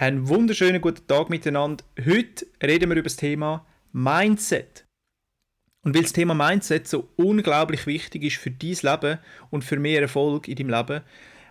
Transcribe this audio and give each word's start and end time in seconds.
Einen 0.00 0.28
wunderschönen 0.28 0.80
guten 0.80 1.08
Tag 1.08 1.28
miteinander. 1.28 1.82
Heute 1.98 2.46
reden 2.62 2.88
wir 2.88 2.98
über 2.98 3.08
das 3.08 3.16
Thema 3.16 3.66
Mindset. 3.90 4.84
Und 5.84 5.92
weil 5.92 6.02
das 6.02 6.12
Thema 6.12 6.34
Mindset 6.34 6.86
so 6.86 7.08
unglaublich 7.16 7.84
wichtig 7.84 8.22
ist 8.22 8.36
für 8.36 8.52
dein 8.52 8.76
Leben 8.80 9.18
und 9.50 9.64
für 9.64 9.76
mehr 9.76 10.00
Erfolg 10.00 10.46
in 10.46 10.54
deinem 10.54 10.70
Leben, 10.70 11.04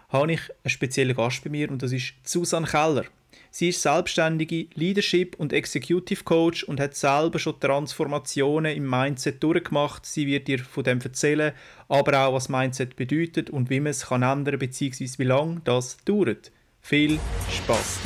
habe 0.07 0.31
ich 0.31 0.39
einen 0.63 0.70
speziellen 0.70 1.13
Gast 1.13 1.44
bei 1.44 1.49
mir 1.49 1.70
und 1.70 1.83
das 1.83 1.91
ist 1.91 2.13
Susanne 2.23 2.68
Keller. 2.68 3.04
Sie 3.52 3.68
ist 3.68 3.81
selbstständige 3.81 4.68
Leadership- 4.76 5.36
und 5.38 5.52
Executive 5.52 6.24
Coach 6.24 6.64
und 6.64 6.79
hat 6.79 6.96
selber 6.96 7.40
schon 7.40 7.60
Transformationen 7.60 8.78
im 8.78 8.90
Mindset 8.90 9.44
durchgemacht. 9.44 10.06
Sie 10.06 10.26
wird 10.26 10.48
dir 10.48 10.60
von 10.60 10.86
dem 10.86 11.02
erzählen, 11.02 11.52
aber 11.90 12.26
auch 12.26 12.36
was 12.36 12.48
Mindset 12.48 12.96
bedeutet 12.96 13.50
und 13.50 13.70
wie 13.70 13.82
man 13.82 13.92
es 13.92 14.06
kann 14.06 14.24
ändern 14.24 14.58
bzw. 14.58 15.06
wie 15.18 15.24
lange 15.26 15.60
das 15.66 15.98
dauert. 16.05 16.54
Viel 16.88 17.20
Spaß! 17.52 17.99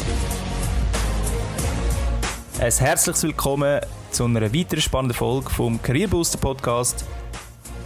Ein 2.60 2.72
herzliches 2.72 3.22
Willkommen 3.22 3.80
zu 4.10 4.26
einer 4.26 4.52
weiteren 4.52 4.82
spannenden 4.82 5.16
Folge 5.16 5.52
vom 5.52 5.80
Career 5.80 6.08
Booster 6.08 6.40
Podcast. 6.40 7.06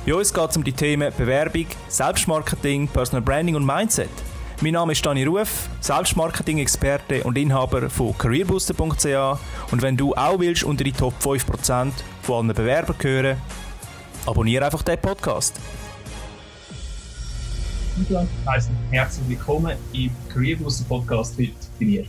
Bei 0.05 0.15
uns 0.15 0.33
geht 0.33 0.49
es 0.49 0.55
um 0.55 0.63
die 0.63 0.71
Themen 0.71 1.11
Bewerbung, 1.17 1.65
Selbstmarketing, 1.89 2.87
Personal 2.87 3.21
Branding 3.21 3.55
und 3.55 3.65
Mindset. 3.65 4.07
Mein 4.61 4.71
Name 4.71 4.93
ist 4.93 5.05
Dani 5.05 5.25
Ruf, 5.25 5.67
Selbstmarketing-Experte 5.81 7.25
und 7.25 7.37
Inhaber 7.37 7.89
von 7.89 8.17
careerbooster.ch 8.17 9.71
und 9.71 9.81
wenn 9.81 9.97
du 9.97 10.13
auch 10.13 10.39
willst 10.39 10.63
unter 10.63 10.85
die 10.85 10.93
Top 10.93 11.15
5% 11.21 11.91
von 12.21 12.45
allen 12.45 12.55
Bewerbern 12.55 12.95
gehören, 12.97 13.41
abonniere 14.25 14.63
einfach 14.63 14.83
den 14.83 14.97
Podcast. 15.01 15.59
Heisst 18.45 18.69
herzlich 18.91 19.29
willkommen 19.29 19.77
im 19.93 20.11
Career 20.27 20.57
Booster 20.57 20.83
Podcast 20.83 21.37
heute 21.39 21.53
bei 21.79 21.85
mir. 21.85 22.05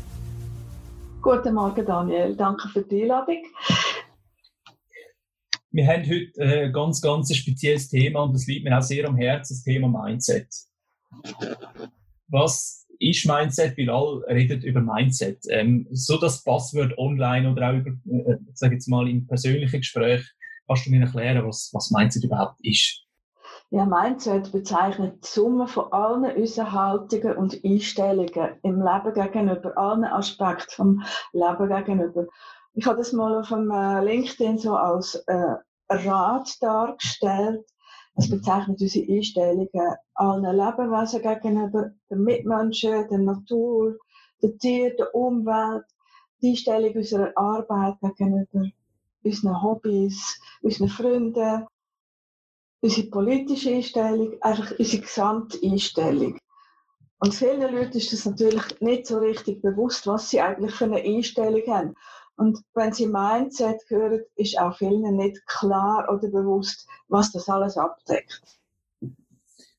Guten 1.22 1.54
Morgen, 1.54 1.86
Daniel. 1.86 2.34
Danke 2.34 2.68
für 2.68 2.82
die 2.82 3.02
Einladung. 3.02 3.44
Wir 5.70 5.86
haben 5.86 6.02
heute 6.02 6.42
ein 6.42 6.72
ganz, 6.72 7.00
ganz 7.00 7.32
spezielles 7.32 7.88
Thema 7.88 8.24
und 8.24 8.34
das 8.34 8.48
liegt 8.48 8.64
mir 8.64 8.76
auch 8.76 8.82
sehr 8.82 9.06
am 9.06 9.16
Herzen, 9.16 9.54
das 9.54 9.62
Thema 9.62 9.86
Mindset. 9.86 10.48
Was 12.26 12.84
ist 12.98 13.24
Mindset? 13.24 13.78
Weil 13.78 13.90
alle 13.90 14.26
reden 14.26 14.62
über 14.62 14.80
Mindset. 14.80 15.38
Ähm, 15.50 15.86
so 15.92 16.18
das 16.18 16.42
Passwort 16.42 16.98
online 16.98 17.48
oder 17.48 17.70
auch 17.70 17.74
über, 17.74 17.90
äh, 17.90 18.38
sag 18.54 18.72
jetzt 18.72 18.88
mal, 18.88 19.08
im 19.08 19.24
persönlichen 19.24 19.78
Gespräch, 19.78 20.24
kannst 20.66 20.86
du 20.86 20.90
mir 20.90 21.02
erklären, 21.02 21.46
was, 21.46 21.70
was 21.72 21.92
Mindset 21.92 22.24
überhaupt 22.24 22.58
ist? 22.64 23.05
Ja, 23.70 23.84
Mindset 23.84 24.52
bezeichnet 24.52 25.24
die 25.24 25.28
Summe 25.28 25.66
von 25.66 25.92
allen 25.92 26.36
unseren 26.36 26.70
Haltungen 26.70 27.36
und 27.36 27.64
Einstellungen 27.64 28.60
im 28.62 28.80
Leben 28.80 29.12
gegenüber, 29.12 29.76
allen 29.76 30.04
Aspekten 30.04 30.70
vom 30.70 31.02
Leben 31.32 31.68
gegenüber. 31.68 32.26
Ich 32.74 32.86
habe 32.86 32.98
das 32.98 33.12
mal 33.12 33.40
auf 33.40 33.48
dem 33.48 33.68
äh, 33.72 34.04
LinkedIn 34.04 34.58
so 34.58 34.76
als 34.76 35.16
äh, 35.26 35.56
Rat 35.88 36.62
dargestellt. 36.62 37.66
Es 38.14 38.30
bezeichnet 38.30 38.80
unsere 38.80 39.12
Einstellungen 39.12 39.96
allen 40.14 40.56
Lebewesen 40.56 41.22
gegenüber, 41.22 41.90
den 42.08 42.22
Mitmenschen, 42.22 43.08
der 43.08 43.18
Natur, 43.18 43.96
den 44.42 44.58
Tieren, 44.60 44.96
der 44.96 45.12
Umwelt, 45.12 45.86
die 46.40 46.50
Einstellung 46.50 46.94
unserer 46.94 47.32
Arbeit 47.34 47.96
gegenüber, 48.00 48.64
unseren 49.24 49.62
Hobbys, 49.62 50.40
unseren 50.62 50.88
Freunden, 50.88 51.66
unsere 52.86 53.08
politische 53.08 53.74
Einstellung, 53.74 54.40
einfach 54.40 54.72
unsere 54.78 55.02
Gesamteinstellung. 55.02 56.38
Und 57.18 57.34
vielen 57.34 57.74
Leuten 57.74 57.98
ist 57.98 58.12
das 58.12 58.26
natürlich 58.26 58.62
nicht 58.80 59.08
so 59.08 59.18
richtig 59.18 59.60
bewusst, 59.60 60.06
was 60.06 60.30
sie 60.30 60.40
eigentlich 60.40 60.72
für 60.72 60.84
eine 60.84 61.02
Einstellung 61.02 61.62
haben. 61.66 61.94
Und 62.36 62.60
wenn 62.74 62.92
sie 62.92 63.08
Mindset 63.08 63.80
hören, 63.88 64.20
ist 64.36 64.56
auch 64.60 64.76
vielen 64.76 65.16
nicht 65.16 65.44
klar 65.46 66.06
oder 66.12 66.28
bewusst, 66.28 66.86
was 67.08 67.32
das 67.32 67.48
alles 67.48 67.76
abdeckt. 67.76 68.40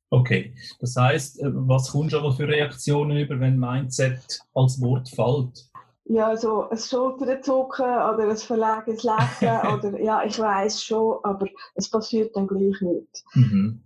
Okay, 0.09 0.53
das 0.79 0.95
heißt, 0.97 1.39
äh, 1.41 1.45
was 1.49 1.91
kommt 1.91 2.11
schon 2.11 2.33
für 2.35 2.47
Reaktionen 2.47 3.17
über, 3.17 3.39
wenn 3.39 3.57
Mindset 3.57 4.41
als 4.53 4.81
Wort 4.81 5.07
fällt? 5.09 5.69
Ja, 6.09 6.37
so 6.37 6.69
ein 6.69 6.77
Schulterzucken 6.77 7.85
oder 7.85 8.29
ein 8.29 8.37
verlegenes 8.37 9.03
Lächeln 9.03 9.59
oder 9.73 9.99
ja, 10.01 10.23
ich 10.23 10.39
weiß 10.39 10.81
schon, 10.81 11.19
aber 11.23 11.47
es 11.75 11.89
passiert 11.89 12.35
dann 12.35 12.47
gleich 12.47 12.79
nicht. 12.81 13.25
Mhm. 13.33 13.83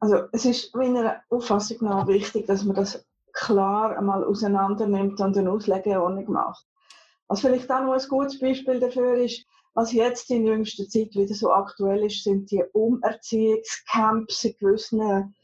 Also 0.00 0.24
es 0.32 0.44
ist 0.46 0.74
meiner 0.74 1.22
Auffassung 1.28 1.78
nach 1.82 2.08
wichtig, 2.08 2.46
dass 2.46 2.64
man 2.64 2.74
das 2.74 3.04
klar 3.32 3.96
einmal 3.96 4.24
auseinander 4.24 4.86
nimmt 4.86 5.20
und 5.20 5.36
eine 5.36 5.52
Auslegeordnung 5.52 6.32
macht. 6.32 6.66
Was 7.28 7.40
vielleicht 7.40 7.70
auch 7.70 7.82
noch 7.82 7.92
ein 7.92 8.08
gutes 8.08 8.40
Beispiel 8.40 8.80
dafür 8.80 9.14
ist, 9.14 9.46
was 9.74 9.92
jetzt 9.92 10.30
in 10.30 10.46
jüngster 10.46 10.88
Zeit 10.88 11.14
wieder 11.14 11.34
so 11.34 11.52
aktuell 11.52 12.04
ist, 12.04 12.24
sind 12.24 12.50
die 12.50 12.64
Umerziehungscamps 12.72 14.44
in 14.44 14.56
gewissen 14.58 15.34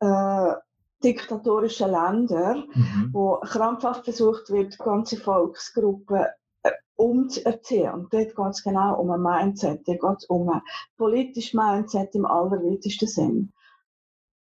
äh, 0.00 0.54
diktatorischen 1.04 1.90
Ländern, 1.90 2.64
mhm. 2.74 3.10
wo 3.12 3.36
krampfhaft 3.40 4.04
versucht 4.04 4.50
wird, 4.50 4.78
ganze 4.78 5.18
Volksgruppen 5.18 6.24
äh, 6.62 6.70
umzuerziehen. 6.96 7.92
Und 7.92 8.12
dort 8.12 8.34
geht 8.34 8.50
es 8.50 8.64
genau 8.64 9.00
um 9.00 9.10
ein 9.10 9.22
Mindset, 9.22 9.86
dort 9.86 10.00
geht 10.00 10.18
es 10.18 10.24
um 10.26 10.48
ein 10.48 10.62
politisches 10.96 11.54
Mindset 11.54 12.14
im 12.14 12.24
allerweitesten 12.24 13.08
Sinn. 13.08 13.52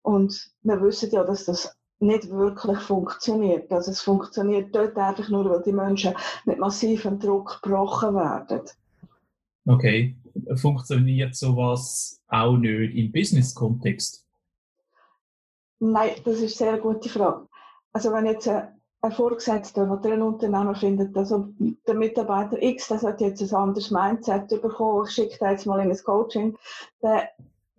Und 0.03 0.50
wir 0.62 0.81
wissen 0.81 1.10
ja, 1.10 1.22
dass 1.22 1.44
das 1.44 1.76
nicht 2.00 2.31
wirklich 2.31 2.78
funktioniert. 2.78 3.70
Also 3.72 3.91
es 3.91 4.00
funktioniert 4.00 4.75
dort 4.75 4.97
einfach 4.97 5.28
nur, 5.28 5.50
weil 5.50 5.62
die 5.62 5.72
Menschen 5.72 6.15
mit 6.44 6.59
massivem 6.59 7.19
Druck 7.19 7.60
gebrochen 7.62 8.15
werden. 8.15 8.62
Okay. 9.66 10.16
Funktioniert 10.54 11.34
sowas 11.34 12.22
auch 12.28 12.56
nicht 12.56 12.94
im 12.94 13.10
Business-Kontext? 13.10 14.28
Nein, 15.81 16.11
das 16.25 16.34
ist 16.41 16.61
eine 16.61 16.72
sehr 16.72 16.78
gute 16.78 17.09
Frage. 17.09 17.49
Also 17.93 18.12
wenn 18.12 18.27
jetzt 18.27 18.49
ein 18.49 19.12
Vorgesetzter 19.12 19.91
oder 19.91 20.12
ein 20.12 20.22
Unternehmer 20.22 20.75
findet, 20.75 21.16
also 21.16 21.49
der 21.59 21.94
Mitarbeiter 21.94 22.61
X, 22.61 22.89
der 22.89 23.00
hat 23.03 23.21
jetzt 23.21 23.43
ein 23.43 23.55
anderes 23.55 23.91
Mindset 23.91 24.49
bekommen, 24.49 25.06
ich 25.06 25.15
schicke 25.15 25.39
den 25.39 25.50
jetzt 25.50 25.66
mal 25.66 25.81
in 25.81 25.91
ein 25.91 25.99
Coaching, 26.05 26.56
dann 27.00 27.22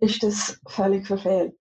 ist 0.00 0.22
das 0.22 0.58
völlig 0.66 1.06
verfehlt. 1.06 1.54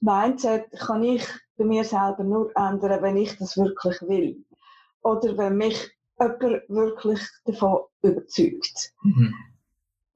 Mindset 0.00 0.70
kann 0.72 1.02
ich 1.02 1.26
bei 1.56 1.64
mir 1.64 1.84
selber 1.84 2.24
nur 2.24 2.50
ändern, 2.56 3.02
wenn 3.02 3.16
ich 3.16 3.36
das 3.38 3.56
wirklich 3.56 4.00
will. 4.02 4.44
Oder 5.02 5.36
wenn 5.36 5.56
mich 5.56 5.90
jemand 6.18 6.68
wirklich 6.68 7.20
davon 7.44 7.80
überzeugt. 8.02 8.92
Mhm. 9.02 9.34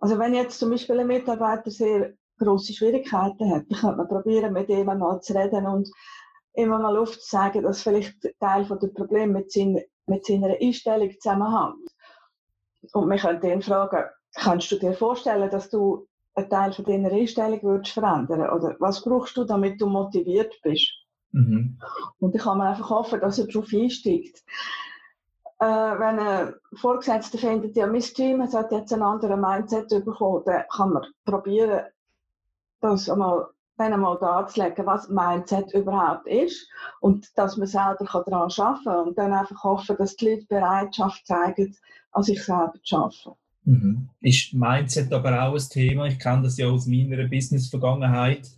Also 0.01 0.19
wenn 0.19 0.35
jetzt 0.35 0.59
zum 0.59 0.71
Beispiel 0.71 0.99
ein 1.01 1.07
Mitarbeiter 1.07 1.71
sehr 1.71 2.15
grosse 2.41 2.73
Schwierigkeiten 2.73 3.51
hat, 3.51 3.65
dann 3.71 3.79
könnte 3.79 3.97
man 3.97 4.09
probieren, 4.09 4.53
mit 4.53 4.69
ihm 4.69 4.87
mal 4.87 5.21
zu 5.21 5.35
reden 5.35 5.67
und 5.67 5.91
immer 6.55 6.79
mal 6.79 6.97
aufzuzeigen, 6.97 7.63
dass 7.63 7.83
vielleicht 7.83 8.17
Teil 8.41 8.65
der 8.65 8.89
Probleme 8.89 9.33
mit, 9.33 9.53
sein, 9.53 9.81
mit 10.07 10.27
seiner 10.27 10.57
Einstellung 10.61 11.11
zusammenhängt. 11.21 11.89
Und 12.93 13.09
wir 13.09 13.19
könnten 13.19 13.47
ihn 13.47 13.63
fragen, 13.63 14.09
kannst 14.35 14.71
du 14.73 14.79
dir 14.79 14.93
vorstellen, 14.95 15.51
dass 15.51 15.71
du 15.71 16.07
einen 16.35 16.51
Teil 16.51 16.73
von 16.73 16.85
deiner 16.85 17.13
Einstellung 17.13 17.63
würdest 17.63 17.93
verändern? 17.93 18.51
Oder 18.51 18.77
was 18.79 19.03
brauchst 19.03 19.37
du, 19.37 19.45
damit 19.45 19.81
du 19.81 19.87
motiviert 19.87 20.55
bist? 20.63 20.91
Mhm. 21.33 21.79
Und 22.19 22.35
ich 22.35 22.43
kann 22.43 22.59
mir 22.59 22.71
einfach 22.71 22.91
hoffen, 22.91 23.21
dass 23.21 23.39
er 23.39 23.47
darauf 23.47 23.73
einsteigt. 23.73 24.43
Äh, 25.61 25.65
wenn 25.67 26.19
ein 26.19 26.55
Vorgesetzter 26.75 27.39
findet, 27.39 27.77
ja, 27.77 27.87
mein 27.87 28.01
Team 28.01 28.43
hat 28.43 28.73
jetzt 28.73 28.93
einen 28.93 29.03
anderen 29.03 29.41
Mindset 29.41 29.89
bekommen, 30.05 30.43
dann 30.47 30.65
kann 30.75 30.93
man 30.93 31.07
probieren, 31.25 31.85
das 32.81 33.09
einmal, 33.09 33.47
dann 33.77 33.93
einmal 33.93 34.19
darzulegen, 34.19 34.87
was 34.87 35.09
Mindset 35.09 35.73
überhaupt 35.73 36.27
ist 36.27 36.69
und 37.01 37.27
dass 37.37 37.57
man 37.57 37.67
selber 37.67 38.05
daran 38.05 38.51
arbeiten 38.51 38.85
kann 38.85 39.09
und 39.09 39.19
dann 39.19 39.33
einfach 39.33 39.65
hoffen, 39.65 39.97
dass 39.97 40.17
die 40.17 40.27
Leute 40.27 40.47
Bereitschaft 40.49 41.27
zeigen, 41.27 41.77
an 42.13 42.23
sich 42.23 42.43
selber 42.43 42.75
zu 42.85 42.97
arbeiten. 42.97 43.31
Mhm. 43.65 44.09
Ist 44.21 44.55
Mindset 44.55 45.13
aber 45.13 45.43
auch 45.43 45.55
ein 45.55 45.69
Thema? 45.71 46.07
Ich 46.07 46.19
kenne 46.19 46.43
das 46.43 46.57
ja 46.57 46.67
aus 46.69 46.87
meiner 46.87 47.29
Business-Vergangenheit 47.29 48.49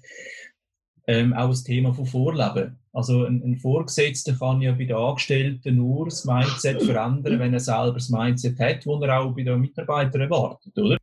ähm, 1.06 1.32
auch 1.32 1.48
das 1.48 1.64
Thema 1.64 1.92
von 1.92 2.06
Vorleben. 2.06 2.78
Also 2.92 3.25
ein, 3.25 3.42
ein, 3.42 3.56
Vorgesetzter 3.56 4.34
kann 4.34 4.60
ja 4.60 4.72
bei 4.72 4.84
den 4.84 4.96
Angestellten 4.96 5.76
nur 5.76 6.06
das 6.06 6.25
Mindset 6.25 6.82
verändern, 6.82 7.38
wenn 7.38 7.54
er 7.54 7.60
selber 7.60 7.94
das 7.94 8.10
Mindset 8.10 8.58
hat, 8.60 8.86
das 8.86 9.02
er 9.02 9.20
auch 9.20 9.34
bei 9.34 9.42
den 9.42 9.60
Mitarbeitern 9.60 10.20
erwartet, 10.20 10.76
oder? 10.78 10.98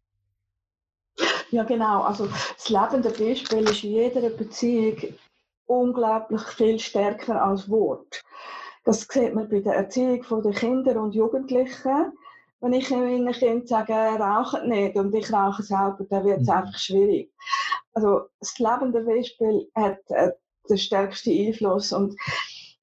Ja, 1.52 1.64
genau. 1.64 2.04
Also 2.04 2.28
das 2.28 2.70
lebende 2.70 3.10
Beispiel 3.10 3.70
ist 3.70 3.84
in 3.84 3.92
jeder 3.92 4.30
Beziehung 4.30 4.98
unglaublich 5.66 6.42
viel 6.42 6.80
stärker 6.80 7.44
als 7.44 7.70
Wort. 7.70 8.24
Das 8.86 9.08
sieht 9.10 9.36
man 9.36 9.50
bei 9.50 9.60
der 9.60 9.76
Erziehung 9.76 10.24
der 10.44 10.54
Kinder 10.54 11.02
und 11.02 11.14
Jugendlichen. 11.14 12.14
Wenn 12.62 12.74
ich 12.74 12.90
meinen 12.90 13.32
Kind 13.32 13.68
sage, 13.70 13.94
rauchen 13.94 14.68
nicht 14.70 14.96
und 14.98 15.14
ich 15.16 15.32
rauche 15.32 15.64
selber, 15.64 16.06
dann 16.10 16.26
wird 16.26 16.42
es 16.42 16.48
mhm. 16.48 16.54
einfach 16.54 16.78
schwierig 16.78 17.32
also 17.94 18.30
das 18.40 18.58
lebende 18.60 19.02
Beispiel 19.02 19.70
hat 19.76 20.00
äh, 20.10 20.32
den 20.70 20.78
stärksten 20.78 21.32
Einfluss 21.32 21.92
und 21.92 22.16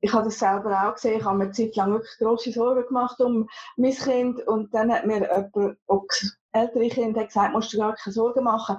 ich 0.01 0.13
habe 0.13 0.25
das 0.25 0.39
selber 0.39 0.87
auch 0.89 0.95
gesehen. 0.95 1.19
Ich 1.19 1.25
habe 1.25 1.39
mir 1.39 1.45
eine 1.45 1.53
Zeit 1.53 1.75
lang 1.75 1.93
wirklich 1.93 2.19
grosse 2.19 2.53
Sorgen 2.53 2.87
gemacht 2.87 3.19
um 3.21 3.49
mein 3.77 3.95
Kind. 3.95 4.47
Und 4.47 4.73
dann 4.75 4.93
hat 4.93 5.07
mir 5.07 5.23
jemand, 5.23 6.27
ältere 6.57 6.89
Kinder, 6.89 7.25
gesagt, 7.25 7.53
musst 7.53 7.73
du 7.73 7.79
gar 7.79 7.95
keine 7.95 8.13
Sorgen 8.13 8.45
machen. 8.45 8.77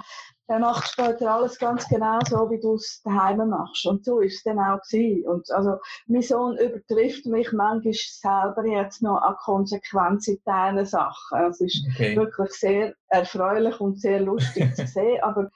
Er 0.50 0.60
macht 0.60 0.88
später 0.88 1.34
alles 1.34 1.60
ganz 1.60 1.88
genau 1.90 2.20
so, 2.30 2.50
wie 2.50 2.60
du 2.60 2.76
es 2.76 3.02
daheim 3.04 3.50
machst. 3.50 3.86
Und 3.86 4.06
so 4.06 4.22
ist 4.22 4.38
es 4.38 4.44
dann 4.44 4.60
auch 4.60 4.80
gewesen. 4.82 5.28
Und 5.28 5.52
also, 5.52 5.78
mein 6.08 6.22
Sohn 6.22 6.58
übertrifft 6.58 7.26
mich 7.26 7.52
manchmal 7.52 7.94
selber 7.94 8.66
jetzt 8.66 9.02
noch 9.02 9.18
an 9.18 9.36
Konsequenz 9.44 10.28
in 10.30 10.40
diesen 10.46 10.86
Sachen. 10.86 11.50
Es 11.50 11.60
ist 11.60 11.86
okay. 11.94 12.16
wirklich 12.16 12.52
sehr 12.54 12.94
erfreulich 13.10 13.80
und 13.82 14.00
sehr 14.00 14.22
lustig 14.22 14.74
zu 14.74 14.88
sehen. 14.88 15.22
Aber 15.22 15.50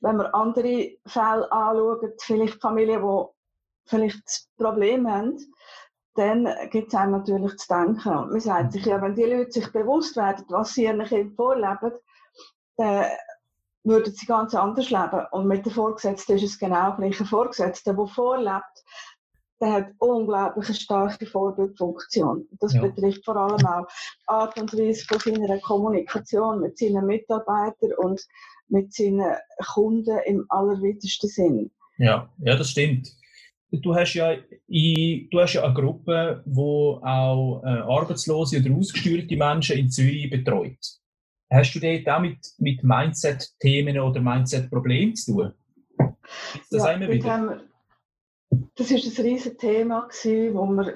wenn 0.00 0.16
wir 0.16 0.34
andere 0.34 0.92
Fälle 1.06 1.52
anschauen, 1.52 2.12
vielleicht 2.18 2.60
Familien, 2.62 3.02
die 3.02 3.88
vielleicht 3.88 4.46
Probleme 4.56 5.12
haben, 5.12 5.38
dann 6.14 6.48
gibt 6.70 6.88
es 6.88 6.94
einem 6.94 7.12
natürlich 7.12 7.56
zu 7.56 7.68
denken. 7.68 8.08
Und 8.08 8.30
man 8.30 8.40
sagt 8.40 8.72
sich, 8.72 8.84
ja, 8.84 9.00
wenn 9.00 9.14
die 9.14 9.24
Leute 9.24 9.52
sich 9.52 9.72
bewusst 9.72 10.16
werden, 10.16 10.44
was 10.48 10.74
sie 10.74 10.84
ihren 10.84 11.04
Kindern 11.04 11.34
vorleben, 11.34 11.92
dann 12.76 13.06
würden 13.84 14.12
sie 14.12 14.26
ganz 14.26 14.54
anders 14.54 14.90
leben. 14.90 15.26
Und 15.32 15.46
mit 15.46 15.64
der 15.64 15.72
Vorgesetzten 15.72 16.36
ist 16.36 16.44
es 16.44 16.58
genau 16.58 16.94
gleich. 16.96 17.18
Ein 17.18 17.26
Vorgesetzter, 17.26 17.94
der 17.94 18.06
vorlebt, 18.06 18.84
der 19.60 19.72
hat 19.72 19.86
unglaublich 19.98 20.66
eine 20.66 20.74
starke 20.74 21.26
Vorbildfunktion. 21.26 22.46
Das 22.60 22.74
ja. 22.74 22.82
betrifft 22.82 23.24
vor 23.24 23.36
allem 23.36 23.64
auch 23.64 23.86
die 23.86 24.28
Art 24.28 24.60
und 24.60 24.72
Weise 24.74 25.04
von 25.06 25.18
seiner 25.18 25.58
Kommunikation 25.60 26.60
mit 26.60 26.78
seinen 26.78 27.06
Mitarbeitern 27.06 27.92
und 27.98 28.20
mit 28.68 28.92
seinen 28.92 29.36
Kunden 29.72 30.18
im 30.26 30.44
allerweitesten 30.48 31.28
Sinn. 31.28 31.70
Ja, 31.98 32.28
ja, 32.38 32.56
das 32.56 32.70
stimmt. 32.70 33.12
Du 33.72 33.94
hast 33.94 34.12
ja, 34.12 34.32
in, 34.68 35.28
du 35.30 35.40
hast 35.40 35.54
ja 35.54 35.64
eine 35.64 35.72
Gruppe, 35.72 36.42
die 36.44 36.60
auch 36.60 37.62
äh, 37.64 37.68
arbeitslose 37.68 38.58
oder 38.58 38.74
ausgesteuerte 38.76 39.36
Menschen 39.36 39.78
in 39.78 39.90
Zürich 39.90 40.28
betreut. 40.28 40.78
Hast 41.50 41.74
du 41.74 41.80
dort 41.80 42.08
auch 42.08 42.20
mit, 42.20 42.38
mit 42.58 42.82
Mindset-Themen 42.82 43.98
oder 43.98 44.20
Mindset-Problemen 44.20 45.16
zu 45.16 45.32
tun? 45.32 45.52
Das, 46.70 46.84
ja, 46.84 47.00
wir, 47.00 47.62
das 48.74 48.90
ist 48.90 49.18
ein 49.18 49.24
riesiges 49.24 49.56
Thema, 49.56 50.08
das 50.08 50.24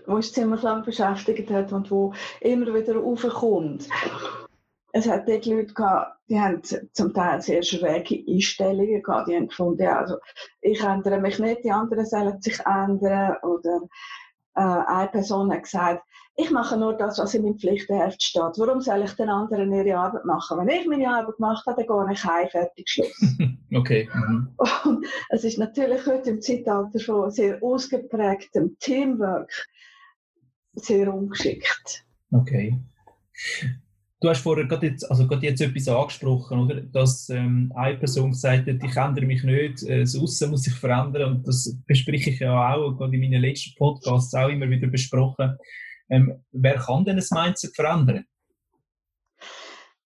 uns 0.06 0.32
ziemlich 0.32 0.62
lange 0.62 0.84
beschäftigt 0.84 1.50
hat 1.50 1.72
und 1.72 1.90
wo 1.90 2.12
immer 2.40 2.74
wieder 2.74 2.98
aufkommt 2.98 3.88
es 4.92 5.08
hat 5.08 5.28
dort 5.28 5.46
Leute 5.46 5.74
gehabt, 5.74 6.18
die 6.28 6.40
haben 6.40 6.62
zum 6.62 7.12
Teil 7.12 7.40
sehr 7.42 7.62
schräge 7.62 8.24
Einstellungen 8.26 9.02
gehabt. 9.02 9.28
Die 9.28 9.36
haben 9.36 9.48
gefunden, 9.48 9.86
also 9.86 10.16
ich 10.60 10.82
ändere 10.82 11.20
mich 11.20 11.38
nicht, 11.38 11.64
die 11.64 11.70
anderen 11.70 12.06
sollen 12.06 12.40
sich 12.40 12.58
ändern. 12.60 13.36
Oder 13.42 13.80
äh, 14.54 14.60
eine 14.60 15.08
Person 15.08 15.52
hat 15.52 15.64
gesagt, 15.64 16.02
ich 16.38 16.50
mache 16.50 16.76
nur 16.76 16.92
das, 16.94 17.18
was 17.18 17.34
in 17.34 17.42
meinem 17.42 17.58
Pflichtenheft 17.58 18.22
steht. 18.22 18.58
Warum 18.58 18.80
soll 18.82 19.02
ich 19.02 19.12
den 19.12 19.30
anderen 19.30 19.72
ihre 19.72 19.96
Arbeit 19.96 20.24
machen? 20.26 20.58
Wenn 20.58 20.68
ich 20.68 20.86
meine 20.86 21.08
Arbeit 21.08 21.36
gemacht 21.36 21.66
habe, 21.66 21.84
dann 21.84 22.06
gehe 22.06 22.12
ich 22.12 22.24
heim, 22.24 22.48
fertig, 22.48 22.88
Schluss. 22.88 23.36
okay. 23.74 24.08
Mhm. 24.12 24.54
Und 24.84 25.06
es 25.30 25.44
ist 25.44 25.58
natürlich 25.58 26.06
heute 26.06 26.30
im 26.30 26.42
Zeitalter 26.42 26.98
von 26.98 27.30
sehr 27.30 27.62
ausgeprägtem 27.62 28.76
Teamwork 28.80 29.50
sehr 30.74 31.12
ungeschickt. 31.12 32.04
Okay. 32.32 32.78
Du 34.20 34.30
hast 34.30 34.40
vorher 34.40 34.64
gerade 34.64 34.86
jetzt, 34.86 35.10
also 35.10 35.26
gerade 35.26 35.46
jetzt 35.46 35.60
etwas 35.60 35.88
angesprochen, 35.88 36.58
oder? 36.60 36.80
dass 36.80 37.28
ähm, 37.28 37.70
eine 37.76 37.98
Person 37.98 38.30
gesagt 38.30 38.66
hat, 38.66 38.82
ich 38.82 38.96
ändere 38.96 39.26
mich 39.26 39.42
nicht, 39.42 39.82
äh, 39.82 40.00
das 40.00 40.16
Aussen 40.16 40.50
muss 40.50 40.62
sich 40.62 40.74
verändern 40.74 41.36
und 41.36 41.46
das 41.46 41.76
bespreche 41.86 42.30
ich 42.30 42.40
ja 42.40 42.74
auch, 42.74 42.96
gerade 42.96 43.14
in 43.14 43.20
meinen 43.20 43.42
letzten 43.42 43.74
Podcasts 43.76 44.34
auch 44.34 44.48
immer 44.48 44.70
wieder 44.70 44.86
besprochen. 44.86 45.58
Ähm, 46.08 46.42
wer 46.52 46.76
kann 46.76 47.04
denn 47.04 47.18
ein 47.18 47.26
Mindset 47.30 47.74
verändern? 47.76 48.24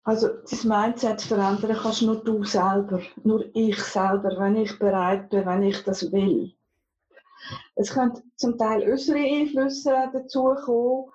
Also 0.03 0.29
das 0.50 0.63
Mindset 0.63 1.21
verändern 1.21 1.77
kannst 1.79 2.01
nur 2.01 2.23
du 2.23 2.44
selber, 2.44 3.01
nur 3.23 3.45
ich 3.53 3.77
selber, 3.77 4.35
wenn 4.39 4.56
ich 4.56 4.79
bereit 4.79 5.29
bin, 5.29 5.45
wenn 5.45 5.61
ich 5.61 5.83
das 5.83 6.11
will. 6.11 6.51
Es 7.75 7.91
können 7.91 8.13
zum 8.35 8.57
Teil 8.57 8.81
äußere 8.91 9.19
Einflüsse 9.19 10.09
dazukommen, 10.11 11.11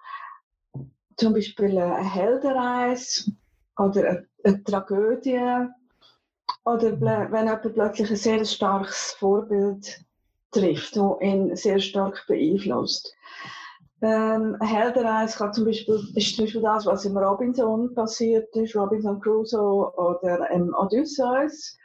zum 1.16 1.34
Beispiel 1.34 1.78
eine 1.78 2.04
Heldenreise 2.04 3.32
oder 3.78 4.08
eine, 4.08 4.26
eine 4.44 4.64
Tragödie 4.64 5.68
oder 6.64 7.00
wenn 7.00 7.46
jemand 7.46 7.74
plötzlich 7.74 8.10
ein 8.10 8.16
sehr 8.16 8.44
starkes 8.44 9.16
Vorbild 9.18 10.04
trifft, 10.50 10.96
das 10.96 11.20
ihn 11.20 11.54
sehr 11.56 11.78
stark 11.78 12.24
beeinflusst. 12.26 13.14
Ähm, 14.02 14.56
Heldenreise 14.60 15.38
kann 15.38 15.52
zum 15.52 15.64
Beispiel, 15.64 16.00
ist 16.14 16.36
zum 16.36 16.44
Beispiel 16.44 16.60
das, 16.60 16.86
was 16.86 17.04
im 17.04 17.16
Robinson 17.16 17.94
passiert 17.94 18.54
ist, 18.56 18.76
Robinson 18.76 19.20
Crusoe 19.20 19.92
oder 19.96 20.50
im 20.50 20.74
Odysseus. 20.74 21.78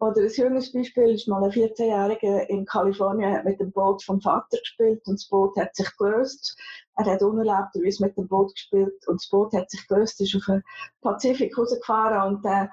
Oder 0.00 0.22
ein 0.22 0.30
junges 0.30 0.72
Beispiel 0.72 1.10
ist 1.10 1.26
mal 1.26 1.42
ein 1.42 1.50
14-Jähriger 1.50 2.48
in 2.48 2.64
Kalifornien 2.64 3.42
mit 3.44 3.58
dem 3.58 3.72
Boot 3.72 4.04
vom 4.04 4.20
Vater 4.20 4.58
gespielt 4.58 5.02
und 5.06 5.14
das 5.14 5.28
Boot 5.28 5.56
hat 5.56 5.74
sich 5.74 5.88
gelöst. 5.96 6.56
Er 6.96 7.06
hat 7.06 7.22
unerlaubterweise 7.22 8.04
mit 8.04 8.16
dem 8.16 8.28
Boot 8.28 8.54
gespielt 8.54 9.06
und 9.08 9.20
das 9.20 9.28
Boot 9.28 9.52
hat 9.54 9.70
sich 9.70 9.86
gelöst, 9.88 10.20
ist 10.20 10.36
auf 10.36 10.44
den 10.46 10.62
Pazifik 11.00 11.58
rausgefahren 11.58 12.34
und 12.34 12.44
der 12.44 12.70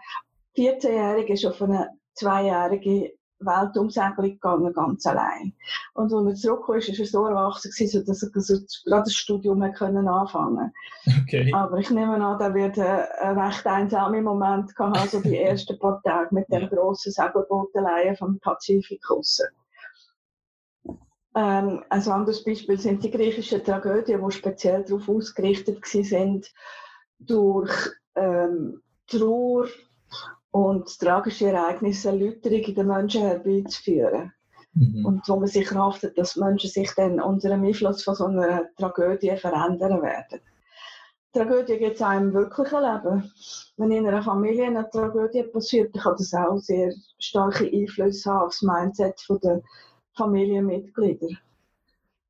14-Jährige 0.56 1.34
ist 1.34 1.46
auf 1.46 1.60
eine 1.64 1.90
zweijährige 2.14 3.14
Weltumsegelung 3.40 4.32
gegangen, 4.32 4.74
ganz 4.74 5.06
allein. 5.06 5.54
Und 5.94 6.14
als 6.14 6.44
er 6.44 6.50
zurückkam, 6.50 6.76
war 6.76 7.00
er 7.00 7.06
so 7.06 7.26
erwachsen, 7.26 8.06
dass 8.06 8.24
er 8.24 8.30
gerade 8.30 9.04
das 9.04 9.14
Studium 9.14 9.72
können 9.74 10.08
anfangen 10.08 10.72
okay. 11.26 11.52
Aber 11.54 11.78
ich 11.78 11.90
nehme 11.90 12.24
an, 12.24 12.40
er 12.40 12.54
wird 12.54 12.80
einen 12.80 13.40
recht 13.40 13.66
einsamen 13.66 14.24
Moment 14.24 14.76
gehabt, 14.76 14.98
also 14.98 15.22
die 15.22 15.38
ersten 15.42 15.78
paar 15.80 16.02
Tage 16.04 16.34
mit 16.34 16.52
dem 16.52 16.70
grossen 16.70 17.12
Segelbooteleien 17.12 18.16
vom 18.16 18.40
Pazifik 18.40 19.10
raus. 19.10 19.42
Ähm, 21.38 21.84
ein 21.90 22.08
anderes 22.08 22.44
Beispiel 22.44 22.80
sind 22.80 23.04
die 23.04 23.12
griechischen 23.12 23.64
Tragödien, 23.64 24.24
die 24.26 24.32
speziell 24.32 24.86
darauf 24.86 25.10
ausgerichtet 25.10 25.86
sind, 25.86 26.52
durch 27.20 27.74
ähm, 28.16 28.82
Trauer 29.08 29.68
und 30.56 30.88
tragische 31.00 31.48
Ereignisse 31.48 32.08
Erläuterung 32.08 32.60
in 32.60 32.76
den 32.76 32.88
Menschen 32.88 33.24
herbeizuführen. 33.24 34.32
Mhm. 34.74 35.06
Und 35.06 35.28
wo 35.28 35.36
man 35.36 35.50
sich 35.50 35.70
erhofft, 35.70 36.10
dass 36.16 36.38
Menschen 36.38 36.70
sich 36.70 36.90
dann 36.96 37.20
unter 37.20 37.50
dem 37.50 37.66
Einfluss 37.66 38.04
von 38.04 38.16
so 38.16 38.28
einer 38.28 38.64
Tragödie 38.78 39.36
verändern 39.36 40.02
werden. 40.02 40.40
Tragödie 41.34 41.78
gibt 41.78 41.96
es 41.96 42.02
auch 42.02 42.14
im 42.14 42.34
wirklichen 42.34 42.82
Leben. 42.82 43.32
Wenn 43.76 43.92
in 43.92 44.08
einer 44.08 44.24
Familie 44.24 44.68
eine 44.68 44.90
Tragödie 44.90 45.44
passiert, 45.44 45.94
dann 45.94 46.04
kann 46.04 46.16
das 46.18 46.34
auch 46.34 46.58
sehr 46.60 46.94
starke 47.20 47.66
Einflüsse 47.66 48.32
haben 48.32 48.46
auf 48.46 48.54
das 48.54 48.62
Mindset 48.62 49.22
der 49.44 49.62
Familienmitglieder. 50.16 51.36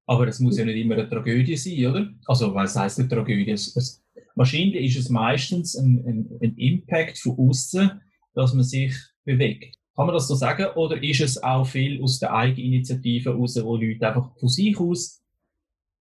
Aber 0.07 0.27
es 0.27 0.39
muss 0.39 0.57
ja 0.57 0.65
nicht 0.65 0.83
immer 0.83 0.95
eine 0.95 1.07
Tragödie 1.07 1.57
sein, 1.57 1.85
oder? 1.85 2.07
Also, 2.25 2.55
was 2.55 2.75
heißt 2.75 2.99
eine 2.99 3.07
Tragödie? 3.07 3.51
Es, 3.51 3.75
es, 3.75 4.03
wahrscheinlich 4.33 4.97
ist 4.97 5.05
es 5.05 5.09
meistens 5.11 5.75
ein, 5.75 6.03
ein, 6.07 6.39
ein 6.41 6.57
Impact 6.57 7.19
von 7.19 7.37
außen, 7.37 8.01
dass 8.35 8.53
man 8.53 8.63
sich 8.63 8.93
bewegt. 9.23 9.77
Kann 9.95 10.07
man 10.07 10.13
das 10.13 10.27
so 10.27 10.35
sagen? 10.35 10.67
Oder 10.75 11.01
ist 11.01 11.21
es 11.21 11.41
auch 11.41 11.65
viel 11.65 12.03
aus 12.03 12.19
der 12.19 12.33
Eigeninitiative 12.33 13.31
heraus, 13.31 13.57
wo 13.63 13.77
Leute 13.77 14.07
einfach 14.07 14.37
von 14.37 14.49
sich 14.49 14.77
aus 14.77 15.21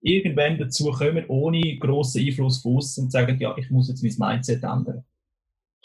irgendwann 0.01 0.59
dazu 0.59 0.91
kommen, 0.91 1.25
ohne 1.29 1.79
grossen 1.79 2.27
Einfluss 2.27 2.59
von 2.59 2.77
außen 2.77 3.05
und 3.05 3.11
sagen, 3.11 3.39
ja, 3.41 3.57
ich 3.57 3.71
muss 3.71 3.89
jetzt 3.89 4.03
mein 4.03 4.33
Mindset 4.33 4.63
ändern? 4.65 5.05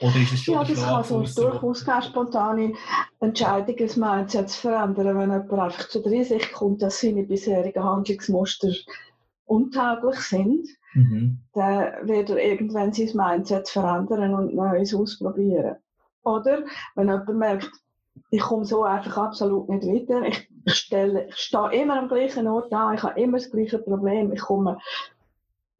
Oder 0.01 0.15
ist 0.15 0.33
es 0.33 0.39
schon 0.41 0.55
Ja, 0.55 0.63
das 0.63 0.83
kann 0.83 1.03
so 1.03 1.49
durchaus 1.49 1.85
keine 1.85 2.01
spontane 2.03 2.73
Entscheidung, 3.19 3.75
das 3.77 3.95
Mindset 3.95 4.49
zu 4.49 4.61
verändern, 4.61 5.17
wenn 5.17 5.31
jemand 5.31 5.51
einfach 5.51 5.87
zu 5.89 6.01
der 6.01 6.13
Einsicht 6.13 6.51
kommt, 6.53 6.81
dass 6.81 7.01
seine 7.01 7.23
bisherigen 7.23 7.83
Handlungsmuster 7.83 8.73
untauglich 9.45 10.19
sind, 10.19 10.67
mhm. 10.93 11.39
dann 11.53 12.07
wird 12.07 12.29
er 12.29 12.43
irgendwann 12.43 12.93
sein 12.93 13.09
Mindset 13.13 13.67
verändern 13.69 14.33
und 14.33 14.55
Neues 14.55 14.93
ausprobieren. 14.93 15.75
Oder 16.23 16.63
wenn 16.95 17.07
jemand 17.07 17.29
merkt, 17.29 17.71
ich 18.31 18.41
komme 18.41 18.65
so 18.65 18.83
einfach 18.83 19.17
absolut 19.17 19.69
nicht 19.69 19.85
weiter, 19.85 20.23
ich, 20.25 20.49
stelle, 20.73 21.27
ich 21.27 21.35
stehe 21.37 21.71
immer 21.81 21.99
am 21.99 22.09
gleichen 22.09 22.47
Ort 22.47 22.71
an, 22.73 22.95
ich 22.95 23.03
habe 23.03 23.19
immer 23.19 23.37
das 23.37 23.49
gleiche 23.49 23.79
Problem, 23.79 24.31
ich 24.33 24.41
komme, 24.41 24.77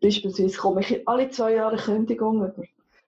beispielsweise 0.02 0.58
komme 0.58 0.82
ich 0.82 1.08
alle 1.08 1.30
zwei 1.30 1.56
Jahre 1.56 1.74
eine 1.74 1.82
Kündigung 1.82 2.38
über, 2.38 2.64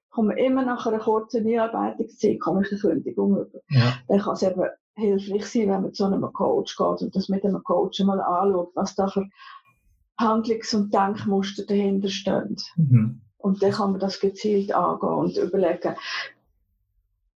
komme 0.09 0.37
immer 0.39 0.63
nach 0.63 0.85
einer 0.85 0.99
kurzen 0.99 1.47
Einarbeitungszeit 1.47 2.39
komme 2.39 2.63
ich 2.63 2.71
eine 2.71 2.81
Kündigung 2.81 3.37
über. 3.37 3.59
Ja. 3.69 3.93
Dann 4.07 4.19
kann 4.19 4.33
es 4.33 4.43
eben 4.43 4.63
hilfreich 4.95 5.45
sein, 5.45 5.69
wenn 5.69 5.81
man 5.83 5.93
zu 5.93 6.05
einem 6.05 6.21
Coach 6.33 6.75
geht 6.75 7.01
und 7.01 7.15
das 7.15 7.29
mit 7.29 7.43
einem 7.45 7.63
Coach 7.63 8.01
mal 8.01 8.19
anschaut, 8.19 8.71
was 8.75 8.95
da 8.95 9.07
für 9.07 9.25
Handlungs- 10.19 10.73
und 10.73 10.93
Denkmuster 10.93 11.65
dahinter 11.65 12.09
stehen. 12.09 12.57
Mhm. 12.75 13.21
Und 13.37 13.63
dann 13.63 13.71
kann 13.71 13.91
man 13.91 13.99
das 13.99 14.19
gezielt 14.19 14.73
angehen 14.73 15.09
und 15.09 15.37
überlegen, 15.37 15.95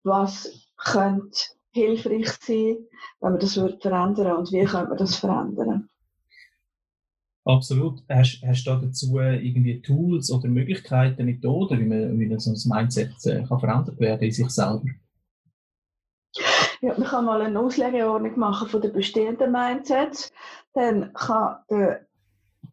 was 0.05 0.69
könnte 0.77 1.37
hilfreich 1.71 2.31
sein, 2.41 2.77
wenn 3.19 3.31
man 3.31 3.39
das 3.39 3.57
würde 3.57 3.77
verändern 3.79 4.37
und 4.37 4.51
wie 4.51 4.63
könnte 4.63 4.89
man 4.89 4.97
das 4.97 5.15
verändern. 5.15 5.89
Absolut. 7.43 8.01
Hast, 8.09 8.41
hast 8.43 8.65
du 8.65 8.75
dazu 8.75 9.19
irgendwie 9.19 9.81
Tools 9.81 10.31
oder 10.31 10.47
Möglichkeiten, 10.47 11.25
Methoden, 11.25 11.79
wie 11.79 11.85
man, 11.85 12.19
wie 12.19 12.25
man 12.25 12.39
so 12.39 12.51
ein 12.51 12.77
Mindset 12.77 13.13
äh, 13.25 13.43
kann 13.43 13.59
verändert 13.59 13.99
werden 13.99 14.23
in 14.23 14.31
sich 14.31 14.49
selber? 14.49 14.83
Ja, 16.81 16.97
man 16.97 17.07
kann 17.07 17.25
mal 17.25 17.41
eine 17.41 17.59
Auslegeordnung 17.59 18.37
machen 18.39 18.67
von 18.67 18.81
den 18.81 18.93
bestehenden 18.93 19.51
Mindsets. 19.51 20.33
Dann 20.73 21.13
kann 21.13 21.57
der 21.69 22.04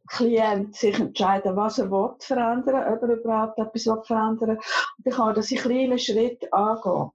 Klient 0.08 0.74
sich 0.74 0.98
entscheiden, 0.98 1.56
was 1.56 1.78
er 1.78 1.90
will 1.90 2.14
verändern, 2.18 2.92
ob 2.92 3.02
er 3.02 3.16
überhaupt 3.16 3.58
etwas 3.58 3.86
will 3.86 4.02
verändern. 4.04 4.58
Und 4.58 5.06
dann 5.06 5.14
kann 5.14 5.28
er 5.28 5.34
das 5.34 5.50
in 5.50 5.58
kleinen 5.58 5.98
Schritten 5.98 6.52
angehen. 6.52 7.10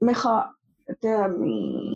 Man 0.00 0.14
kann 0.14 0.50
den, 1.02 1.94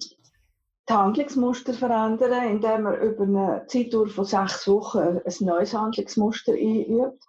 die 0.89 0.93
Handlungsmuster 0.93 1.75
verändern, 1.75 2.51
indem 2.51 2.83
man 2.83 3.01
über 3.01 3.25
eine 3.25 3.67
Zeitdauer 3.69 4.09
von 4.09 4.25
sechs 4.25 4.67
Wochen 4.69 4.99
ein 4.99 5.33
neues 5.41 5.75
Handlungsmuster 5.75 6.53
einübt. 6.53 7.23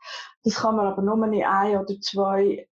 Das 0.44 0.56
kann 0.56 0.76
man 0.76 0.88
aber 0.88 1.02
nur 1.02 1.26
in 1.26 1.44
ein 1.44 1.78
oder 1.78 2.00
zwei 2.00 2.68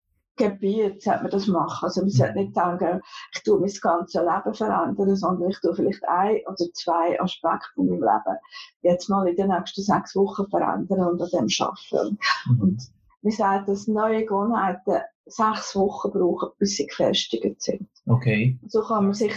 Gebieten 0.49 0.99
sollte 0.99 1.21
man 1.21 1.31
das 1.31 1.47
machen. 1.47 1.85
Also 1.85 2.01
man 2.01 2.09
sollte 2.09 2.39
nicht 2.39 2.53
sagen, 2.53 3.01
ich 3.33 3.43
tue 3.43 3.59
mein 3.59 3.71
ganzes 3.81 4.13
Leben 4.13 4.53
verändern, 4.53 5.15
sondern 5.15 5.49
ich 5.49 5.59
tue 5.59 5.75
vielleicht 5.75 6.07
ein 6.07 6.41
oder 6.47 6.65
zwei 6.73 7.19
Aspekte 7.19 7.69
von 7.75 7.87
meinem 7.87 8.01
Leben 8.01 8.37
jetzt 8.81 9.09
mal 9.09 9.27
in 9.27 9.35
den 9.35 9.49
nächsten 9.49 9.81
sechs 9.81 10.15
Wochen 10.15 10.49
verändern 10.49 11.07
und 11.07 11.21
an 11.21 11.29
dem 11.31 11.47
arbeiten. 11.59 12.17
Mhm. 12.47 12.61
Und 12.61 12.81
man 13.21 13.31
sagt, 13.31 13.69
dass 13.69 13.87
neue 13.87 14.25
Gewohnheiten 14.25 15.01
sechs 15.25 15.75
Wochen 15.75 16.11
brauchen, 16.11 16.49
bis 16.57 16.75
sie 16.77 16.87
gefestigt 16.87 17.61
sind. 17.61 17.87
Okay. 18.07 18.59
So 18.67 18.81
kann 18.81 19.05
man 19.05 19.13
sich 19.13 19.33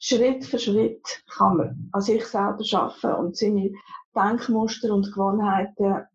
Schritt 0.00 0.44
für 0.44 0.58
Schritt 0.58 1.24
kann 1.28 1.56
man 1.56 1.90
an 1.92 2.00
sich 2.00 2.24
selber 2.24 2.62
arbeiten 2.72 3.20
und 3.20 3.36
seine 3.36 3.72
Denkmuster 4.14 4.94
und 4.94 5.12
Gewohnheiten 5.12 6.06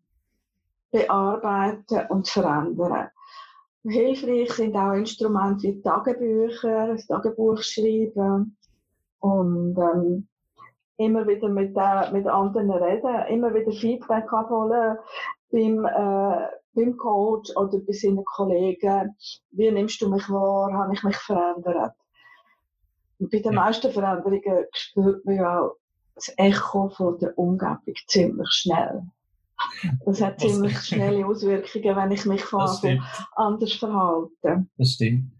bearbeiten 0.90 2.06
und 2.08 2.28
verändern. 2.28 3.08
Hilfreich 3.84 4.52
sind 4.52 4.76
auch 4.76 4.92
Instrumente 4.92 5.68
wie 5.68 5.82
Tagebücher, 5.82 6.88
das 6.88 7.06
Tagebuch 7.06 7.62
schreiben 7.62 8.56
und 9.20 9.76
ähm, 9.78 10.28
immer 10.96 11.26
wieder 11.26 11.48
mit, 11.48 11.76
äh, 11.76 12.12
mit 12.12 12.26
anderen 12.26 12.70
reden, 12.70 13.26
immer 13.28 13.52
wieder 13.52 13.72
Feedback 13.72 14.32
abholen 14.32 14.96
beim, 15.50 15.84
äh, 15.84 16.48
beim 16.74 16.96
Coach 16.96 17.54
oder 17.56 17.78
bei 17.78 17.92
seinen 17.92 18.24
Kollegen. 18.24 19.16
Wie 19.50 19.70
nimmst 19.70 20.00
du 20.00 20.08
mich 20.08 20.28
wahr? 20.30 20.72
Habe 20.72 20.94
ich 20.94 21.02
mich 21.02 21.16
verändert? 21.16 21.94
bei 23.18 23.38
den 23.38 23.54
meisten 23.54 23.92
Veränderungen 23.92 24.66
spürt 24.72 25.24
man 25.24 25.36
ja 25.36 25.60
auch 25.60 25.76
das 26.14 26.32
Echo 26.36 26.88
von 26.90 27.18
der 27.18 27.36
Umgebung 27.38 27.94
ziemlich 28.06 28.48
schnell. 28.50 29.02
Das 30.04 30.20
hat 30.20 30.40
ziemlich 30.40 30.78
schnelle 30.86 31.26
Auswirkungen, 31.26 31.96
wenn 31.96 32.10
ich 32.12 32.24
mich 32.24 32.42
von 32.42 32.60
anders 33.36 33.72
verhalte. 33.74 34.66
Das 34.76 34.92
stimmt. 34.92 35.32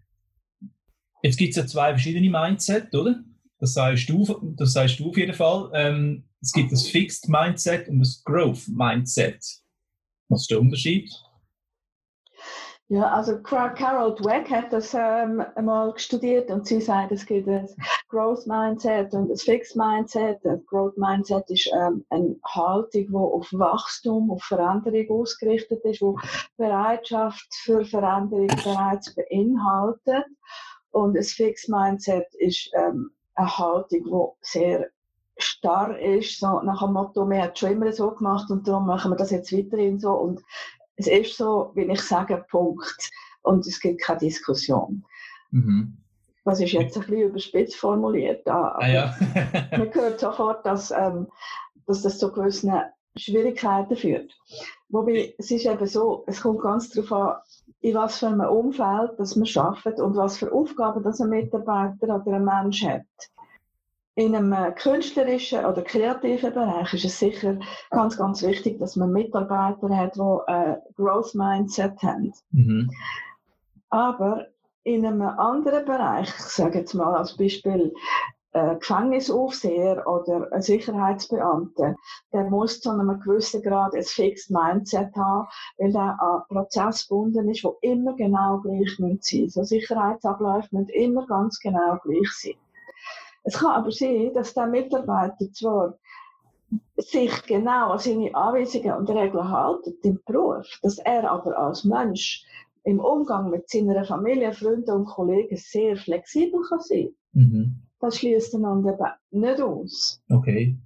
Jetzt 1.23 1.37
gibt 1.37 1.51
es 1.51 1.55
ja 1.57 1.65
zwei 1.65 1.89
verschiedene 1.89 2.29
Mindset, 2.29 2.93
oder? 2.93 3.23
Das 3.59 3.73
sagst 3.73 4.09
du, 4.09 4.53
das 4.57 4.73
sagst 4.73 4.99
du 4.99 5.09
auf 5.09 5.17
jeden 5.17 5.33
Fall. 5.33 5.71
Ähm, 5.73 6.23
es 6.41 6.51
gibt 6.51 6.71
das 6.71 6.87
Fixed 6.87 7.27
Mindset 7.29 7.87
und 7.87 7.99
das 7.99 8.23
Growth 8.23 8.67
Mindset. 8.67 9.43
Was 10.29 10.41
ist 10.41 10.51
der 10.51 10.59
Unterschied? 10.59 11.11
Ja, 12.87 13.11
also 13.11 13.41
Carol 13.41 14.13
Dweck 14.13 14.51
hat 14.51 14.71
das 14.71 14.93
ähm, 14.93 15.43
einmal 15.55 15.97
studiert 15.97 16.51
und 16.51 16.67
sie 16.67 16.79
sagt, 16.79 17.11
es 17.11 17.25
gibt 17.25 17.47
ein 17.47 17.67
Growth 18.09 18.45
Mindset 18.45 19.11
und 19.15 19.31
ein 19.31 19.37
Fixed 19.37 19.75
Mindset. 19.75 20.39
Das 20.43 20.63
Growth 20.67 20.95
Mindset 20.95 21.49
ist 21.49 21.67
ähm, 21.73 22.05
eine 22.11 22.35
Haltung, 22.45 23.07
die 23.07 23.15
auf 23.15 23.49
Wachstum, 23.53 24.29
auf 24.29 24.43
Veränderung 24.43 25.21
ausgerichtet 25.21 25.83
ist, 25.83 26.01
wo 26.03 26.19
Bereitschaft 26.57 27.47
für 27.63 27.83
Veränderung 27.83 28.47
bereits 28.63 29.15
beinhaltet. 29.15 30.25
Und 30.91 31.17
das 31.17 31.31
Fixed 31.31 31.69
Mindset 31.69 32.27
ist 32.35 32.69
ähm, 32.75 33.09
eine 33.33 33.57
Haltung, 33.57 34.03
die 34.03 34.47
sehr 34.47 34.89
starr 35.37 35.99
ist, 35.99 36.39
so 36.39 36.61
nach 36.61 36.81
dem 36.81 36.93
Motto, 36.93 37.29
wir 37.29 37.43
haben 37.43 37.55
schon 37.55 37.71
immer 37.71 37.91
so 37.91 38.11
gemacht 38.11 38.49
und 38.49 38.67
darum 38.67 38.85
machen 38.85 39.11
wir 39.11 39.17
das 39.17 39.31
jetzt 39.31 39.51
weiterhin 39.51 39.99
so 39.99 40.11
und 40.11 40.41
es 40.97 41.07
ist 41.07 41.37
so, 41.37 41.71
wie 41.75 41.83
ich 41.83 42.01
sage, 42.01 42.45
Punkt. 42.49 43.09
Und 43.41 43.65
es 43.67 43.79
gibt 43.79 44.01
keine 44.01 44.19
Diskussion. 44.19 45.05
Mhm. 45.51 45.97
Das 46.45 46.59
ist 46.59 46.73
jetzt 46.73 46.95
ein 46.95 47.01
bisschen 47.01 47.29
überspitzt 47.29 47.75
formuliert. 47.75 48.47
Aber 48.47 48.79
ah, 48.79 48.87
ja. 48.87 49.15
man 49.71 49.93
hört 49.93 50.19
sofort, 50.19 50.65
dass, 50.65 50.91
ähm, 50.91 51.27
dass 51.87 52.03
das 52.03 52.19
zu 52.19 52.31
gewissen 52.31 52.71
Schwierigkeiten 53.17 53.95
führt. 53.95 54.31
Wobei, 54.89 55.33
es 55.37 55.49
ist 55.51 55.65
eben 55.65 55.87
so, 55.87 56.23
es 56.27 56.41
kommt 56.41 56.61
ganz 56.61 56.89
darauf 56.89 57.11
an, 57.11 57.35
in 57.81 57.95
was 57.95 58.19
für 58.19 58.27
einem 58.27 58.49
Umfeld 58.49 59.11
das 59.17 59.35
man 59.35 59.47
arbeitet 59.55 59.99
und 59.99 60.15
was 60.15 60.37
für 60.37 60.51
Aufgaben 60.51 61.03
das 61.03 61.21
ein 61.21 61.29
Mitarbeiter 61.29 62.15
oder 62.15 62.35
ein 62.35 62.45
Mensch 62.45 62.83
hat. 62.83 63.05
In 64.17 64.33
einem 64.33 64.53
äh, 64.53 64.71
künstlerischen 64.71 65.65
oder 65.65 65.81
kreativen 65.81 66.53
Bereich 66.53 66.93
ist 66.93 67.03
es 67.03 67.19
sicher 67.19 67.59
ganz, 67.89 68.17
ganz 68.17 68.41
wichtig, 68.43 68.79
dass 68.79 68.95
man 68.95 69.11
Mitarbeiter 69.11 69.89
hat, 69.95 70.15
die 70.15 70.51
ein 70.51 70.77
Growth 70.95 71.35
Mindset 71.35 72.01
haben. 72.01 72.33
Mhm. 72.51 72.89
Aber 73.89 74.47
in 74.83 75.05
einem 75.05 75.21
anderen 75.21 75.83
Bereich, 75.83 76.29
ich 76.29 76.45
sage 76.45 76.79
jetzt 76.79 76.93
mal 76.93 77.13
als 77.13 77.35
Beispiel 77.35 77.93
äh, 78.55 78.77
Gefängnisaufseher 78.77 80.07
oder 80.07 80.47
ein 80.53 80.61
Sicherheitsbeamter, 80.61 81.95
der 82.31 82.43
muss 82.45 82.79
zu 82.79 82.91
einem 82.91 83.19
gewissen 83.19 83.61
Grad 83.63 83.95
ein 83.95 84.03
fixed 84.03 84.49
Mindset 84.49 85.13
haben, 85.17 85.47
weil 85.77 85.93
er 85.93 86.21
an 86.21 86.43
Prozess 86.47 87.05
gebunden 87.05 87.49
ist, 87.49 87.65
wo 87.65 87.77
immer 87.81 88.15
genau 88.15 88.59
gleich 88.59 88.95
sein 88.97 89.09
müssen. 89.09 89.49
So 89.49 89.63
Sicherheitsabläufe 89.63 90.69
müssen 90.71 90.89
immer 90.89 91.27
ganz 91.27 91.59
genau 91.59 91.97
gleich 92.01 92.31
sein. 92.31 92.53
Es 93.45 93.59
kann 93.59 93.71
aber 93.71 93.91
sein, 93.91 94.31
dass 94.33 94.53
der 94.53 94.67
Mitarbeiter 94.67 95.51
zwar 95.53 95.97
sich 96.97 97.31
genau 97.43 97.91
an 97.91 97.99
seine 97.99 98.33
Anweisungen 98.33 98.93
und 98.93 99.09
Regeln 99.09 99.49
hält 99.49 100.03
im 100.03 100.19
Beruf, 100.25 100.67
dass 100.81 100.97
er 100.97 101.29
aber 101.29 101.57
als 101.57 101.83
Mensch 101.83 102.43
im 102.83 102.99
Umgang 102.99 103.51
mit 103.51 103.69
seiner 103.69 104.03
Familie, 104.03 104.51
Freunden 104.51 104.91
und 104.91 105.05
Kollegen 105.05 105.57
sehr 105.57 105.95
flexibel 105.95 106.61
kann 106.67 106.79
sein. 106.79 107.09
Mhm. 107.33 107.81
Das 107.99 108.17
schließt 108.17 108.55
einander 108.55 109.17
nicht 109.31 109.61
aus. 109.61 110.21
Okay. 110.29 110.77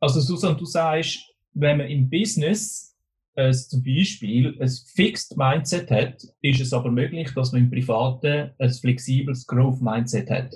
Also 0.00 0.20
Susan, 0.20 0.56
du 0.56 0.64
sagst, 0.64 1.34
wenn 1.52 1.78
man 1.78 1.88
im 1.88 2.08
Business 2.08 2.96
äh, 3.34 3.52
zum 3.52 3.82
Beispiel 3.82 4.56
ein 4.60 4.68
Fixed 4.68 5.36
Mindset 5.36 5.90
hat, 5.90 6.22
ist 6.40 6.60
es 6.60 6.72
aber 6.72 6.90
möglich, 6.90 7.32
dass 7.34 7.52
man 7.52 7.62
im 7.62 7.70
Privaten 7.70 8.50
ein 8.58 8.70
flexibles 8.70 9.46
Growth 9.46 9.80
Mindset 9.80 10.30
hat. 10.30 10.54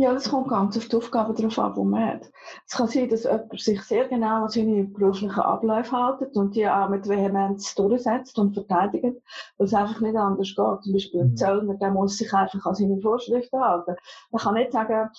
Ja, 0.00 0.12
das 0.12 0.30
kommt 0.30 0.46
ganz 0.46 0.76
auf 0.76 0.86
die 0.86 0.94
Aufgabe 0.94 1.34
darauf 1.34 1.58
an, 1.58 1.74
die 1.74 1.84
man 1.84 2.06
hat. 2.06 2.30
Es 2.64 2.76
kann 2.76 2.86
sein, 2.86 3.08
dass 3.08 3.24
jemand 3.24 3.50
sich 3.60 3.82
sehr 3.82 4.06
genau 4.06 4.44
an 4.44 4.48
seine 4.48 4.84
beruflichen 4.84 5.32
Abläufe 5.32 5.96
hält 5.96 6.36
und 6.36 6.54
die 6.54 6.68
auch 6.68 6.88
mit 6.88 7.08
Vehemenz 7.08 7.74
durchsetzt 7.74 8.38
und 8.38 8.54
verteidigt, 8.54 9.02
weil 9.02 9.66
es 9.66 9.74
einfach 9.74 10.00
nicht 10.00 10.14
anders 10.14 10.54
geht. 10.54 10.84
Zum 10.84 10.92
Beispiel 10.92 11.20
ein. 11.22 11.36
Zöllner, 11.36 11.74
der 11.74 11.90
muss 11.90 12.16
sich 12.16 12.32
einfach 12.32 12.64
an 12.64 12.76
seine 12.76 13.00
Vorschriften 13.00 13.58
halten. 13.58 13.96
Man 14.30 14.40
kann 14.40 14.54
nicht 14.54 14.70
sagen, 14.70 15.10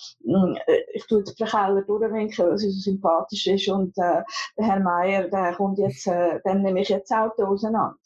ich 0.94 1.06
tue 1.06 1.18
jetzt 1.18 1.38
den 1.38 1.46
Keller 1.46 1.82
durchwinken, 1.82 2.46
weil 2.46 2.56
sie 2.56 2.70
so 2.70 2.80
sympathisch 2.80 3.48
ist 3.48 3.68
und 3.68 3.90
äh, 3.98 4.22
der 4.56 4.64
Herr 4.64 4.80
Meier, 4.80 5.28
der 5.28 5.52
kommt 5.56 5.78
jetzt, 5.78 6.06
äh, 6.06 6.40
dann 6.44 6.62
nehme 6.62 6.80
ich 6.80 6.88
jetzt 6.88 7.12
Auto 7.12 7.44
auseinander. 7.44 7.96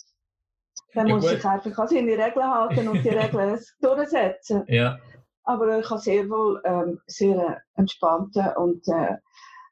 Dann 0.93 1.07
ja, 1.07 1.15
muss 1.15 1.29
sich 1.29 1.45
einfach 1.45 1.79
an 1.79 1.89
seine 1.89 2.19
Regeln 2.19 2.53
halten 2.53 2.89
und 2.89 3.05
die 3.05 3.09
Regeln 3.11 3.61
durchsetzen. 3.81 4.65
Ja. 4.67 4.99
Aber 5.45 5.69
er 5.69 5.83
kann 5.83 5.99
sehr 5.99 6.29
wohl 6.29 6.61
ähm, 6.65 7.01
sehr 7.07 7.63
entspannter 7.77 8.59
und 8.59 8.87
äh, 8.89 9.17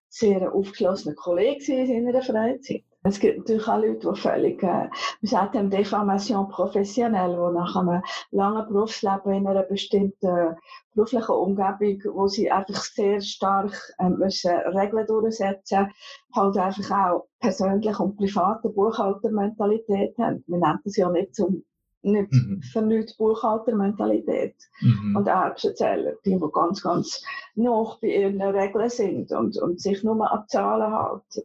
sehr 0.08 0.54
aufgeschlossener 0.54 1.14
Kollege 1.14 1.64
sein 1.64 1.86
in 1.86 2.06
seiner 2.06 2.22
Freizeit. 2.22 2.84
Es 3.04 3.18
gibt 3.18 3.38
natürlich 3.38 3.66
auch 3.66 3.78
Leute, 3.78 4.12
die 4.12 4.20
völlig, 4.20 4.62
äh, 4.62 4.88
wir 5.20 5.28
sagen 5.28 5.70
Deformation 5.70 6.48
professionell, 6.48 7.30
die 7.30 7.54
nach 7.54 7.74
einem 7.74 8.02
langen 8.30 8.68
Berufsleben 8.68 9.32
in 9.32 9.46
einer 9.46 9.64
bestimmten 9.64 10.56
beruflichen 10.94 11.32
Umgebung, 11.32 12.14
wo 12.14 12.28
sie 12.28 12.50
einfach 12.50 12.84
sehr 12.84 13.20
stark 13.20 13.72
äh, 13.98 14.08
müssen 14.08 14.52
Regeln 14.52 15.06
durchsetzen 15.06 15.90
halt 16.32 16.56
einfach 16.56 16.90
auch 17.10 17.26
persönlich 17.40 17.98
und 17.98 18.16
private 18.16 18.68
Buchhaltermentalität 18.68 20.16
haben. 20.18 20.44
Wir 20.46 20.58
nennen 20.58 20.78
das 20.84 20.96
ja 20.96 21.08
nicht 21.08 21.34
zum 21.34 21.64
nicht 22.02 22.32
mhm. 22.32 22.62
für 22.62 22.82
nichts 22.82 23.16
Buchhaltermentalität 23.16 24.54
mhm. 24.80 25.16
und 25.16 25.26
Erbsenzähler, 25.26 26.14
die, 26.24 26.38
die 26.38 26.52
ganz, 26.52 26.82
ganz 26.82 27.22
noch 27.54 28.00
bei 28.00 28.08
ihren 28.08 28.40
Regeln 28.40 28.90
sind 28.90 29.30
und, 29.32 29.56
und 29.56 29.80
sich 29.80 30.02
nur 30.02 30.30
an 30.30 30.44
Zahlen 30.48 30.92
halten. 30.92 31.42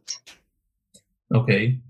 Okay. 1.30 1.80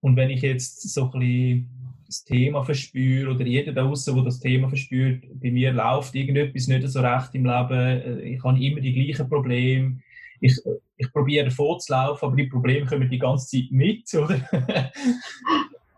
Und 0.00 0.16
wenn 0.16 0.30
ich 0.30 0.42
jetzt 0.42 0.82
so 0.92 1.10
ein 1.12 1.18
bisschen 1.18 1.70
das 2.06 2.24
Thema 2.24 2.62
verspüre 2.62 3.30
oder 3.30 3.44
jeder 3.44 3.72
da 3.72 3.82
draußen, 3.82 4.14
der 4.14 4.24
das 4.24 4.38
Thema 4.38 4.68
verspürt, 4.68 5.24
bei 5.40 5.50
mir 5.50 5.72
läuft 5.72 6.14
irgendetwas 6.14 6.68
nicht 6.68 6.86
so 6.88 7.00
recht 7.00 7.34
im 7.34 7.46
Leben, 7.46 7.72
äh, 7.72 8.20
ich 8.20 8.44
habe 8.44 8.62
immer 8.62 8.80
die 8.80 8.92
gleichen 8.92 9.28
Probleme, 9.28 10.00
ich, 10.40 10.60
ich 10.96 11.12
probiere 11.12 11.50
vorzulaufen, 11.50 12.26
aber 12.26 12.36
die 12.36 12.48
Probleme 12.48 12.86
kommen 12.86 13.08
die 13.08 13.18
ganze 13.18 13.48
Zeit 13.48 13.70
mit, 13.70 14.12
oder? 14.14 14.38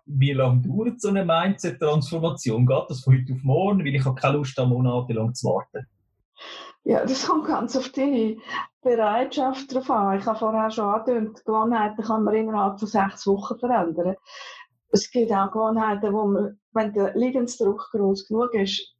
Wie 0.07 0.33
lange 0.33 0.63
dauert 0.63 1.01
so 1.01 1.09
eine 1.09 1.25
Mindset-Transformation? 1.25 2.67
Geht 2.67 2.85
das 2.89 3.01
von 3.01 3.15
heute 3.15 3.33
auf 3.33 3.43
morgen? 3.43 3.81
Weil 3.81 3.95
ich 3.95 4.05
habe 4.05 4.21
keine 4.21 4.37
Lust, 4.37 4.57
da 4.57 4.65
monatelang 4.65 5.35
zu 5.35 5.49
warten. 5.49 5.87
Ja, 6.85 7.05
das 7.05 7.27
kommt 7.27 7.49
ganz 7.49 7.77
auf 7.77 7.89
deine 7.89 8.37
Bereitschaft 8.83 9.75
drauf 9.75 9.91
an. 9.91 10.21
Ich 10.21 10.27
habe 10.27 10.39
vorher 10.39 10.71
schon 10.71 10.85
angedeutet, 10.85 11.45
Gewohnheiten 11.45 12.05
kann 12.05 12.23
man 12.23 12.35
innerhalb 12.35 12.79
von 12.79 12.87
sechs 12.87 13.27
Wochen 13.27 13.59
verändern. 13.59 14.15
Es 14.91 15.11
gibt 15.11 15.33
auch 15.33 15.51
Gewohnheiten, 15.51 16.13
wo 16.13 16.27
man, 16.27 16.61
wenn 16.73 16.93
der 16.93 17.13
Leidensdruck 17.17 17.89
groß 17.91 18.29
genug 18.29 18.55
ist 18.55 18.95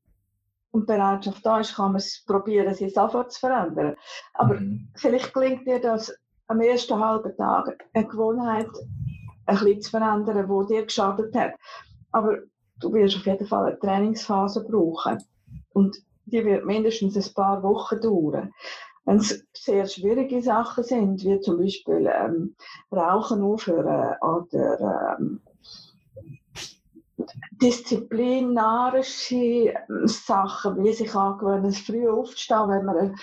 und 0.73 0.89
Bereitschaft 0.89 1.47
da 1.47 1.61
ist, 1.61 1.77
kann 1.77 1.93
man 1.93 2.01
es 2.01 2.25
probieren, 2.27 2.75
sie 2.75 2.89
sofort 2.89 3.31
zu 3.33 3.39
verändern. 3.39 3.95
Aber 4.35 4.55
mhm. 4.55 4.89
vielleicht 4.97 5.33
gelingt 5.33 5.65
dir 5.69 5.81
das 5.81 6.13
am 6.49 6.61
ersten 6.61 6.99
halben 6.99 7.37
Tag 7.37 7.85
eine 7.95 8.07
Gewohnheit 8.09 8.71
ein 9.47 9.59
bisschen 9.59 9.83
zu 9.83 9.91
verändern, 9.91 10.49
die 10.49 10.75
dir 10.75 10.85
geschadet 10.85 11.35
hat. 11.35 11.55
Aber 12.13 12.39
du 12.81 12.93
wirst 12.93 13.17
auf 13.17 13.27
jeden 13.27 13.47
Fall 13.47 13.67
eine 13.67 13.79
Trainingsphase 13.79 14.65
brauchen. 14.65 15.23
Und 15.73 15.97
die 16.27 16.45
wird 16.45 16.67
mindestens 16.67 17.17
ein 17.17 17.35
paar 17.35 17.63
Wochen 17.63 18.01
dauern. 18.01 18.53
Wenn 19.05 19.19
es 19.19 19.45
sehr 19.53 19.87
schwierige 19.87 20.43
Sachen 20.43 20.83
sind, 20.83 21.23
wie 21.23 21.39
zum 21.41 21.59
Beispiel 21.59 22.11
ähm, 22.13 22.57
Rauchen 22.91 23.43
aufhören 23.43 24.17
oder 24.21 25.17
ähm, 25.19 25.41
disziplinarische 27.63 29.75
Sachen, 30.05 30.83
wie 30.83 30.93
sich 30.93 31.15
angewöhnen, 31.15 31.73
früh 31.73 32.09
aufzustehen, 32.09 32.69
wenn 32.69 32.85
man 32.85 32.99
ein 32.99 33.15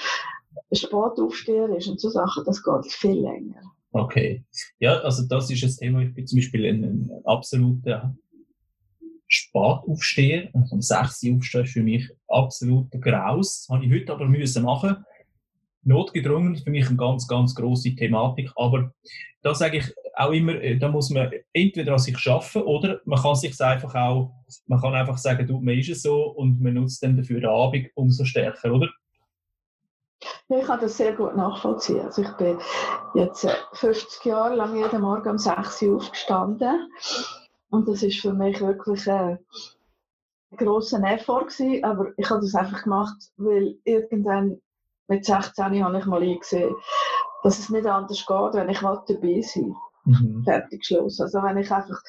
Sportaufsteher 0.71 1.67
ist 1.75 1.89
und 1.89 1.99
so 1.99 2.09
Sachen, 2.09 2.45
das 2.45 2.63
geht 2.63 2.91
viel 2.91 3.21
länger. 3.21 3.73
Okay. 3.93 4.43
Ja, 4.79 4.99
also 5.01 5.23
das 5.27 5.51
ist 5.51 5.63
ein 5.63 5.77
Thema. 5.77 6.01
Ich 6.01 6.13
bin 6.15 6.25
zum 6.25 6.39
Beispiel 6.39 6.65
ein, 6.65 6.83
ein 6.83 7.11
absoluter 7.25 8.15
Spataufsteher. 9.27 10.49
Also 10.53 10.75
um 10.75 10.81
6 10.81 11.23
Uhr 11.23 11.35
aufstehen 11.35 11.63
ist 11.63 11.71
für 11.71 11.83
mich 11.83 12.09
absolut 12.27 12.89
Graus. 12.91 13.67
Das 13.67 13.75
habe 13.75 13.85
ich 13.85 13.91
heute 13.91 14.13
aber 14.13 14.25
müssen 14.25 14.63
machen. 14.63 14.97
Notgedrungen 15.83 16.55
für 16.55 16.71
mich 16.71 16.87
eine 16.87 16.97
ganz, 16.97 17.27
ganz 17.27 17.53
große 17.53 17.95
Thematik. 17.95 18.49
Aber 18.55 18.91
da 19.43 19.53
sage 19.53 19.77
ich 19.77 19.93
auch 20.15 20.31
immer, 20.31 20.55
äh, 20.55 20.77
da 20.77 20.89
muss 20.89 21.11
man 21.11 21.31
entweder 21.51 21.93
an 21.93 21.99
sich 21.99 22.17
schaffen 22.17 22.63
oder 22.63 22.99
man 23.05 23.21
kann 23.21 23.35
sich 23.35 23.59
einfach 23.61 23.93
auch, 23.93 24.31
man 24.65 24.79
kann 24.79 24.95
einfach 24.95 25.17
sagen, 25.19 25.45
du, 25.45 25.59
man 25.59 25.77
ist 25.77 25.89
es 25.89 26.01
so 26.01 26.29
und 26.29 26.59
man 26.61 26.75
nutzt 26.75 27.03
dann 27.03 27.17
dafür 27.17 27.41
den 27.41 27.49
Abend 27.49 27.89
umso 27.93 28.25
stärker, 28.25 28.73
oder? 28.73 28.89
Ich 30.59 30.65
kann 30.65 30.79
das 30.79 30.97
sehr 30.97 31.13
gut 31.13 31.35
nachvollziehen. 31.35 32.05
Also 32.05 32.21
ich 32.21 32.31
bin 32.33 32.57
jetzt 33.13 33.47
50 33.73 34.25
äh, 34.25 34.29
Jahre 34.29 34.55
lang 34.55 34.75
jeden 34.75 35.01
Morgen 35.01 35.29
um 35.29 35.37
6 35.37 35.81
Uhr 35.83 35.97
aufgestanden 35.97 36.91
und 37.69 37.87
das 37.87 38.03
ist 38.03 38.19
für 38.19 38.33
mich 38.33 38.61
wirklich 38.61 39.09
ein 39.09 39.39
grosser 40.55 41.01
Effort 41.03 41.47
gewesen, 41.47 41.83
aber 41.83 42.11
ich 42.17 42.29
habe 42.29 42.41
das 42.41 42.55
einfach 42.55 42.83
gemacht, 42.83 43.15
weil 43.37 43.75
irgendwann 43.83 44.61
mit 45.07 45.25
16 45.25 45.83
habe 45.83 45.97
ich 45.97 46.05
mal 46.05 46.21
eingesehen, 46.21 46.75
dass 47.43 47.59
es 47.59 47.69
nicht 47.69 47.87
anders 47.87 48.25
geht, 48.25 48.53
wenn 48.53 48.69
ich 48.69 48.79
dabei 48.79 49.41
sein 49.41 49.75
mhm. 50.05 50.43
Fertig, 50.43 50.85
Schluss. 50.85 51.19
Also 51.19 51.41
wenn 51.43 51.57
ich 51.57 51.71
einfach 51.71 52.01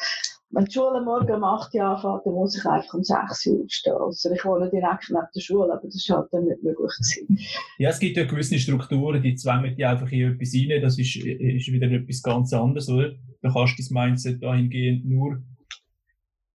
wenn 0.54 0.64
die 0.66 0.72
Schule 0.72 1.02
morgen 1.02 1.34
um 1.34 1.44
8 1.44 1.74
Uhr 1.74 1.82
anfängt, 1.82 2.26
dann 2.26 2.34
muss 2.34 2.56
ich 2.56 2.64
einfach 2.64 2.94
um 2.94 3.02
6 3.02 3.46
Uhr 3.46 3.64
aufstehen. 3.64 3.96
Also 3.98 4.30
ich 4.30 4.44
wohne 4.44 4.70
direkt 4.70 5.10
neben 5.10 5.26
der 5.34 5.40
Schule, 5.40 5.72
aber 5.72 5.82
das 5.82 6.08
war 6.08 6.18
halt 6.18 6.28
dann 6.32 6.44
nicht 6.44 6.62
möglich. 6.62 6.92
Gewesen. 6.96 7.38
Ja, 7.78 7.90
es 7.90 7.98
gibt 7.98 8.16
ja 8.16 8.24
gewisse 8.24 8.58
Strukturen, 8.58 9.20
die 9.22 9.34
zwängen 9.34 9.74
dich 9.74 9.84
einfach 9.84 10.10
in 10.12 10.32
etwas 10.32 10.54
rein. 10.54 10.80
Das 10.80 10.98
ist, 10.98 11.16
ist 11.16 11.72
wieder 11.72 11.90
etwas 11.90 12.22
ganz 12.22 12.52
anderes, 12.52 12.88
oder? 12.88 13.12
Da 13.42 13.50
kannst 13.52 13.78
du 13.78 13.82
dein 13.82 14.08
Mindset 14.08 14.42
dahingehend 14.42 15.04
nur 15.04 15.42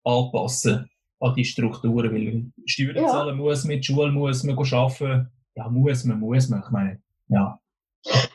anpassen 0.03 0.91
an 1.21 1.35
die 1.35 1.45
Strukturen, 1.45 2.13
weil 2.13 2.45
Steuern 2.67 2.97
ja. 2.97 3.09
zahlen 3.09 3.37
muss, 3.39 3.65
mit 3.65 3.85
Schule 3.85 4.11
muss 4.11 4.43
man 4.43 4.59
arbeiten. 4.59 5.29
Ja, 5.55 5.69
muss 5.69 6.05
man, 6.05 6.19
muss 6.19 6.49
man. 6.49 6.63
Ich 6.65 6.71
meine, 6.71 7.01
ja. 7.29 7.61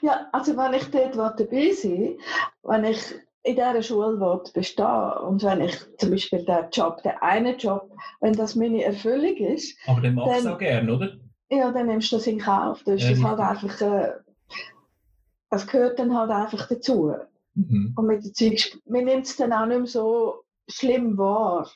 Ja, 0.01 0.27
also 0.31 0.57
wenn 0.57 0.73
ich 0.73 0.86
dort 0.86 1.39
dabei 1.39 1.71
sein 1.73 2.17
wenn 2.63 2.86
ich 2.86 2.99
in 3.43 3.56
dieser 3.56 3.82
Schule 3.82 4.41
bestehen 4.54 5.12
und 5.25 5.43
wenn 5.43 5.62
ich 5.62 5.78
zum 5.97 6.12
Beispiel 6.12 6.43
der 6.45 6.69
Job, 6.71 7.02
der 7.04 7.23
eine 7.23 7.56
Job, 7.56 7.89
wenn 8.19 8.34
das 8.34 8.56
meine 8.56 8.84
Erfüllung 8.84 9.38
ist. 9.38 9.78
Aber 9.88 10.02
dann 10.02 10.15
machst 10.15 10.45
du 10.45 10.54
auch 10.54 10.58
gerne, 10.58 10.93
oder? 10.93 11.17
Ja, 11.49 11.71
dann 11.71 11.88
nimmst 11.88 12.12
du 12.12 12.17
das 12.17 12.28
in 12.28 12.39
Kauf. 12.39 12.84
Das 12.84 13.02
ist 13.02 13.04
ja, 13.04 13.12
das 13.12 13.23
halt 13.23 13.39
einfach, 13.39 13.82
äh, 13.82 14.12
das 15.49 15.67
gehört 15.67 15.99
dann 15.99 16.15
halt 16.15 16.32
einfach 16.32 16.67
dazu. 16.67 17.13
Mhm. 17.56 17.93
Und 17.95 18.08
mit 18.08 18.23
der 18.23 18.34
Zeit, 18.34 18.78
man 18.86 19.06
nimmt 19.06 19.25
es 19.25 19.38
dann 19.38 19.54
auch 19.54 19.65
nicht 19.65 19.78
mehr 19.78 19.88
so 19.88 20.43
schlimm 20.67 21.17
wahr. 21.17 21.69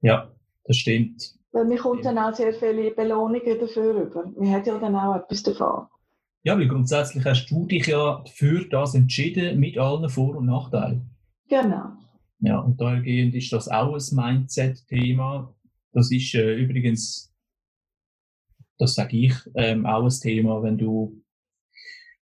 Ja, 0.00 0.30
das 0.64 0.76
stimmt. 0.76 1.34
Weil 1.52 1.64
mir 1.64 1.78
kommt 1.78 2.04
dann 2.04 2.18
auch 2.18 2.34
sehr 2.34 2.54
viele 2.54 2.92
Belohnungen 2.92 3.58
dafür 3.58 4.02
über. 4.02 4.26
Man 4.36 4.52
hat 4.52 4.66
ja 4.66 4.78
dann 4.78 4.96
auch 4.96 5.16
etwas 5.16 5.42
davon. 5.42 5.86
Ja, 6.44 6.58
weil 6.58 6.66
grundsätzlich 6.66 7.24
hast 7.24 7.46
du 7.46 7.66
dich 7.66 7.86
ja 7.86 8.24
für 8.34 8.68
das 8.68 8.94
entschieden, 8.94 9.60
mit 9.60 9.78
allen 9.78 10.08
Vor- 10.08 10.36
und 10.36 10.46
Nachteilen. 10.46 11.10
Genau. 11.48 11.92
Ja, 12.40 12.58
und 12.58 12.80
dahergehend 12.80 13.34
ist 13.36 13.52
das 13.52 13.68
auch 13.68 13.94
ein 13.94 14.16
Mindset-Thema. 14.16 15.54
Das 15.92 16.10
ist 16.10 16.34
äh, 16.34 16.54
übrigens, 16.56 17.32
das 18.78 18.94
sage 18.94 19.16
ich, 19.16 19.34
ähm, 19.54 19.86
auch 19.86 20.02
ein 20.02 20.20
Thema, 20.20 20.62
wenn 20.62 20.78
du 20.78 21.22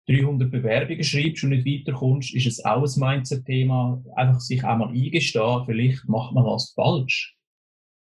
300 0.08 0.50
Bewerbungen 0.50 1.02
schreibst 1.02 1.44
und 1.44 1.50
nicht 1.50 1.66
weiterkommst, 1.66 2.34
ist 2.34 2.46
es 2.46 2.64
auch 2.64 2.84
ein 2.84 3.00
Mindset-Thema. 3.00 4.02
Einfach 4.14 4.40
sich 4.40 4.64
einmal 4.64 4.88
eingestehen, 4.88 5.64
vielleicht 5.66 6.08
macht 6.08 6.32
man 6.32 6.44
was 6.44 6.72
falsch. 6.74 7.36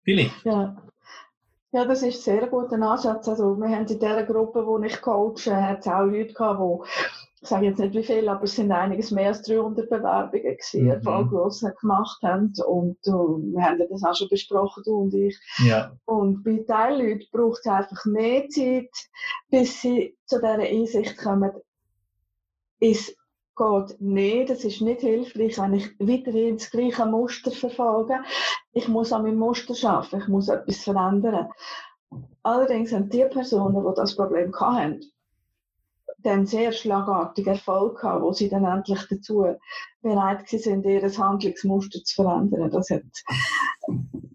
Vielleicht. 0.04 0.44
Ja. 0.44 0.76
Ja, 1.72 1.86
das 1.86 2.02
ist 2.02 2.16
ein 2.28 2.38
sehr 2.38 2.46
guter 2.48 2.80
Ansatz. 2.82 3.26
Also, 3.28 3.56
wir 3.56 3.68
haben 3.68 3.86
in 3.86 3.98
dieser 3.98 4.24
Gruppe, 4.24 4.66
wo 4.66 4.78
ich 4.80 5.00
coache, 5.00 5.56
hat 5.56 5.80
es 5.80 5.86
auch 5.86 6.04
Leute 6.04 6.34
gehabt, 6.34 6.60
die, 6.60 6.88
ich 7.42 7.48
sage 7.48 7.66
jetzt 7.66 7.78
nicht 7.78 7.94
wie 7.94 8.04
viele, 8.04 8.30
aber 8.30 8.44
es 8.44 8.54
sind 8.54 8.70
einiges 8.70 9.10
mehr 9.10 9.28
als 9.28 9.42
300 9.42 9.88
Bewerbungen 9.88 10.42
gewesen, 10.42 10.84
mhm. 10.84 10.90
erfolglos 10.90 11.64
gemacht 11.80 12.22
haben. 12.22 12.52
Und 12.66 12.98
uh, 13.06 13.38
wir 13.38 13.64
haben 13.64 13.82
das 13.90 14.04
auch 14.04 14.14
schon 14.14 14.28
besprochen, 14.28 14.82
du 14.84 14.96
und 14.96 15.14
ich. 15.14 15.36
Ja. 15.66 15.96
Und 16.04 16.44
bei 16.44 16.62
Teilleuten 16.66 17.26
braucht 17.32 17.60
es 17.60 17.66
einfach 17.66 18.04
mehr 18.04 18.48
Zeit, 18.48 18.90
bis 19.50 19.80
sie 19.80 20.16
zu 20.26 20.36
dieser 20.36 20.58
Einsicht 20.58 21.16
kommen, 21.16 21.52
ist 22.80 23.16
geht 23.62 24.00
nicht, 24.00 24.50
das 24.50 24.64
ist 24.64 24.80
nicht 24.80 25.00
hilfreich, 25.00 25.58
wenn 25.58 25.74
ich 25.74 25.90
weiterhin 25.98 26.56
das 26.56 26.70
gleiche 26.70 27.06
Muster 27.06 27.50
verfolge. 27.50 28.20
Ich 28.72 28.88
muss 28.88 29.12
an 29.12 29.22
meinem 29.22 29.38
Muster 29.38 29.74
arbeiten, 29.88 30.20
ich 30.20 30.28
muss 30.28 30.48
etwas 30.48 30.78
verändern. 30.78 31.48
Allerdings 32.42 32.92
haben 32.92 33.08
die 33.08 33.24
Personen, 33.24 33.84
die 33.84 33.94
das 33.94 34.16
Problem 34.16 34.52
hatten, 34.58 35.00
dann 36.18 36.46
sehr 36.46 36.72
schlagartig 36.72 37.46
Erfolg 37.46 38.00
gehabt, 38.00 38.22
wo 38.22 38.32
sie 38.32 38.48
dann 38.48 38.64
endlich 38.64 39.00
dazu 39.08 39.46
bereit 40.02 40.48
sind, 40.48 40.84
ihr 40.84 41.02
Handlungsmuster 41.02 42.02
zu 42.04 42.22
verändern. 42.22 42.70
Das 42.70 42.90
hat 42.90 43.02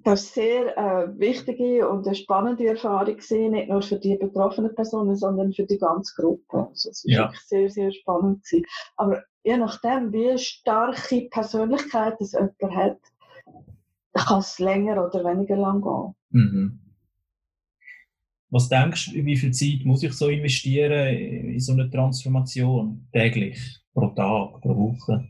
das 0.08 0.24
ist 0.24 0.36
sehr 0.36 0.78
äh, 0.78 1.20
wichtige 1.20 1.90
und 1.90 2.08
eine 2.08 2.16
spannende 2.16 2.66
Erfahrung 2.66 3.18
gewesen, 3.18 3.52
nicht 3.52 3.68
nur 3.68 3.82
für 3.82 4.00
die 4.00 4.16
betroffenen 4.16 4.74
Personen, 4.74 5.18
sondern 5.18 5.52
für 5.52 5.66
die 5.66 5.78
ganze 5.78 6.16
Gruppe. 6.16 6.68
Also 6.70 6.92
es 6.92 7.04
war 7.04 7.12
ja. 7.12 7.24
wirklich 7.26 7.42
sehr, 7.42 7.70
sehr 7.70 7.92
spannend 7.92 8.42
gewesen. 8.46 8.66
Aber 8.96 9.22
je 9.44 9.58
nachdem, 9.58 10.14
wie 10.14 10.38
starke 10.38 11.28
Persönlichkeit 11.30 12.16
es 12.22 12.32
jemand 12.32 12.74
hat, 12.74 13.00
kann 14.14 14.40
es 14.40 14.58
länger 14.60 15.06
oder 15.06 15.26
weniger 15.26 15.58
lang 15.58 15.82
gehen. 15.82 16.16
Mhm. 16.30 16.80
Was 18.50 18.70
denkst 18.70 19.12
du, 19.12 19.26
wie 19.26 19.36
viel 19.36 19.52
Zeit 19.52 19.84
muss 19.84 20.04
ich 20.04 20.14
so 20.14 20.30
investieren 20.30 21.18
in 21.18 21.60
so 21.60 21.74
eine 21.74 21.90
Transformation? 21.90 23.10
Täglich, 23.12 23.60
pro 23.94 24.08
Tag, 24.12 24.62
pro 24.62 24.74
Woche? 24.74 25.28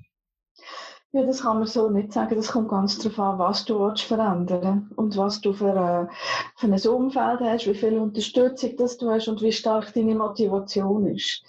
Ja, 1.17 1.25
das 1.25 1.41
kann 1.41 1.58
man 1.58 1.67
so 1.67 1.89
nicht 1.89 2.13
sagen. 2.13 2.36
Das 2.36 2.49
kommt 2.49 2.69
ganz 2.69 2.99
darauf 2.99 3.17
an, 3.17 3.39
was 3.39 3.65
du 3.65 3.80
willst 3.80 4.03
verändern 4.03 4.91
und 4.97 5.17
was 5.17 5.41
du 5.41 5.51
für, 5.51 5.75
äh, 5.75 6.13
für 6.58 6.67
ein 6.67 6.95
Umfeld 6.95 7.39
hast, 7.39 7.65
wie 7.65 7.73
viel 7.73 7.97
Unterstützung 7.97 8.75
das 8.77 8.97
du 8.99 9.10
hast 9.10 9.27
und 9.27 9.41
wie 9.41 9.51
stark 9.51 9.91
deine 9.95 10.13
Motivation 10.13 11.08
ist. 11.08 11.43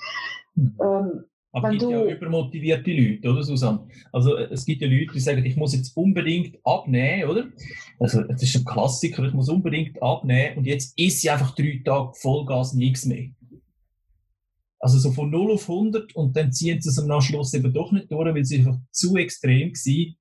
Mhm. 0.55 0.75
Ähm, 0.81 1.25
aber 1.53 1.75
es 1.75 1.81
gibt 1.81 1.91
ja 1.91 2.03
übermotivierte 2.03 2.93
Leute, 2.93 3.29
oder 3.29 3.43
Susanne? 3.43 3.87
Also 4.11 4.39
es 4.39 4.65
gibt 4.65 4.81
ja 4.81 4.89
Leute, 4.89 5.13
die 5.13 5.21
sagen, 5.21 5.45
ich 5.45 5.57
muss 5.57 5.75
jetzt 5.75 5.95
unbedingt 5.95 6.57
abnehmen, 6.65 7.29
oder? 7.29 7.45
Also 7.99 8.23
das 8.23 8.43
ist 8.43 8.57
ein 8.57 8.65
Klassiker, 8.65 9.25
ich 9.25 9.35
muss 9.35 9.51
unbedingt 9.51 10.03
abnehmen 10.03 10.59
und 10.59 10.67
jetzt 10.67 10.99
ist 10.99 11.21
sie 11.21 11.29
einfach 11.29 11.55
drei 11.55 11.83
Tage 11.85 12.13
Vollgas 12.15 12.73
nichts 12.73 13.05
mehr. 13.05 13.29
Also 14.81 14.99
so 14.99 15.11
von 15.11 15.31
0 15.31 15.53
auf 15.53 15.69
100 15.69 16.15
und 16.15 16.37
dann 16.37 16.53
ziehen 16.53 16.81
sie 16.81 16.89
es 16.89 16.99
am 16.99 17.21
Schluss 17.21 17.53
eben 17.55 17.73
doch 17.73 17.91
nicht 17.91 18.11
durch, 18.11 18.33
weil 18.33 18.41
es 18.43 18.53
einfach 18.53 18.79
zu 18.93 19.17
extrem 19.17 19.73
war, 19.73 20.15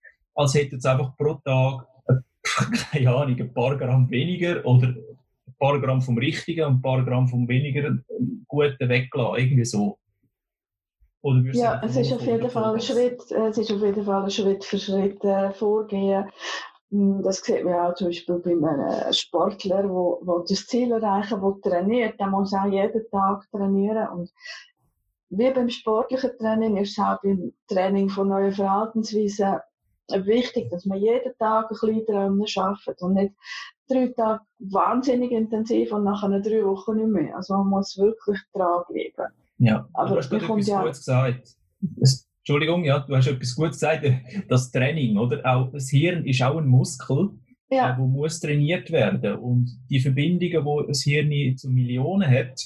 als 0.43 0.53
hätten 0.55 0.79
sie 0.79 0.89
einfach 0.89 1.15
pro 1.15 1.35
Tag 1.35 1.87
eine 2.07 2.23
keine 2.91 3.15
Ahnung, 3.15 3.39
ein 3.39 3.53
paar 3.53 3.77
Gramm 3.77 4.09
weniger 4.09 4.65
oder 4.65 4.87
ein 4.87 5.55
paar 5.59 5.79
Gramm 5.79 6.01
vom 6.01 6.17
Richtigen 6.17 6.65
und 6.65 6.73
ein 6.75 6.81
paar 6.81 7.03
Gramm 7.03 7.27
vom 7.27 7.47
weniger 7.47 7.97
Guten 8.47 8.89
weglassen, 8.89 9.37
irgendwie 9.37 9.65
so. 9.65 9.97
ja, 11.53 11.81
es 11.83 11.97
ist, 11.97 12.13
auf 12.13 12.25
jeden 12.25 12.49
Fall 12.49 12.75
ein 12.75 12.81
Schritt, 12.81 13.19
es 13.31 13.57
ist 13.57 13.71
auf 13.71 13.81
jeden 13.81 14.05
Fall 14.05 14.23
ein 14.23 14.31
Schritt 14.31 14.63
für 14.63 14.77
Schritt 14.77 15.23
äh, 15.23 15.51
vorgehen. 15.51 16.25
Hm, 16.91 17.21
das 17.21 17.37
sieht 17.43 17.65
man 17.65 17.73
auch 17.73 17.95
zum 17.95 18.07
Beispiel 18.07 18.39
bei 18.39 18.51
einem 18.51 19.13
Sportler, 19.13 19.81
der 19.81 19.89
wo, 19.89 20.19
wo 20.23 20.39
das 20.39 20.65
Ziel 20.67 20.91
erreichen 20.91 21.41
will, 21.41 21.59
trainiert. 21.61 22.19
Der 22.19 22.27
muss 22.27 22.53
auch 22.53 22.65
jeden 22.65 23.09
Tag 23.11 23.45
trainieren. 23.51 24.07
Und 24.09 24.31
wie 25.29 25.51
beim 25.51 25.69
sportlichen 25.69 26.31
Training 26.37 26.77
ist 26.77 26.97
es 26.97 27.03
auch 27.03 27.21
beim 27.21 27.53
Training 27.67 28.09
von 28.09 28.29
neuen 28.29 28.53
Verhaltensweisen 28.53 29.59
wichtig, 30.09 30.69
dass 30.69 30.85
man 30.85 30.99
jeden 30.99 31.37
Tag 31.37 31.65
ein 31.65 31.69
bisschen 31.69 32.05
daran 32.05 32.41
arbeitet 32.41 33.01
und 33.01 33.13
nicht 33.15 33.33
drei 33.89 34.07
Tage 34.15 34.41
wahnsinnig 34.59 35.31
intensiv 35.31 35.91
und 35.91 36.05
nach 36.05 36.23
einer 36.23 36.41
drei 36.41 36.63
Wochen 36.63 36.95
nicht 36.95 37.09
mehr. 37.09 37.35
Also 37.35 37.55
man 37.55 37.67
muss 37.67 37.97
wirklich 37.97 38.39
dranbleiben. 38.53 39.33
Ja, 39.57 39.87
aber 39.93 40.11
du 40.11 40.17
hast 40.17 40.31
etwas 40.31 40.67
ja 40.67 40.81
Gutes 40.81 40.99
gesagt. 40.99 41.57
Entschuldigung, 42.47 42.85
ja, 42.85 42.99
du 42.99 43.13
hast 43.13 43.27
etwas 43.27 43.55
Gutes 43.55 43.73
gesagt. 43.73 44.05
Das 44.47 44.71
Training, 44.71 45.17
oder? 45.17 45.45
Auch 45.45 45.69
das 45.69 45.89
Hirn 45.89 46.25
ist 46.25 46.41
auch 46.41 46.57
ein 46.57 46.65
Muskel, 46.65 47.31
ja. 47.69 47.93
äh, 47.93 47.99
muss 47.99 48.39
trainiert 48.39 48.89
werden. 48.89 49.35
Und 49.39 49.77
die 49.89 49.99
Verbindungen, 49.99 50.63
die 50.65 50.87
das 50.87 51.01
Hirn 51.01 51.57
zu 51.57 51.69
Millionen 51.69 52.29
hat, 52.29 52.57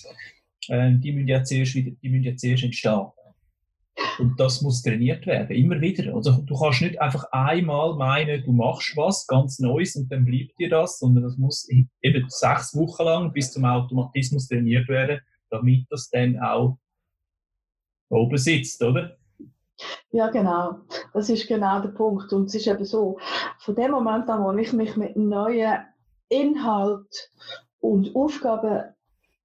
äh, 0.67 0.91
die, 0.94 1.12
müssen 1.12 1.28
ja 1.28 1.44
zuerst 1.44 1.74
wieder, 1.74 1.89
die 2.00 2.10
müssen 2.10 2.26
ja 2.26 2.36
zuerst 2.36 2.63
entstehen. 2.63 3.08
Und 4.20 4.39
das 4.39 4.62
muss 4.62 4.84
trainiert 4.84 5.26
werden, 5.26 5.56
immer 5.56 5.82
wieder. 5.82 6.13
Also 6.13 6.44
du 6.44 6.56
kannst 6.56 6.82
nicht 6.84 7.02
einfach 7.02 7.26
einmal 7.32 7.96
meinen, 7.96 8.44
du 8.44 8.52
machst 8.52 8.96
was 8.96 9.26
ganz 9.26 9.58
Neues 9.58 9.96
und 9.96 10.12
dann 10.12 10.26
bleibt 10.26 10.60
dir 10.60 10.70
das, 10.70 11.00
sondern 11.00 11.24
das 11.24 11.38
muss 11.38 11.67
eben 11.67 12.26
sechs 12.28 12.76
Wochen 12.76 13.04
lang 13.04 13.34
bis 13.34 13.52
zum 13.52 13.65
Automatismus 13.65 14.48
trainiert 14.48 14.88
werden, 14.89 15.22
damit 15.50 15.88
das 15.89 16.08
dann 16.12 16.38
auch 16.39 16.78
oben 18.10 18.38
sitzt, 18.38 18.84
oder? 18.84 19.17
Ja, 20.12 20.30
genau. 20.30 20.80
Das 21.13 21.30
ist 21.30 21.48
genau 21.48 21.80
der 21.80 21.89
Punkt. 21.89 22.32
Und 22.34 22.46
es 22.46 22.56
ist 22.56 22.67
eben 22.67 22.86
so, 22.86 23.17
von 23.60 23.76
dem 23.76 23.91
Moment 23.91 24.30
an, 24.30 24.44
wo 24.44 24.52
ich 24.54 24.74
mich 24.74 24.96
mit 24.98 25.15
neuen 25.15 25.86
Inhalt 26.30 27.32
und 27.80 28.15
Aufgaben 28.15 28.94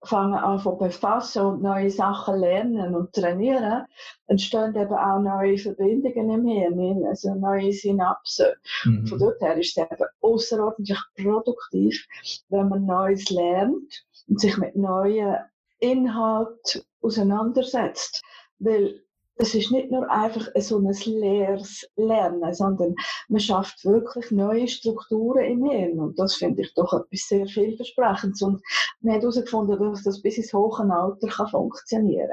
fangen 0.07 0.35
an 0.35 0.61
zu 0.61 0.77
befassen 0.77 1.43
und 1.43 1.63
neue 1.63 1.91
Sachen 1.91 2.39
lernen 2.39 2.95
und 2.95 3.13
trainieren, 3.13 3.87
entstehen 4.27 4.75
eben 4.77 4.95
auch 4.95 5.19
neue 5.19 5.59
Verbindungen 5.59 6.31
im 6.31 6.47
Hirn, 6.47 7.07
also 7.07 7.35
neue 7.35 7.73
Synapsen. 7.73 8.47
Mhm. 8.85 9.07
Von 9.07 9.19
dort 9.19 9.41
her 9.41 9.57
ist 9.57 9.77
es 9.77 9.85
eben 9.85 10.05
außerordentlich 10.21 11.01
produktiv, 11.17 12.07
wenn 12.49 12.69
man 12.69 12.87
Neues 12.87 13.31
lernt 13.31 14.05
und 14.29 14.41
sich 14.41 14.57
mit 14.59 14.77
neuen 14.77 15.37
Inhalten 15.79 16.83
auseinandersetzt. 17.03 18.23
Weil 18.59 19.03
es 19.39 19.55
ist 19.55 19.71
nicht 19.71 19.91
nur 19.91 20.11
einfach 20.11 20.49
so 20.57 20.79
ein 20.79 20.95
leeres 21.05 21.87
Lernen, 21.97 22.55
sondern 22.55 22.95
man 23.29 23.41
schafft 23.41 23.85
wirklich 23.85 24.31
neue 24.31 24.67
Strukturen 24.67 25.45
im 25.45 25.65
Hirn. 25.71 26.01
Und 26.01 26.19
das 26.19 26.37
finde 26.37 26.63
ich 26.63 26.73
doch 26.75 26.93
etwas 26.93 27.29
sehr 27.29 27.47
vielversprechendes. 27.47 28.41
Und 28.43 28.63
man 29.01 29.15
hat 29.15 29.23
herausgefunden, 29.23 29.79
dass 29.79 30.05
das 30.05 30.23
bis 30.23 30.39
ins 30.39 30.53
hohe 30.55 30.91
Alter 30.91 31.29
kann 31.29 31.49
funktionieren 31.49 32.29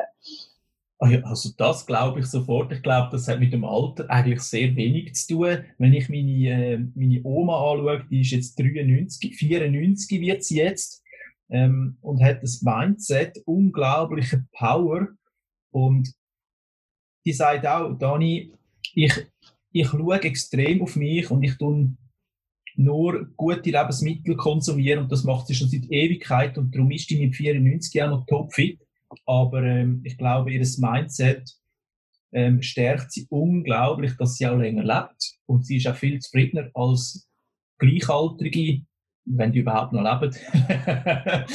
kann. 0.99 1.23
Also 1.25 1.49
das 1.57 1.85
glaube 1.85 2.21
ich 2.21 2.27
sofort. 2.27 2.71
Ich 2.71 2.81
glaube, 2.81 3.09
das 3.11 3.27
hat 3.27 3.39
mit 3.39 3.51
dem 3.51 3.65
Alter 3.65 4.09
eigentlich 4.09 4.41
sehr 4.41 4.73
wenig 4.75 5.13
zu 5.15 5.33
tun. 5.33 5.57
Wenn 5.77 5.93
ich 5.93 6.07
meine, 6.07 6.31
äh, 6.49 6.77
meine 6.95 7.21
Oma 7.25 7.73
anschaue, 7.73 8.05
die 8.09 8.21
ist 8.21 8.31
jetzt 8.31 8.57
93, 8.57 9.35
94 9.35 10.21
wird 10.21 10.43
sie 10.45 10.57
jetzt 10.57 11.03
ähm, 11.49 11.97
und 12.01 12.23
hat 12.23 12.41
das 12.41 12.61
Mindset, 12.61 13.41
unglaubliche 13.45 14.45
Power 14.53 15.09
und 15.71 16.13
die 17.25 17.33
sagt 17.33 17.65
auch, 17.65 17.93
Dani, 17.93 18.51
ich, 18.93 19.13
ich 19.71 19.87
schaue 19.87 20.21
extrem 20.21 20.81
auf 20.81 20.95
mich 20.95 21.29
und 21.31 21.43
ich 21.43 21.57
tue 21.57 21.95
nur 22.75 23.27
gute 23.37 23.69
Lebensmittel 23.69 24.35
konsumieren 24.35 25.03
und 25.03 25.11
das 25.11 25.23
macht 25.23 25.47
sie 25.47 25.55
schon 25.55 25.69
seit 25.69 25.85
Ewigkeit 25.89 26.57
und 26.57 26.73
darum 26.73 26.91
ist 26.91 27.09
die 27.09 27.19
mit 27.19 27.35
94 27.35 28.03
auch 28.03 28.09
noch 28.09 28.25
topfit. 28.25 28.79
Aber 29.25 29.61
ähm, 29.63 30.01
ich 30.03 30.17
glaube, 30.17 30.51
ihr 30.51 30.67
Mindset 30.77 31.43
ähm, 32.31 32.61
stärkt 32.61 33.11
sie 33.11 33.27
unglaublich, 33.29 34.13
dass 34.17 34.37
sie 34.37 34.47
auch 34.47 34.57
länger 34.57 34.83
lebt 34.83 35.37
und 35.45 35.65
sie 35.65 35.77
ist 35.77 35.87
auch 35.87 35.95
viel 35.95 36.19
zufriedener 36.19 36.69
als 36.73 37.29
Gleichaltrige, 37.77 38.85
wenn 39.25 39.51
die 39.51 39.59
überhaupt 39.59 39.93
noch 39.93 40.01
leben. 40.01 40.35
äh, 40.67 41.45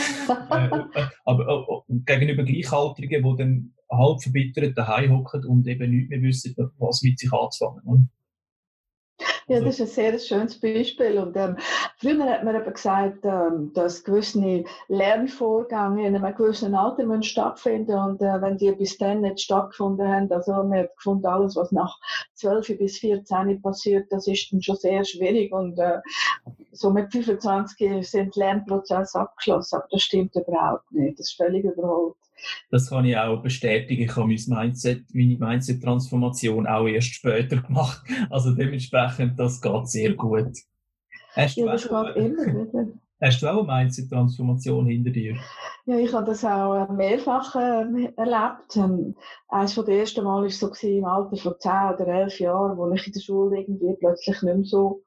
aber 1.25 1.83
äh, 1.89 1.95
gegenüber 2.07 2.45
Gleichaltrigen, 2.45 3.23
die 3.25 3.37
dann 3.37 3.75
halb 3.91 4.23
verbittert 4.23 4.77
daheim 4.77 5.19
hocken 5.19 5.45
und 5.45 5.67
eben 5.67 5.91
nicht 5.91 6.11
mehr 6.11 6.23
wissen, 6.23 6.55
was 6.79 7.03
mit 7.03 7.19
sich 7.19 7.33
anzufangen. 7.33 8.11
Ja, 9.49 9.57
also 9.57 9.67
das 9.67 9.81
ist 9.81 9.99
ein 9.99 10.13
sehr 10.13 10.19
schönes 10.19 10.61
Beispiel. 10.61 11.19
Und, 11.19 11.35
ähm, 11.37 11.57
früher 11.97 12.23
hat 12.25 12.45
man 12.45 12.55
eben 12.55 12.73
gesagt, 12.73 13.25
ähm, 13.25 13.73
dass 13.73 14.05
gewisse 14.05 14.65
Lernvorgänge 14.89 16.07
in 16.07 16.15
einem 16.15 16.35
gewissen 16.37 16.75
Alter 16.75 17.05
müssen 17.05 17.23
stattfinden 17.23 17.99
Und 17.99 18.21
äh, 18.21 18.43
wenn 18.43 18.59
die 18.59 18.71
bis 18.73 18.99
dann 18.99 19.23
nicht 19.23 19.41
stattgefunden 19.41 20.07
haben, 20.07 20.31
also 20.31 20.53
man 20.53 20.81
hat 20.81 20.97
gefunden, 20.97 21.27
alles, 21.27 21.57
was 21.57 21.73
nach 21.73 21.99
12 22.35 22.79
bis 22.79 22.99
14 22.99 23.63
passiert, 23.63 24.13
das 24.13 24.27
ist 24.27 24.53
dann 24.53 24.61
schon 24.61 24.77
sehr 24.77 25.03
schwierig. 25.07 25.51
Und 25.51 25.79
äh, 25.79 26.01
so 26.73 26.91
mit 26.91 27.11
25 27.11 28.07
sind 28.07 28.37
Lernprozesse 28.37 29.19
abgeschlossen. 29.19 29.77
Aber 29.77 29.89
das 29.91 30.03
stimmt 30.03 30.37
überhaupt 30.37 30.93
nicht. 30.93 31.19
Das 31.19 31.31
ist 31.31 31.37
völlig 31.37 31.65
überholt. 31.65 32.17
Das 32.71 32.91
kann 32.91 33.05
ich 33.05 33.17
auch 33.17 33.43
bestätigen. 33.43 34.03
Ich 34.03 34.17
habe 34.17 34.27
mein 34.27 34.39
Mindset, 34.47 35.05
meine 35.13 35.39
Mindset-Transformation 35.39 36.67
auch 36.67 36.87
erst 36.87 37.15
später 37.15 37.57
gemacht. 37.63 38.03
Also 38.31 38.55
dementsprechend, 38.55 39.39
das 39.39 39.61
geht 39.61 39.89
sehr 39.89 40.15
gut. 40.15 40.57
Hast 41.35 41.57
ja, 41.57 41.67
das 41.67 41.83
geht 41.83 42.17
immer 42.17 42.47
wieder. 42.47 42.89
Hast 43.21 43.43
du 43.43 43.49
auch 43.49 43.67
eine 43.67 43.83
Mindset-Transformation 43.83 44.87
hinter 44.87 45.11
dir? 45.11 45.37
Ja, 45.87 45.97
ich 45.97 46.13
habe 46.13 46.27
das 46.27 46.45
auch 46.45 46.89
äh, 46.89 46.93
mehrfach 46.93 47.57
äh, 47.57 48.13
erlebt. 48.17 48.77
Ähm, 48.77 49.17
eines 49.49 49.75
der 49.75 49.89
ersten 49.89 50.23
Mal 50.23 50.45
war 50.45 50.51
so 50.51 50.69
im 50.85 51.05
Alter 51.05 51.37
von 51.37 51.55
10 51.59 51.73
oder 51.95 52.07
11 52.07 52.39
Jahren, 52.39 52.79
wo 52.79 52.93
ich 52.93 53.07
in 53.09 53.13
der 53.13 53.21
Schule 53.21 53.59
irgendwie 53.59 53.97
plötzlich 53.99 54.41
nicht 54.43 54.55
mehr 54.55 54.65
so 54.65 55.03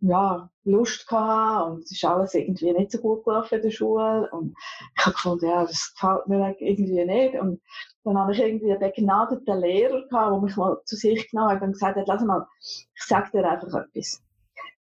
ja, 0.00 0.50
Lust 0.64 1.06
gehabt 1.06 1.70
und 1.70 1.84
es 1.84 1.92
ist 1.92 2.04
alles 2.04 2.34
irgendwie 2.34 2.72
nicht 2.72 2.90
so 2.90 2.98
gut 2.98 3.24
gelaufen 3.24 3.56
in 3.56 3.62
der 3.62 3.70
Schule 3.70 4.28
und 4.32 4.54
ich 4.96 5.06
habe 5.06 5.14
gefunden, 5.14 5.46
ja, 5.46 5.62
das 5.64 5.94
gefällt 5.94 6.26
mir 6.26 6.56
irgendwie 6.58 7.04
nicht 7.04 7.38
und 7.38 7.60
dann 8.04 8.18
habe 8.18 8.32
ich 8.32 8.40
irgendwie 8.40 8.70
einen 8.70 8.80
begnadeten 8.80 9.60
Lehrer 9.60 10.06
gehabt, 10.08 10.32
der 10.32 10.40
mich 10.40 10.56
mal 10.56 10.78
zu 10.84 10.96
sich 10.96 11.30
genommen 11.30 11.50
hat 11.50 11.62
und 11.62 11.72
gesagt 11.72 11.96
hat, 11.96 12.08
lass 12.08 12.22
mal, 12.22 12.46
ich 12.60 13.02
sag 13.06 13.30
dir 13.32 13.48
einfach 13.48 13.74
etwas. 13.74 14.22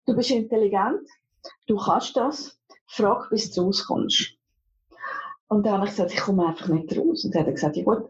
Du 0.05 0.15
bist 0.15 0.32
intelligent, 0.32 1.08
du 1.67 1.77
kannst 1.77 2.15
das, 2.15 2.58
frag, 2.88 3.29
bis 3.29 3.51
du 3.51 3.63
rauskommst. 3.63 4.39
Und 5.49 5.65
dann 5.65 5.73
habe 5.73 5.86
ich 5.86 5.91
gesagt, 5.91 6.13
ich 6.13 6.19
komme 6.19 6.47
einfach 6.47 6.67
nicht 6.67 6.95
raus. 6.95 7.25
Und 7.25 7.34
dann 7.34 7.47
hat 7.47 7.55
gesagt, 7.55 7.75
ja 7.75 7.84
gut, 7.84 8.10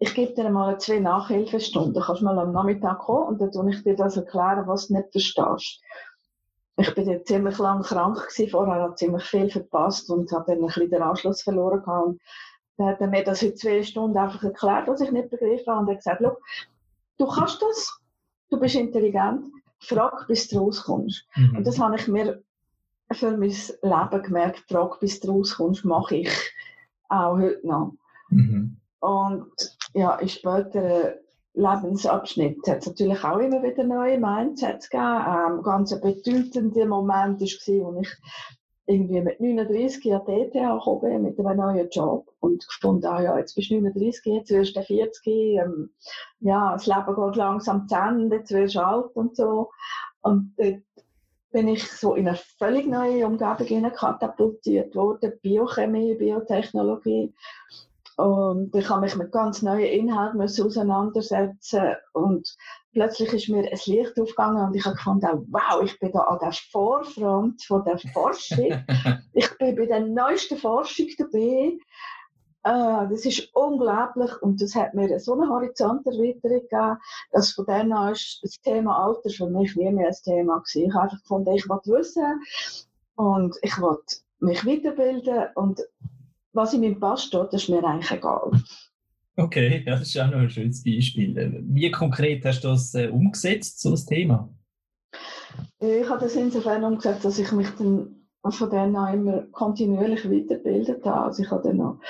ich 0.00 0.12
gebe 0.14 0.34
dir 0.34 0.50
mal 0.50 0.78
zwei 0.80 0.98
Nachhilfestunden. 0.98 2.02
Kannst 2.02 2.20
du 2.20 2.24
mal 2.24 2.38
am 2.38 2.52
Nachmittag 2.52 2.98
kommen 2.98 3.28
und 3.28 3.40
dann 3.40 3.52
tue 3.52 3.70
ich 3.70 3.82
dir 3.84 3.94
das 3.94 4.16
erklären, 4.16 4.66
was 4.66 4.88
du 4.88 4.94
nicht 4.94 5.12
verstehst. 5.12 5.80
Ich 6.80 6.94
bin 6.94 7.08
jetzt 7.08 7.28
ziemlich 7.28 7.58
lang 7.58 7.82
krank 7.82 8.16
gewesen, 8.16 8.50
vorher 8.50 8.82
habe 8.82 8.94
ziemlich 8.94 9.24
viel 9.24 9.50
verpasst 9.50 10.08
und 10.08 10.32
habe 10.32 10.46
dann 10.46 10.60
ein 10.60 10.66
bisschen 10.66 10.90
den 10.90 11.02
Anschluss 11.02 11.42
verloren 11.42 11.82
gehabt. 11.82 12.06
Und 12.06 12.20
dann 12.78 12.86
hat 12.88 13.00
er 13.00 13.08
mir 13.08 13.22
das 13.22 13.42
in 13.42 13.54
zwei 13.54 13.82
Stunden 13.82 14.16
einfach 14.16 14.42
erklärt, 14.42 14.88
was 14.88 15.02
ich 15.02 15.12
nicht 15.12 15.28
begriffen 15.28 15.66
habe. 15.66 15.80
Und 15.80 15.88
er 15.88 15.94
hat 15.94 15.98
gesagt, 15.98 16.22
du 17.18 17.26
kannst 17.26 17.60
das, 17.60 18.00
du 18.48 18.58
bist 18.58 18.76
intelligent, 18.76 19.44
frag, 19.80 20.26
bis 20.26 20.48
du 20.48 20.58
rauskommst. 20.58 21.26
Mhm. 21.36 21.58
Und 21.58 21.66
das 21.66 21.78
habe 21.78 21.96
ich 21.96 22.08
mir 22.08 22.42
für 23.12 23.36
mein 23.36 23.50
Leben 23.50 24.22
gemerkt, 24.22 24.64
frag, 24.68 25.00
bis 25.00 25.20
du 25.20 25.32
rauskommst, 25.32 25.84
mache 25.84 26.16
ich 26.16 26.52
auch 27.10 27.36
heute 27.36 27.66
noch. 27.66 27.92
Mhm. 28.30 28.76
Und 29.00 29.52
ja, 29.92 30.14
in 30.16 30.28
späteren 30.28 31.14
Lebensabschnitt 31.54 32.66
hat 32.68 32.78
es 32.78 32.86
natürlich 32.86 33.24
auch 33.24 33.38
immer 33.38 33.62
wieder 33.62 33.84
neue 33.84 34.18
Mindsets 34.18 34.88
gegeben. 34.88 35.24
Ähm, 35.26 35.62
ganz 35.62 35.92
ein 35.92 36.00
bedeutender 36.00 36.86
Moment 36.86 37.40
war, 37.40 37.92
wo 37.92 38.00
ich 38.00 38.16
irgendwie 38.86 39.20
mit 39.20 39.40
39 39.40 40.12
an 40.12 40.22
die 40.26 40.32
ETH 40.32 40.52
gekommen 40.52 41.00
bin, 41.00 41.22
mit 41.22 41.38
einem 41.38 41.56
neuen 41.56 41.88
Job 41.90 42.28
und 42.40 42.66
gefunden, 42.66 43.06
ah 43.06 43.22
ja, 43.22 43.38
jetzt 43.38 43.54
bist 43.54 43.70
du 43.70 43.74
39, 43.80 44.24
jetzt 44.34 44.50
wirst 44.50 44.76
du 44.76 44.82
40, 44.82 45.26
ähm, 45.26 45.90
ja, 46.40 46.72
das 46.72 46.86
Leben 46.86 47.14
geht 47.14 47.36
langsam 47.36 47.86
zu 47.86 47.94
Ende, 47.94 48.36
jetzt 48.36 48.50
wirst 48.50 48.74
du 48.74 48.84
alt 48.84 49.14
und 49.14 49.36
so. 49.36 49.70
Und 50.22 50.54
dort 50.56 50.82
bin 51.52 51.68
ich 51.68 51.90
so 51.90 52.14
in 52.14 52.28
eine 52.28 52.38
völlig 52.58 52.86
neue 52.86 53.26
Umgebung 53.26 53.92
katapultiert 53.92 54.94
worden, 54.94 55.32
Biochemie, 55.42 56.14
Biotechnologie. 56.14 57.32
Und 58.20 58.74
ich 58.74 58.86
habe 58.90 59.00
mich 59.00 59.16
mit 59.16 59.32
ganz 59.32 59.62
neuen 59.62 59.86
Inhalten 59.86 60.42
auseinandersetzen 60.42 61.96
und 62.12 62.54
plötzlich 62.92 63.32
ist 63.32 63.48
mir 63.48 63.60
ein 63.60 63.78
Licht 63.86 64.20
aufgegangen 64.20 64.66
und 64.66 64.76
ich 64.76 64.84
habe 64.84 64.96
gefunden, 64.96 65.46
wow, 65.50 65.82
ich 65.82 65.98
bin 65.98 66.12
da 66.12 66.18
an 66.24 66.38
der 66.38 66.52
Vorfront 66.70 67.64
von 67.64 67.82
der 67.82 67.98
Forschung. 68.12 68.84
ich 69.32 69.56
bin 69.56 69.74
bei 69.74 69.86
der 69.86 70.00
neuesten 70.00 70.58
Forschung 70.58 71.06
dabei. 71.16 71.78
Uh, 72.62 73.08
das 73.08 73.24
ist 73.24 73.48
unglaublich 73.54 74.30
und 74.42 74.60
das 74.60 74.74
hat 74.74 74.92
mir 74.92 75.18
so 75.18 75.32
eine 75.32 75.48
Horizonterweiterung 75.48 76.60
gegeben, 76.60 76.98
dass 77.32 77.52
von 77.52 77.64
dann 77.64 77.90
an 77.90 78.12
ist 78.12 78.40
das 78.42 78.60
Thema 78.60 79.02
Alter 79.02 79.30
für 79.30 79.48
mich 79.48 79.76
nie 79.76 79.90
mehr 79.90 80.08
ein 80.08 80.16
Thema 80.22 80.58
gewesen. 80.58 80.88
Ich 80.88 80.92
habe 80.92 81.04
einfach 81.04 81.22
gefunden, 81.22 81.54
ich 81.54 81.66
wollte 81.70 81.90
wissen 81.90 82.42
und 83.14 83.56
ich 83.62 83.80
wollte 83.80 84.16
mich 84.40 84.66
weiterbilden 84.66 85.46
und 85.54 85.80
was 86.52 86.74
in 86.74 86.80
meinem 86.80 87.00
Pass 87.00 87.24
steht, 87.24 87.52
ist 87.52 87.68
mir 87.68 87.84
eigentlich 87.84 88.10
egal. 88.10 88.50
Okay, 89.36 89.82
das 89.86 90.02
ist 90.02 90.18
auch 90.18 90.30
noch 90.30 90.38
ein 90.38 90.50
schönes 90.50 90.82
Beispiel. 90.82 91.62
Wie 91.66 91.90
konkret 91.90 92.44
hast 92.44 92.62
du 92.62 92.68
das 92.68 92.94
äh, 92.94 93.08
umgesetzt, 93.08 93.80
so 93.80 93.90
das 93.92 94.06
Thema? 94.06 94.48
Ich 95.78 96.08
habe 96.08 96.20
das 96.20 96.34
insofern 96.36 96.84
umgesetzt, 96.84 97.24
dass 97.24 97.38
ich 97.38 97.50
mich 97.52 97.68
dann 97.78 98.16
von 98.48 98.70
denen 98.70 98.96
an 98.96 99.14
immer 99.14 99.42
kontinuierlich 99.52 100.24
weitergebildet 100.24 101.04
habe. 101.04 101.26
Also 101.26 101.42
ich 101.42 101.50
habe 101.50 101.68
dann 101.68 101.76
noch 101.78 102.00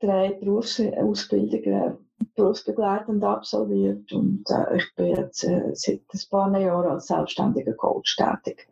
drei 0.00 0.32
Berufsausbildungen 0.32 1.98
berufsbegleitend 2.34 3.22
absolviert 3.22 4.12
und 4.12 4.44
äh, 4.50 4.76
ich 4.76 4.94
bin 4.96 5.06
jetzt 5.16 5.44
äh, 5.44 5.70
seit 5.74 6.02
ein 6.12 6.20
paar 6.30 6.58
Jahren 6.58 6.90
als 6.90 7.06
selbstständiger 7.06 7.74
Coach 7.74 8.16
tätig. 8.16 8.68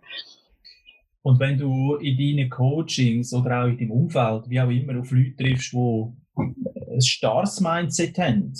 Und 1.26 1.40
wenn 1.40 1.58
du 1.58 1.96
in 1.96 2.16
deinen 2.16 2.48
Coachings 2.48 3.34
oder 3.34 3.64
auch 3.64 3.66
in 3.66 3.76
deinem 3.76 3.90
Umfeld, 3.90 4.48
wie 4.48 4.60
auch 4.60 4.70
immer, 4.70 5.00
auf 5.00 5.10
Leute 5.10 5.34
triffst, 5.34 5.72
die 5.72 6.12
ein 6.38 7.00
starres 7.00 7.60
Mindset 7.60 8.16
haben, 8.18 8.52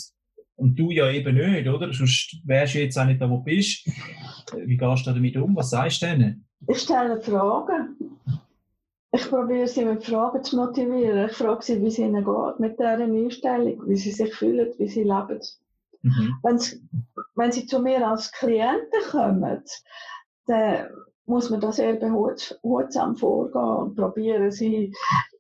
und 0.57 0.77
du 0.77 0.91
ja 0.91 1.09
eben 1.09 1.37
nicht, 1.37 1.69
oder? 1.69 1.93
Sonst 1.93 2.39
wärst 2.45 2.75
du 2.75 2.81
jetzt 2.81 2.99
auch 2.99 3.05
nicht 3.05 3.21
da, 3.21 3.31
wo 3.31 3.37
du 3.37 3.45
bist. 3.45 3.87
Wie 4.57 4.77
gehst 4.77 5.07
du 5.07 5.13
damit 5.13 5.37
um? 5.37 5.55
Was 5.55 5.71
sagst 5.71 6.03
du 6.03 6.07
denen? 6.07 6.45
Ich 6.67 6.79
stelle 6.79 7.21
Fragen. 7.21 7.95
Ich 9.13 9.29
probiere 9.29 9.69
sie 9.69 9.85
mit 9.85 10.03
Fragen 10.03 10.43
zu 10.43 10.57
motivieren. 10.57 11.29
Ich 11.29 11.37
frage 11.37 11.63
sie, 11.63 11.81
wie 11.81 11.87
es 11.87 11.99
ihnen 11.99 12.25
geht 12.25 12.59
mit 12.59 12.81
dieser 12.81 12.99
Einstellung, 12.99 13.81
wie 13.87 13.97
sie 13.97 14.11
sich 14.11 14.35
fühlen, 14.35 14.73
wie 14.79 14.89
sie 14.89 15.05
leben. 15.05 15.41
Mhm. 16.03 16.35
Wenn, 16.43 16.59
sie, 16.59 16.83
wenn 17.37 17.53
sie 17.53 17.65
zu 17.67 17.79
mir 17.79 18.05
als 18.05 18.33
Klienten 18.33 19.03
kommen, 19.09 19.63
dann 20.47 20.89
muss 21.27 21.51
man 21.51 21.61
da 21.61 21.73
sehr 21.73 21.95
behutsam 21.95 23.17
vorgehen 23.17 23.61
und 23.61 23.95
probieren, 23.97 24.51
sie 24.51 24.93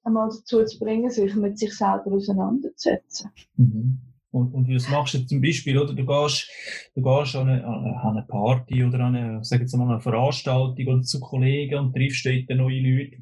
einmal 0.04 0.28
dazu 0.28 0.64
zu 0.64 0.78
bringen, 0.78 1.10
sich 1.10 1.34
mit 1.34 1.58
sich 1.58 1.74
selber 1.74 2.12
auseinanderzusetzen. 2.12 3.30
Mhm. 3.56 3.98
Und, 4.32 4.52
und 4.52 4.68
was 4.68 4.90
machst 4.90 5.14
du 5.14 5.26
zum 5.26 5.40
Beispiel, 5.40 5.78
oder? 5.78 5.94
Du 5.94 6.04
gehst, 6.04 6.50
du 6.94 7.02
gehst 7.02 7.36
an, 7.36 7.48
eine, 7.48 7.64
an 7.64 8.16
eine 8.16 8.26
Party 8.28 8.84
oder 8.84 9.00
an 9.00 9.16
eine, 9.16 9.44
sag 9.44 9.60
jetzt 9.60 9.74
mal, 9.74 9.88
eine 9.88 10.00
Veranstaltung 10.00 10.86
oder 10.86 11.02
zu 11.02 11.20
Kollegen 11.20 11.78
und 11.78 11.94
triffst 11.94 12.26
dort 12.26 12.50
neue 12.50 12.80
Leute. 12.80 13.16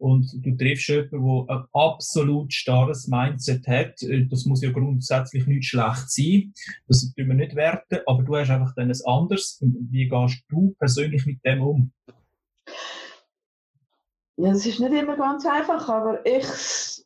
Und 0.00 0.32
du 0.42 0.56
triffst 0.56 0.88
jemanden, 0.88 1.46
der 1.46 1.56
ein 1.56 1.64
absolut 1.74 2.54
starres 2.54 3.06
Mindset 3.06 3.66
hat. 3.68 3.96
Das 4.30 4.46
muss 4.46 4.62
ja 4.62 4.72
grundsätzlich 4.72 5.46
nicht 5.46 5.66
schlecht 5.66 6.10
sein. 6.10 6.54
Das 6.88 7.00
tun 7.00 7.28
wir 7.28 7.34
nicht 7.34 7.54
werten. 7.54 7.98
Aber 8.06 8.22
du 8.22 8.34
hast 8.34 8.48
einfach 8.48 8.74
dann 8.74 8.88
ein 8.88 8.98
anderes. 9.04 9.58
Wie 9.60 10.08
gehst 10.08 10.42
du 10.48 10.74
persönlich 10.78 11.26
mit 11.26 11.44
dem 11.44 11.62
um? 11.62 11.92
Ja, 14.36 14.52
es 14.52 14.64
ist 14.64 14.80
nicht 14.80 14.92
immer 14.94 15.18
ganz 15.18 15.44
einfach, 15.44 15.86
aber 15.90 16.24
ich 16.24 16.46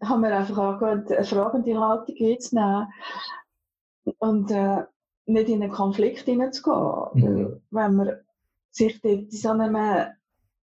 habe 0.00 0.20
mir 0.20 0.36
einfach 0.36 0.56
angehört, 0.56 1.10
eine 1.10 1.24
fragende 1.24 1.80
Haltung 1.80 2.14
einzunehmen 2.20 2.86
und 4.18 4.52
äh, 4.52 4.84
nicht 5.26 5.48
in 5.48 5.64
einen 5.64 5.72
Konflikt 5.72 6.26
hineinzugehen. 6.26 7.10
Mhm. 7.14 7.60
Wenn 7.70 7.96
man 7.96 8.10
sich 8.70 9.02
in 9.02 9.28
so 9.32 9.50
einem 9.50 9.76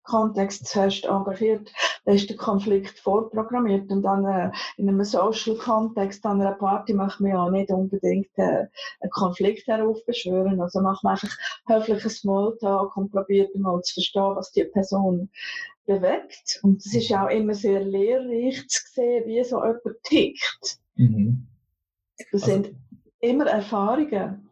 Kontext 0.04 0.68
zuerst 0.68 1.06
engagiert, 1.06 1.72
dann 2.04 2.14
ist 2.14 2.28
der 2.28 2.36
Konflikt 2.36 2.98
vorprogrammiert 2.98 3.90
und 3.90 4.02
dann 4.02 4.24
äh, 4.24 4.50
in 4.76 4.88
einem 4.88 5.04
Social-Kontext 5.04 6.24
an 6.24 6.40
einer 6.40 6.52
Party 6.52 6.94
macht 6.94 7.20
man 7.20 7.30
ja 7.30 7.50
nicht 7.50 7.70
unbedingt 7.70 8.30
äh, 8.36 8.66
einen 9.00 9.10
Konflikt 9.10 9.66
heraufbeschwören. 9.66 10.60
Also 10.60 10.80
macht 10.80 11.04
man 11.04 11.12
einfach 11.12 11.36
höflichen 11.66 12.10
Smalltalk 12.10 12.96
und 12.96 13.10
probiert 13.10 13.54
mal 13.56 13.80
zu 13.82 13.94
verstehen, 13.94 14.36
was 14.36 14.52
die 14.52 14.64
Person 14.64 15.30
bewegt. 15.86 16.60
Und 16.62 16.84
es 16.84 16.94
ist 16.94 17.08
ja 17.08 17.26
auch 17.26 17.30
immer 17.30 17.54
sehr 17.54 17.80
lehrreich 17.80 18.66
zu 18.68 18.82
sehen, 18.92 19.24
wie 19.26 19.42
so 19.44 19.58
jemand 19.58 20.02
tickt. 20.04 20.78
Mhm. 20.94 21.46
Das 22.32 22.42
also, 22.42 22.46
sind 22.46 22.74
immer 23.20 23.46
Erfahrungen 23.46 24.49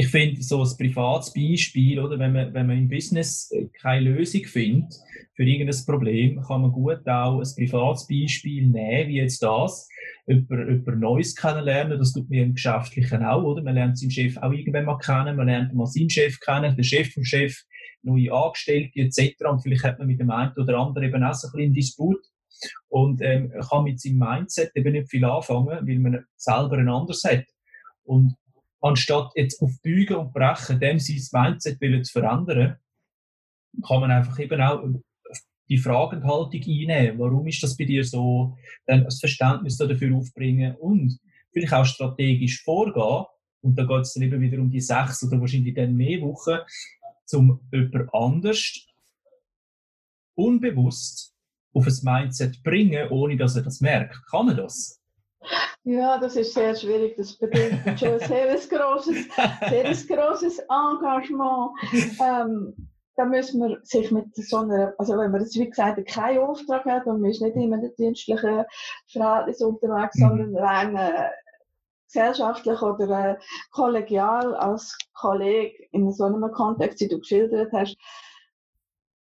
ich 0.00 0.06
finde 0.06 0.40
so 0.40 0.62
ein 0.62 0.76
privates 0.76 1.32
Beispiel, 1.32 1.98
oder, 1.98 2.20
wenn 2.20 2.32
man, 2.32 2.54
wenn 2.54 2.68
man 2.68 2.78
im 2.78 2.88
Business 2.88 3.50
äh, 3.50 3.66
keine 3.80 4.10
Lösung 4.10 4.44
findet 4.44 4.94
für 5.34 5.42
irgendein 5.42 5.84
Problem, 5.86 6.40
kann 6.40 6.62
man 6.62 6.70
gut 6.70 7.04
auch 7.08 7.40
ein 7.40 7.54
privates 7.56 8.06
Beispiel 8.06 8.68
nehmen, 8.68 9.08
wie 9.08 9.16
jetzt 9.16 9.42
das, 9.42 9.88
über, 10.28 10.66
über 10.66 10.94
Neues 10.94 11.34
kennenlernen. 11.34 11.98
Das 11.98 12.12
tut 12.12 12.30
mir 12.30 12.44
im 12.44 12.54
Geschäftlichen 12.54 13.24
auch, 13.24 13.42
oder? 13.42 13.60
Man 13.60 13.74
lernt 13.74 13.98
seinen 13.98 14.12
Chef 14.12 14.36
auch 14.36 14.52
irgendwann 14.52 14.84
mal 14.84 14.98
kennen, 14.98 15.36
man 15.36 15.48
lernt 15.48 15.74
mal 15.74 15.86
seinen 15.86 16.10
Chef 16.10 16.38
kennen, 16.38 16.76
den 16.76 16.84
Chef 16.84 17.12
vom 17.12 17.24
Chef, 17.24 17.60
neue 18.02 18.32
Angestellte 18.32 19.00
etc. 19.00 19.46
Und 19.50 19.62
vielleicht 19.62 19.82
hat 19.82 19.98
man 19.98 20.06
mit 20.06 20.20
dem 20.20 20.30
einen 20.30 20.52
oder 20.52 20.78
anderen 20.78 21.08
eben 21.08 21.24
auch 21.24 21.34
so 21.34 21.48
ein 21.48 21.52
bisschen 21.56 21.74
Disput 21.74 22.24
und 22.86 23.20
ähm, 23.20 23.52
kann 23.68 23.82
mit 23.82 24.00
seinem 24.00 24.18
Mindset 24.18 24.70
eben 24.76 24.92
nicht 24.92 25.10
viel 25.10 25.24
anfangen, 25.24 25.88
weil 25.88 25.98
man 25.98 26.24
selber 26.36 26.78
ein 26.78 26.88
anderes 26.88 27.24
hat. 27.24 27.46
Und 28.04 28.36
anstatt 28.80 29.32
jetzt 29.34 29.60
auf 29.60 29.70
Bügen 29.82 30.16
und 30.16 30.32
Brechen 30.32 30.80
dem 30.80 30.98
sein 30.98 31.20
Mindset 31.32 31.78
zu 32.06 32.12
verändern, 32.12 32.76
kann 33.86 34.00
man 34.00 34.10
einfach 34.10 34.38
eben 34.38 34.60
auch 34.60 34.82
die 35.68 35.78
Fragenhaltung 35.78 36.62
einnehmen. 36.62 37.18
Warum 37.18 37.46
ist 37.46 37.62
das 37.62 37.76
bei 37.76 37.84
dir 37.84 38.04
so? 38.04 38.56
Dann 38.86 39.04
das 39.04 39.20
Verständnis 39.20 39.76
dafür 39.76 40.16
aufbringen 40.16 40.74
und 40.76 41.18
vielleicht 41.52 41.74
auch 41.74 41.84
strategisch 41.84 42.62
vorgehen. 42.62 43.26
Und 43.60 43.76
da 43.78 43.84
geht 43.84 44.00
es 44.00 44.14
dann 44.14 44.22
eben 44.22 44.40
wieder 44.40 44.58
um 44.60 44.70
die 44.70 44.80
sechs 44.80 45.22
oder 45.22 45.40
wahrscheinlich 45.40 45.74
dann 45.74 45.94
mehr 45.94 46.20
Wochen, 46.22 46.58
um 47.32 47.60
jemand 47.72 48.14
anders 48.14 48.86
unbewusst 50.34 51.34
auf 51.74 51.86
ein 51.86 51.94
Mindset 52.02 52.54
zu 52.54 52.62
bringen, 52.62 53.08
ohne 53.10 53.36
dass 53.36 53.56
er 53.56 53.62
das 53.62 53.80
merkt. 53.80 54.24
Kann 54.30 54.46
man 54.46 54.56
das? 54.56 54.97
Ja, 55.84 56.18
das 56.18 56.36
ist 56.36 56.54
sehr 56.54 56.74
schwierig. 56.74 57.16
Das 57.16 57.36
bedeutet 57.36 57.98
schon 57.98 58.12
ein 58.12 58.20
sehr 58.20 58.56
grosses, 58.68 59.26
sehr 59.68 60.16
grosses 60.16 60.58
Engagement. 60.58 61.70
Ähm, 62.20 62.88
da 63.16 63.24
müssen 63.24 63.60
wir 63.60 63.80
sich 63.82 64.12
mit 64.12 64.34
so 64.36 64.58
einer, 64.58 64.94
also 64.96 65.18
wenn 65.18 65.32
man 65.32 65.40
jetzt 65.40 65.58
wie 65.58 65.68
gesagt 65.68 66.06
keinen 66.06 66.38
Auftrag 66.38 66.84
hat 66.84 67.06
und 67.06 67.20
man 67.20 67.30
ist 67.30 67.42
nicht 67.42 67.56
immer 67.56 67.74
in 67.74 67.82
der 67.82 67.90
dienstlichen 67.90 68.64
Verhältnis 69.10 69.60
unterwegs, 69.60 70.16
mhm. 70.16 70.20
sondern 70.20 70.56
rein 70.56 70.96
äh, 70.96 71.28
gesellschaftlich 72.06 72.80
oder 72.80 73.30
äh, 73.30 73.36
kollegial 73.72 74.54
als 74.54 74.96
Kollege 75.14 75.88
in 75.90 76.12
so 76.12 76.24
einem 76.24 76.50
Kontext, 76.52 77.00
wie 77.00 77.08
du 77.08 77.18
geschildert 77.18 77.72
hast, 77.72 77.96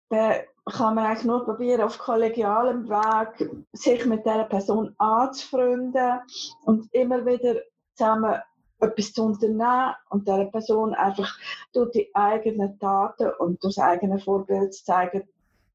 dann 0.09 0.35
kann 0.71 0.95
man 0.95 1.05
eigentlich 1.05 1.25
nur 1.25 1.45
probieren, 1.45 1.81
auf 1.81 1.97
kollegialem 1.97 2.89
Weg 2.89 3.49
sich 3.73 4.05
mit 4.05 4.25
dieser 4.25 4.45
Person 4.45 4.93
anzufreunden 4.97 6.19
und 6.65 6.87
immer 6.93 7.25
wieder 7.25 7.61
zusammen 7.93 8.41
etwas 8.79 9.13
zu 9.13 9.23
unternehmen 9.23 9.93
und 10.09 10.27
dieser 10.27 10.45
Person 10.45 10.93
einfach 10.93 11.35
durch 11.73 11.91
die 11.91 12.09
eigenen 12.13 12.77
Taten 12.79 13.31
und 13.39 13.63
durch 13.63 13.75
das 13.75 13.83
eigene 13.83 14.19
Vorbild 14.19 14.73
zu 14.73 14.85
zeigen, 14.85 15.23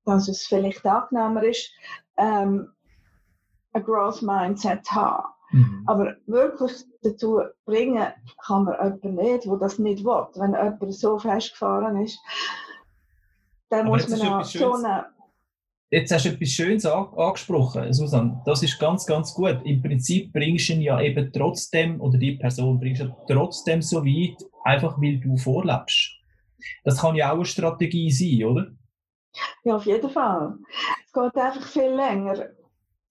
dass 0.04 0.28
es 0.28 0.46
vielleicht 0.46 0.84
angenehmer 0.86 1.42
ist, 1.42 1.70
ähm, 2.16 2.70
ein 3.72 3.84
Growth 3.84 4.22
Mindset 4.22 4.84
zu 4.84 4.94
haben. 4.94 5.28
Mhm. 5.52 5.84
Aber 5.86 6.14
wirklich 6.26 6.84
dazu 7.02 7.40
bringen 7.64 8.06
kann 8.44 8.64
man 8.64 8.74
jemanden 8.74 9.14
nicht, 9.16 9.46
der 9.46 9.56
das 9.56 9.78
nicht 9.78 10.04
will. 10.04 10.26
Wenn 10.34 10.52
jemand 10.52 10.94
so 10.94 11.18
festgefahren 11.18 12.02
ist, 12.02 12.18
dann 13.72 13.86
muss 13.86 14.08
man 14.08 14.20
auch 14.20 14.44
so 14.44 14.74
eine 14.74 15.06
Jetzt 15.90 16.10
hast 16.10 16.24
du 16.24 16.30
etwas 16.30 16.48
Schönes 16.48 16.86
angesprochen, 16.86 17.92
Susan. 17.92 18.40
Das 18.46 18.62
ist 18.62 18.78
ganz, 18.78 19.04
ganz 19.04 19.34
gut. 19.34 19.58
Im 19.64 19.82
Prinzip 19.82 20.32
bringst 20.32 20.70
du 20.70 20.72
ihn 20.72 20.80
ja 20.80 20.98
eben 20.98 21.30
trotzdem, 21.30 22.00
oder 22.00 22.16
die 22.16 22.32
Person 22.32 22.80
bringst 22.80 23.02
du 23.02 23.14
trotzdem 23.28 23.82
so 23.82 24.02
weit, 24.02 24.42
einfach 24.64 24.96
weil 24.98 25.20
du 25.20 25.36
vorlebst. 25.36 26.12
Das 26.84 26.98
kann 26.98 27.14
ja 27.14 27.30
auch 27.30 27.36
eine 27.36 27.44
Strategie 27.44 28.10
sein, 28.10 28.48
oder? 28.48 28.68
Ja, 29.64 29.76
auf 29.76 29.84
jeden 29.84 30.08
Fall. 30.08 30.54
Es 31.04 31.12
geht 31.12 31.36
einfach 31.36 31.66
viel 31.66 31.90
länger, 31.90 32.46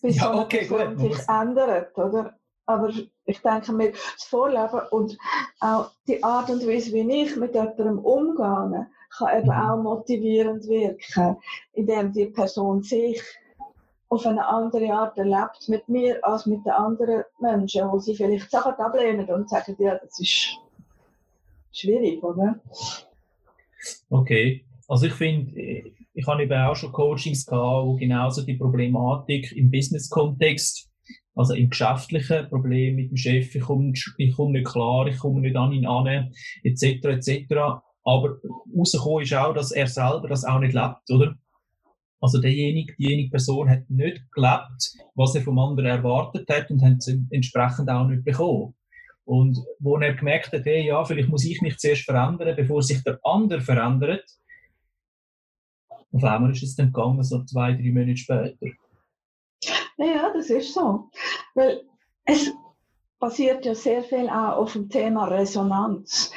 bis 0.01 0.17
ja, 0.17 0.33
okay, 0.33 0.65
so 0.65 0.77
eine 0.77 0.97
sich 0.97 1.19
ändert, 1.27 1.95
oder? 1.95 2.33
Aber 2.65 2.89
ich 3.25 3.41
denke 3.41 3.73
mir, 3.73 3.91
das 3.91 4.23
Vorleben 4.27 4.81
und 4.89 5.17
auch 5.59 5.91
die 6.07 6.23
Art 6.23 6.49
und 6.49 6.65
Weise, 6.65 6.93
wie 6.93 7.23
ich 7.23 7.35
mit 7.35 7.53
jemandem 7.53 7.99
umgehe, 7.99 8.87
kann 9.17 9.37
eben 9.37 9.47
mhm. 9.47 9.53
auch 9.53 9.83
motivierend 9.83 10.67
wirken, 10.67 11.37
indem 11.73 12.11
die 12.11 12.27
Person 12.27 12.81
sich 12.83 13.21
auf 14.09 14.25
eine 14.25 14.45
andere 14.45 14.91
Art 14.93 15.17
erlebt 15.17 15.69
mit 15.69 15.87
mir 15.87 16.19
als 16.23 16.45
mit 16.45 16.65
den 16.65 16.73
anderen 16.73 17.23
Menschen, 17.39 17.89
wo 17.89 17.99
sie 17.99 18.15
vielleicht 18.15 18.51
Sachen 18.51 18.73
ablehnen 18.73 19.25
und 19.29 19.49
sagen, 19.49 19.75
ja, 19.79 19.97
das 19.97 20.19
ist 20.19 20.57
schwierig, 21.71 22.21
oder? 22.21 22.59
Okay, 24.09 24.65
also 24.87 25.05
ich 25.05 25.13
finde, 25.13 25.93
ich 26.13 26.27
habe 26.27 26.43
eben 26.43 26.61
auch 26.61 26.75
schon 26.75 26.91
Coachings 26.91 27.45
gehabt, 27.45 27.87
wo 27.87 27.95
genauso 27.95 28.41
die 28.41 28.55
Problematik 28.55 29.53
im 29.53 29.71
Business-Kontext, 29.71 30.89
also 31.33 31.53
im 31.53 31.69
geschäftlichen 31.69 32.49
Problem 32.49 32.97
mit 32.97 33.11
dem 33.11 33.17
Chef, 33.17 33.55
ich 33.55 33.61
komme, 33.61 33.93
ich 34.17 34.35
komme 34.35 34.51
nicht 34.51 34.67
klar, 34.67 35.07
ich 35.07 35.17
komme 35.19 35.39
nicht 35.39 35.55
an 35.55 35.71
ihn 35.71 35.87
an, 35.87 36.33
etc., 36.63 37.05
etc., 37.05 37.81
aber 38.03 38.37
rausgekommen 38.75 39.23
ist 39.23 39.33
auch, 39.33 39.53
dass 39.53 39.71
er 39.71 39.87
selber 39.87 40.27
das 40.27 40.43
auch 40.45 40.59
nicht 40.59 40.73
lebt, 40.73 41.09
oder? 41.09 41.35
Also 42.19 42.39
derjenige, 42.39 42.95
diejenige 42.95 43.31
Person 43.31 43.69
hat 43.69 43.89
nicht 43.89 44.31
gelebt, 44.31 44.93
was 45.15 45.33
er 45.35 45.41
vom 45.41 45.57
anderen 45.57 45.89
erwartet 45.89 46.47
hat 46.49 46.69
und 46.69 46.83
hat 46.83 46.97
es 46.99 47.07
entsprechend 47.31 47.89
auch 47.89 48.07
nicht 48.07 48.23
bekommen. 48.23 48.75
Und 49.25 49.57
wo 49.79 49.97
er 49.97 50.13
gemerkt 50.13 50.51
hat, 50.53 50.65
hey, 50.65 50.85
ja, 50.85 51.03
vielleicht 51.03 51.29
muss 51.29 51.45
ich 51.45 51.61
mich 51.61 51.77
zuerst 51.77 52.03
verändern, 52.03 52.55
bevor 52.55 52.83
sich 52.83 53.03
der 53.03 53.19
andere 53.23 53.61
verändert, 53.61 54.25
auf 56.13 56.23
einmal 56.23 56.51
ist 56.51 56.63
es 56.63 56.75
dann 56.75 56.91
gegangen, 56.91 57.23
so 57.23 57.43
zwei, 57.45 57.73
drei 57.73 57.91
Monate 57.91 58.17
später. 58.17 58.67
Ja, 59.97 60.31
das 60.33 60.49
ist 60.49 60.73
so. 60.73 61.09
Weil 61.55 61.81
es 62.25 62.51
basiert 63.19 63.65
ja 63.65 63.75
sehr 63.75 64.03
viel 64.03 64.27
auch 64.29 64.57
auf 64.57 64.73
dem 64.73 64.89
Thema 64.89 65.25
Resonanz. 65.27 66.31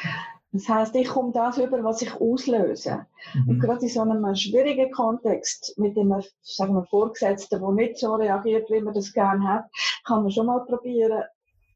Das 0.55 0.69
heißt, 0.69 0.95
ich 0.95 1.09
komme 1.09 1.33
das 1.33 1.59
über, 1.59 1.83
was 1.83 2.01
ich 2.01 2.15
auslöse. 2.15 3.07
Mhm. 3.35 3.49
Und 3.49 3.59
gerade 3.59 3.83
in 3.83 3.89
so 3.89 4.03
einem 4.03 4.37
schwierigen 4.37 4.93
Kontext 4.93 5.77
mit 5.79 5.97
dem 5.97 6.15
sagen 6.43 6.75
wir, 6.75 6.85
Vorgesetzten, 6.85 7.61
der 7.61 7.73
nicht 7.73 7.99
so 7.99 8.15
reagiert, 8.15 8.71
wie 8.71 8.81
man 8.81 8.95
das 8.95 9.13
gerne 9.13 9.45
hat, 9.49 9.65
kann 10.07 10.23
man 10.23 10.31
schon 10.31 10.47
mal 10.47 10.65
probieren, 10.65 11.25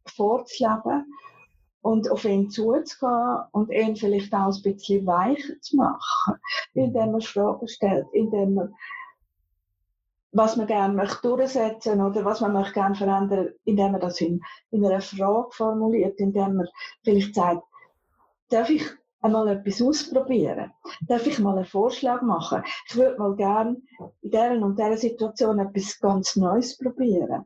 vorzuleben 0.06 1.12
und 1.82 2.08
auf 2.08 2.24
ihn 2.24 2.50
zuzugehen 2.50 3.38
und 3.50 3.72
ihn 3.72 3.96
vielleicht 3.96 4.32
auch 4.32 4.54
ein 4.54 4.62
bisschen 4.62 5.04
weicher 5.04 5.60
zu 5.60 5.74
machen, 5.76 6.34
indem 6.74 7.10
man 7.10 7.20
Fragen 7.20 7.66
stellt, 7.66 8.06
indem 8.12 8.54
man 8.54 8.74
was 10.30 10.56
man 10.56 10.68
gerne 10.68 10.94
möchte 10.94 11.26
durchsetzen 11.26 12.00
oder 12.00 12.24
was 12.24 12.42
man 12.42 12.52
möchte 12.52 12.74
gerne 12.74 12.94
verändern, 12.94 13.48
indem 13.64 13.92
man 13.92 14.00
das 14.00 14.20
in, 14.20 14.40
in 14.70 14.84
einer 14.84 15.00
Frage 15.00 15.48
formuliert, 15.50 16.20
indem 16.20 16.56
man 16.56 16.68
vielleicht 17.02 17.34
sagt, 17.34 17.62
darf 18.50 18.70
ich 18.70 18.82
einmal 19.20 19.48
etwas 19.48 19.82
ausprobieren? 19.82 20.70
Darf 21.02 21.26
ich 21.26 21.38
mal 21.38 21.56
einen 21.56 21.64
Vorschlag 21.64 22.22
machen? 22.22 22.62
Ich 22.88 22.96
würde 22.96 23.18
mal 23.18 23.34
gerne 23.34 23.76
in 24.22 24.30
dieser 24.30 24.62
und 24.62 24.78
dieser 24.78 24.96
Situation 24.96 25.58
etwas 25.58 25.98
ganz 26.00 26.36
Neues 26.36 26.76
probieren. 26.76 27.44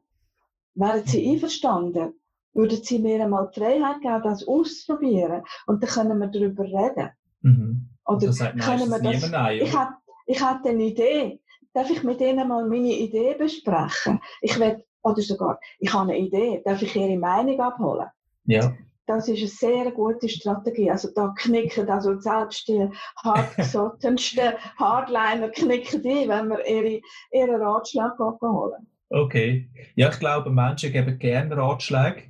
Wären 0.75 1.05
Sie 1.05 1.31
einverstanden? 1.31 2.15
Würden 2.55 2.83
Sie 2.83 2.99
mir 2.99 3.23
einmal 3.23 3.51
die 3.55 3.61
Freiheit 3.61 4.01
geben, 4.03 4.23
das 4.23 4.47
auszuprobieren? 4.47 5.43
Und 5.67 5.83
dann 5.83 5.91
können 5.91 6.19
wir 6.19 6.29
darüber 6.29 6.65
reden. 6.65 7.11
Mhm. 7.41 7.89
Oder 8.05 8.27
das 8.27 8.39
können 8.39 8.91
wir 8.91 8.99
das, 8.99 9.31
nein, 9.31 9.61
ich, 9.63 9.75
habe, 9.75 9.93
ich 10.27 10.41
habe 10.41 10.69
eine 10.69 10.83
Idee. 10.83 11.41
Darf 11.73 11.89
ich 11.91 12.03
mit 12.03 12.21
Ihnen 12.21 12.47
mal 12.49 12.69
meine 12.69 12.93
Idee 12.93 13.35
besprechen? 13.39 14.21
Ich 14.43 14.59
will, 14.59 14.85
oder 15.03 15.23
sogar, 15.23 15.59
ich 15.79 15.93
habe 15.93 16.11
eine 16.11 16.19
Idee. 16.19 16.61
Darf 16.65 16.83
ich 16.83 16.95
Ihre 16.95 17.17
Meinung 17.17 17.59
abholen? 17.61 18.09
Ja 18.45 18.75
das 19.07 19.29
ist 19.29 19.39
eine 19.39 19.49
sehr 19.49 19.93
gute 19.93 20.29
Strategie. 20.29 20.91
Also 20.91 21.09
da 21.15 21.35
knicken 21.37 21.89
also 21.89 22.19
selbst 22.21 22.69
die 22.69 22.89
hartgesottensten 23.23 24.53
Hardliner 24.79 25.49
knicken 25.51 26.03
die, 26.03 26.29
wenn 26.29 26.49
wir 26.49 26.65
ihre, 26.67 27.01
ihren 27.33 27.61
Ratschlag 27.63 28.19
holen. 28.19 28.87
Okay. 29.11 29.69
Ja, 29.95 30.11
ich 30.11 30.19
glaube, 30.19 30.51
Menschen 30.51 30.93
geben 30.93 31.19
gerne 31.19 31.57
Ratschläge. 31.57 32.25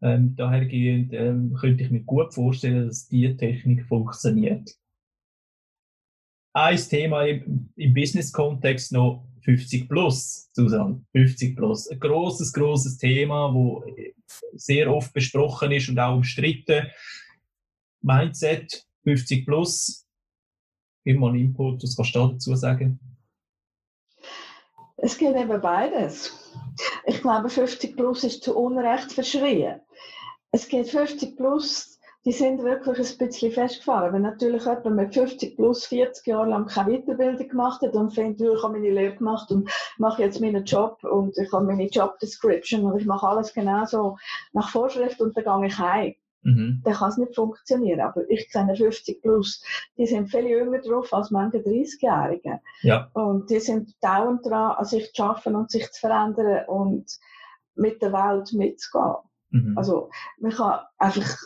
Ähm, 0.00 0.34
dahergehend 0.36 1.12
ähm, 1.12 1.54
könnte 1.60 1.84
ich 1.84 1.90
mir 1.90 2.02
gut 2.02 2.32
vorstellen, 2.32 2.88
dass 2.88 3.08
diese 3.08 3.36
Technik 3.36 3.86
funktioniert. 3.86 4.70
Ein 6.54 6.78
Thema 6.78 7.24
im, 7.24 7.70
im 7.76 7.92
Business-Kontext 7.92 8.92
noch 8.92 9.28
50 9.46 9.88
plus, 9.88 10.50
Susanne. 10.52 11.04
50 11.12 11.56
plus. 11.56 11.88
Ein 11.88 12.00
großes, 12.00 12.52
großes 12.52 12.98
Thema, 12.98 13.54
wo 13.54 13.84
sehr 14.54 14.92
oft 14.92 15.12
besprochen 15.12 15.70
ist 15.70 15.88
und 15.88 15.98
auch 16.00 16.16
umstritten. 16.16 16.86
Mindset 18.02 18.84
50 19.04 19.46
plus. 19.46 20.04
Mal 21.04 21.28
einen 21.28 21.38
Input, 21.38 21.84
was 21.84 21.96
kannst 21.96 22.16
du 22.16 22.28
dazu 22.32 22.56
sagen? 22.56 22.98
Es 24.96 25.16
geht 25.16 25.36
eben 25.36 25.60
beides. 25.60 26.32
Ich 27.04 27.20
glaube, 27.22 27.48
50 27.48 27.96
plus 27.96 28.24
ist 28.24 28.42
zu 28.42 28.56
Unrecht 28.56 29.12
verschrien. 29.12 29.80
Es 30.50 30.66
geht 30.66 30.88
50 30.88 31.36
plus 31.36 31.95
die 32.26 32.32
sind 32.32 32.64
wirklich 32.64 32.98
ein 32.98 33.18
bisschen 33.18 33.52
festgefahren. 33.52 34.12
Wenn 34.12 34.22
natürlich 34.22 34.64
jemand 34.64 34.96
mit 34.96 35.14
50 35.14 35.54
plus 35.54 35.86
40 35.86 36.26
Jahren 36.26 36.50
lang 36.50 36.66
keine 36.66 36.98
Weiterbildung 36.98 37.48
gemacht 37.48 37.82
hat 37.82 37.94
und 37.94 38.10
findet, 38.10 38.40
ich 38.40 38.62
habe 38.64 38.72
meine 38.72 38.90
Lehre 38.90 39.14
gemacht 39.14 39.52
und 39.52 39.70
mache 39.96 40.22
jetzt 40.22 40.40
meinen 40.40 40.64
Job 40.64 40.98
und 41.04 41.38
ich 41.38 41.52
habe 41.52 41.64
meine 41.64 41.86
Job 41.86 42.18
Description 42.18 42.84
und 42.84 42.98
ich 42.98 43.06
mache 43.06 43.28
alles 43.28 43.54
genauso 43.54 44.18
nach 44.52 44.70
Vorschrift 44.70 45.20
und 45.20 45.36
dann 45.36 45.60
gehe 45.60 45.68
ich 45.68 45.78
heim. 45.78 46.14
Mhm. 46.42 46.82
Dann 46.84 46.94
kann 46.94 47.10
es 47.10 47.16
nicht 47.16 47.36
funktionieren. 47.36 48.00
Aber 48.00 48.28
ich 48.28 48.50
kenne 48.50 48.74
50 48.74 49.22
plus, 49.22 49.62
die 49.96 50.06
sind 50.06 50.28
viel 50.28 50.48
jünger 50.48 50.80
drauf 50.80 51.14
als 51.14 51.30
manche 51.30 51.58
30-Jährige. 51.58 52.60
Ja. 52.82 53.08
Und 53.14 53.50
die 53.50 53.60
sind 53.60 53.94
dauernd 54.00 54.44
dran, 54.44 54.72
an 54.72 54.84
sich 54.84 55.12
zu 55.12 55.22
arbeiten 55.22 55.54
und 55.54 55.70
sich 55.70 55.88
zu 55.92 56.00
verändern 56.00 56.64
und 56.66 57.06
mit 57.76 58.02
der 58.02 58.12
Welt 58.12 58.52
mitzugehen. 58.52 59.14
Mhm. 59.50 59.78
Also 59.78 60.10
man 60.40 60.50
kann 60.50 60.80
einfach 60.98 61.36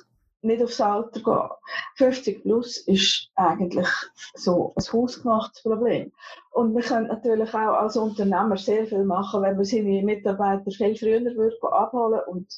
nicht 0.42 0.62
aufs 0.62 0.81
Alter 0.81 1.20
gehen. 1.20 1.50
50 1.96 2.42
plus 2.42 2.79
ist 2.79 3.31
eigentlich 3.35 3.88
so 4.35 4.72
ein 4.76 4.92
hausgemachtes 4.92 5.62
Problem. 5.62 6.12
Und 6.50 6.74
wir 6.74 6.83
können 6.83 7.09
natürlich 7.09 7.53
auch 7.55 7.74
als 7.74 7.96
Unternehmer 7.96 8.57
sehr 8.57 8.87
viel 8.87 9.05
machen, 9.05 9.42
wenn 9.42 9.59
wir 9.59 9.64
seine 9.64 10.03
Mitarbeiter 10.03 10.70
viel 10.70 10.96
früher 10.96 11.20
würden 11.20 11.72
abholen 11.72 12.20
und 12.26 12.48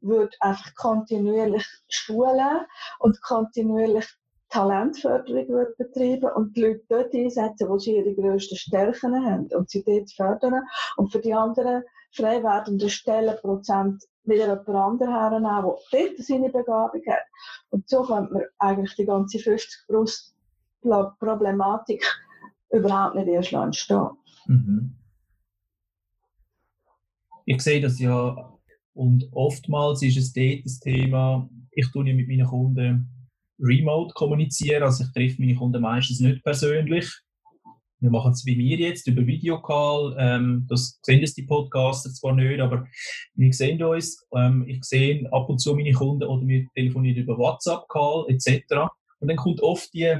würde 0.00 0.36
einfach 0.40 0.74
kontinuierlich 0.76 1.66
schulen 1.88 2.66
und 3.00 3.20
kontinuierlich 3.22 4.06
Talentförderung 4.50 5.48
wird 5.48 5.76
betreiben 5.76 6.30
und 6.34 6.56
die 6.56 6.62
Leute 6.62 6.84
dort 6.88 7.14
einsetzen, 7.14 7.68
wo 7.68 7.78
sie 7.78 7.96
ihre 7.96 8.14
grössten 8.14 8.56
Stärken 8.56 9.14
haben 9.24 9.48
und 9.54 9.68
sie 9.68 9.84
dort 9.84 10.10
fördern 10.10 10.62
und 10.96 11.12
für 11.12 11.20
die 11.20 11.34
anderen 11.34 11.84
frei 12.12 12.42
werdenden 12.42 12.90
Stellenprozent 12.90 14.04
wieder 14.24 14.46
jemand 14.46 14.68
anderen 14.68 15.14
hernehmen, 15.14 15.76
der 15.92 16.08
dort 16.08 16.18
seine 16.18 16.50
Begabung 16.50 17.02
hat. 17.06 17.24
Und 17.70 17.88
so 17.88 18.02
könnte 18.02 18.32
man 18.32 18.42
eigentlich 18.58 18.94
die 18.96 19.06
ganze 19.06 19.38
50 19.38 19.86
plus 19.86 20.34
Problematik 20.82 22.04
überhaupt 22.70 23.16
nicht 23.16 23.28
erst 23.28 23.52
entstehen. 23.52 24.10
Mhm. 24.46 24.94
Ich 27.46 27.62
sehe 27.62 27.80
das 27.80 27.98
ja 27.98 28.58
und 28.92 29.28
oftmals 29.32 30.02
ist 30.02 30.16
es 30.16 30.32
dort 30.32 30.64
das 30.64 30.80
Thema, 30.80 31.48
ich 31.70 31.90
tue 31.92 32.06
ja 32.06 32.14
mit 32.14 32.28
meinen 32.28 32.46
Kunden 32.46 33.08
remote 33.60 34.12
kommunizieren, 34.14 34.82
also 34.82 35.04
ich 35.04 35.12
treffe 35.12 35.40
meine 35.40 35.54
Kunden 35.54 35.80
meistens 35.80 36.20
nicht 36.20 36.42
persönlich, 36.42 37.08
wir 38.00 38.10
machen 38.10 38.32
es 38.32 38.46
wie 38.46 38.56
wir 38.56 38.76
jetzt 38.78 39.06
über 39.08 39.26
Videocall. 39.26 40.16
Ähm, 40.18 40.66
das 40.68 41.00
sehen 41.02 41.20
das 41.20 41.34
die 41.34 41.42
Podcaster 41.42 42.10
zwar 42.10 42.34
nicht, 42.34 42.60
aber 42.60 42.86
wir 43.34 43.52
sehen 43.52 43.82
uns. 43.82 44.26
Ähm, 44.34 44.64
ich 44.68 44.84
sehe 44.84 45.30
ab 45.32 45.48
und 45.48 45.58
zu 45.58 45.74
meine 45.74 45.92
Kunden 45.92 46.24
oder 46.24 46.46
wir 46.46 46.66
telefonieren 46.74 47.18
über 47.18 47.36
WhatsApp-Call 47.36 48.26
etc. 48.28 48.62
Und 49.20 49.28
dann 49.28 49.36
kommt 49.36 49.60
oft 49.62 49.92
die, 49.94 50.16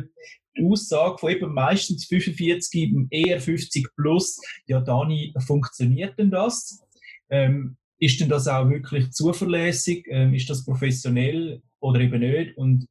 die 0.57 0.65
Aussage 0.65 1.19
von 1.19 1.31
eben 1.31 1.55
meistens 1.55 2.07
45, 2.07 3.09
eher 3.11 3.41
50 3.41 3.87
plus. 3.97 4.41
Ja, 4.67 4.81
Dani, 4.81 5.33
funktioniert 5.47 6.19
denn 6.19 6.31
das? 6.31 6.83
Ähm, 7.31 7.77
ist 7.99 8.21
denn 8.21 8.29
das 8.29 8.49
auch 8.49 8.69
wirklich 8.69 9.11
zuverlässig? 9.13 10.07
Ähm, 10.09 10.35
ist 10.35 10.51
das 10.51 10.65
professionell 10.65 11.63
oder 11.81 12.01
eben 12.01 12.21
nicht? 12.21 12.57
Und 12.57 12.87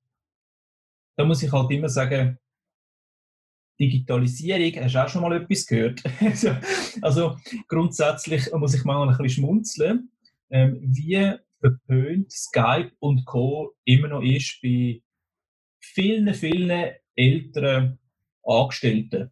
da 1.17 1.25
muss 1.25 1.43
ich 1.43 1.51
halt 1.51 1.71
immer 1.71 1.89
sagen, 1.89 2.37
Digitalisierung, 3.79 4.83
hast 4.83 4.95
du 4.95 5.03
auch 5.03 5.09
schon 5.09 5.21
mal 5.21 5.41
etwas 5.41 5.65
gehört? 5.65 6.03
Also, 6.21 6.55
also 7.01 7.37
grundsätzlich 7.67 8.51
muss 8.53 8.73
ich 8.73 8.83
mal 8.83 9.07
ein 9.07 9.17
bisschen 9.17 9.43
schmunzeln, 9.43 10.09
ähm, 10.49 10.79
wie 10.81 11.37
verpönt 11.59 12.31
Skype 12.31 12.91
und 12.99 13.25
Co. 13.25 13.73
immer 13.85 14.07
noch 14.07 14.21
ist 14.21 14.59
bei 14.61 15.01
vielen, 15.79 16.33
vielen 16.33 16.93
älteren 17.15 17.99
Angestellten. 18.43 19.31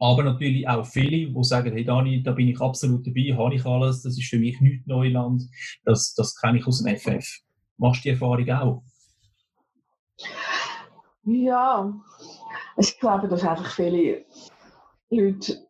Aber 0.00 0.24
natürlich 0.24 0.68
auch 0.68 0.84
viele, 0.84 1.32
die 1.32 1.44
sagen, 1.44 1.72
hey 1.72 1.84
Dani, 1.84 2.22
da 2.22 2.32
bin 2.32 2.48
ich 2.48 2.60
absolut 2.60 3.06
dabei, 3.06 3.34
habe 3.36 3.54
ich 3.54 3.64
alles, 3.64 4.02
das 4.02 4.18
ist 4.18 4.28
für 4.28 4.38
mich 4.38 4.60
nicht 4.60 4.86
Neuland, 4.86 5.44
das, 5.84 6.14
das 6.14 6.34
kenne 6.34 6.58
ich 6.58 6.66
aus 6.66 6.82
dem 6.82 6.96
FF. 6.96 7.26
Machst 7.78 8.00
du 8.00 8.02
die 8.02 8.08
Erfahrung 8.10 8.50
auch? 8.50 8.82
Ja, 11.26 11.92
ich 12.76 12.98
glaube, 13.00 13.28
dass 13.28 13.44
einfach 13.44 13.70
viele 13.70 14.24
Leute, 15.10 15.66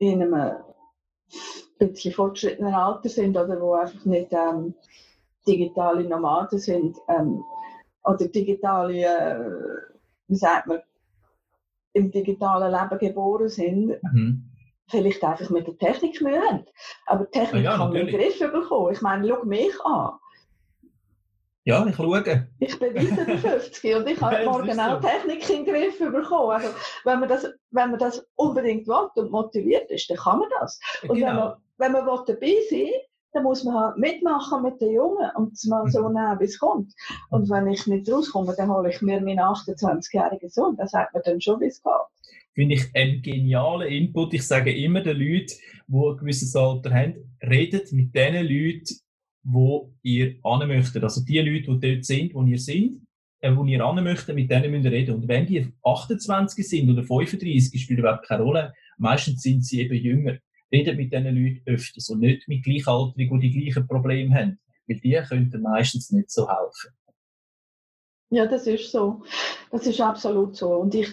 die 0.00 0.06
in 0.06 0.22
einem 0.22 0.34
ein 0.34 1.92
bisschen 1.92 2.14
fortgeschrittenen 2.14 2.74
Alter 2.74 3.08
sind 3.08 3.36
oder 3.36 3.60
wo 3.60 3.74
einfach 3.74 4.04
nicht 4.04 4.32
ähm, 4.32 4.74
digitale 5.46 6.04
Nomaden 6.04 6.58
sind 6.58 6.96
ähm, 7.08 7.42
oder 8.04 8.28
digitale, 8.28 8.94
äh, 8.94 9.38
wie 10.28 10.36
sagt 10.36 10.66
man, 10.68 10.80
im 11.92 12.10
digitalen 12.10 12.72
Leben 12.72 12.98
geboren 12.98 13.48
sind, 13.48 13.96
mhm. 14.12 14.44
vielleicht 14.88 15.22
einfach 15.24 15.50
mit 15.50 15.66
der 15.66 15.76
Technik 15.76 16.20
Mühe 16.22 16.40
haben. 16.40 16.64
Aber 17.06 17.24
die 17.24 17.38
Technik 17.38 17.64
ja, 17.64 17.72
ja, 17.72 17.76
kann 17.76 17.88
man 17.88 17.96
in 17.96 18.06
den 18.06 18.16
Griff 18.16 18.38
bekommen. 18.38 18.92
Ich 18.92 19.02
meine, 19.02 19.28
schau 19.28 19.44
mich 19.44 19.74
an. 19.84 20.12
Ja, 21.64 21.86
ich 21.86 21.94
schaue. 21.94 22.48
Ich 22.58 22.78
bin 22.78 22.94
weiter 22.94 23.38
50 23.38 23.94
und 23.94 24.08
ich 24.08 24.20
habe 24.20 24.44
morgen 24.44 24.80
auch 24.80 25.00
Technik 25.00 25.48
in 25.48 25.64
den 25.64 25.74
Griff 25.74 25.98
bekommen. 25.98 26.50
Also, 26.50 26.68
wenn, 27.04 27.20
man 27.20 27.28
das, 27.28 27.46
wenn 27.70 27.90
man 27.90 28.00
das 28.00 28.26
unbedingt 28.34 28.88
will 28.88 29.08
und 29.14 29.30
motiviert 29.30 29.88
ist, 29.90 30.10
dann 30.10 30.16
kann 30.16 30.40
man 30.40 30.48
das. 30.60 30.80
Und 31.02 31.16
genau. 31.16 31.26
wenn 31.26 31.36
man, 31.36 31.54
wenn 31.78 31.92
man 31.92 32.06
will 32.06 32.24
dabei 32.26 32.54
sein 32.68 32.80
will, 32.80 32.92
dann 33.32 33.44
muss 33.44 33.64
man 33.64 33.74
halt 33.74 33.96
mitmachen 33.96 34.62
mit 34.62 34.80
den 34.80 34.92
Jungen 34.92 35.30
und 35.36 35.52
es 35.52 35.64
mal 35.64 35.88
so 35.88 36.08
mhm. 36.08 36.14
nehmen, 36.14 36.40
wie 36.40 36.44
es 36.44 36.58
kommt. 36.58 36.92
Und 37.30 37.48
wenn 37.48 37.66
ich 37.68 37.86
nicht 37.86 38.10
rauskomme, 38.10 38.54
dann 38.56 38.70
hole 38.70 38.90
ich 38.90 39.00
mir 39.00 39.20
meinen 39.20 39.38
28-jährigen 39.38 40.50
Sohn. 40.50 40.76
Das 40.76 40.90
sagt 40.90 41.14
man 41.14 41.22
dann 41.24 41.40
schon, 41.40 41.60
wie 41.60 41.66
es 41.66 41.82
geht. 41.82 41.92
Finde 42.54 42.74
ich 42.74 42.94
einen 42.94 43.22
genialen 43.22 43.88
Input. 43.88 44.34
Ich 44.34 44.46
sage 44.46 44.74
immer 44.76 45.00
den 45.00 45.16
Leuten, 45.16 45.54
die 45.86 45.96
ein 45.96 46.16
gewisses 46.18 46.54
Alter 46.54 46.92
haben, 46.92 47.38
redet 47.42 47.92
mit 47.92 48.14
den 48.14 48.34
Leuten, 48.34 48.96
wo 49.42 49.92
ihr 50.02 50.36
an 50.42 50.66
möchtet. 50.68 51.02
Also 51.02 51.24
die 51.24 51.38
Leute, 51.38 51.76
die 51.78 51.94
dort 51.94 52.04
sind, 52.04 52.34
wo 52.34 52.44
ihr 52.44 52.58
sind, 52.58 53.02
äh, 53.40 53.54
wo 53.54 53.64
ihr 53.64 53.84
an 53.84 54.02
möchtet, 54.02 54.34
mit 54.34 54.50
denen 54.50 54.70
müsst 54.70 54.84
ihr 54.84 54.92
reden. 54.92 55.14
Und 55.16 55.28
wenn 55.28 55.46
die 55.46 55.66
28 55.82 56.66
sind 56.66 56.90
oder 56.90 57.02
35, 57.02 57.80
spielt 57.80 57.98
überhaupt 57.98 58.26
keine 58.26 58.42
Rolle. 58.42 58.72
Meistens 58.98 59.42
sind 59.42 59.64
sie 59.64 59.80
eben 59.80 59.94
jünger. 59.94 60.38
Redet 60.70 60.96
mit 60.96 61.12
diesen 61.12 61.36
Leuten 61.36 61.62
öfters 61.66 62.08
und 62.08 62.20
nicht 62.20 62.48
mit 62.48 62.64
Gleichaltrigen, 62.64 63.40
die 63.40 63.50
die 63.50 63.60
gleichen 63.60 63.86
Probleme 63.86 64.34
haben. 64.34 64.58
Weil 64.86 65.00
die 65.00 65.20
könnten 65.28 65.62
meistens 65.62 66.10
nicht 66.10 66.30
so 66.30 66.48
helfen. 66.48 66.90
Ja, 68.32 68.46
das 68.46 68.66
ist 68.66 68.90
so. 68.90 69.20
Das 69.70 69.86
ist 69.86 70.00
absolut 70.00 70.56
so. 70.56 70.76
Und 70.76 70.94
ich, 70.94 71.12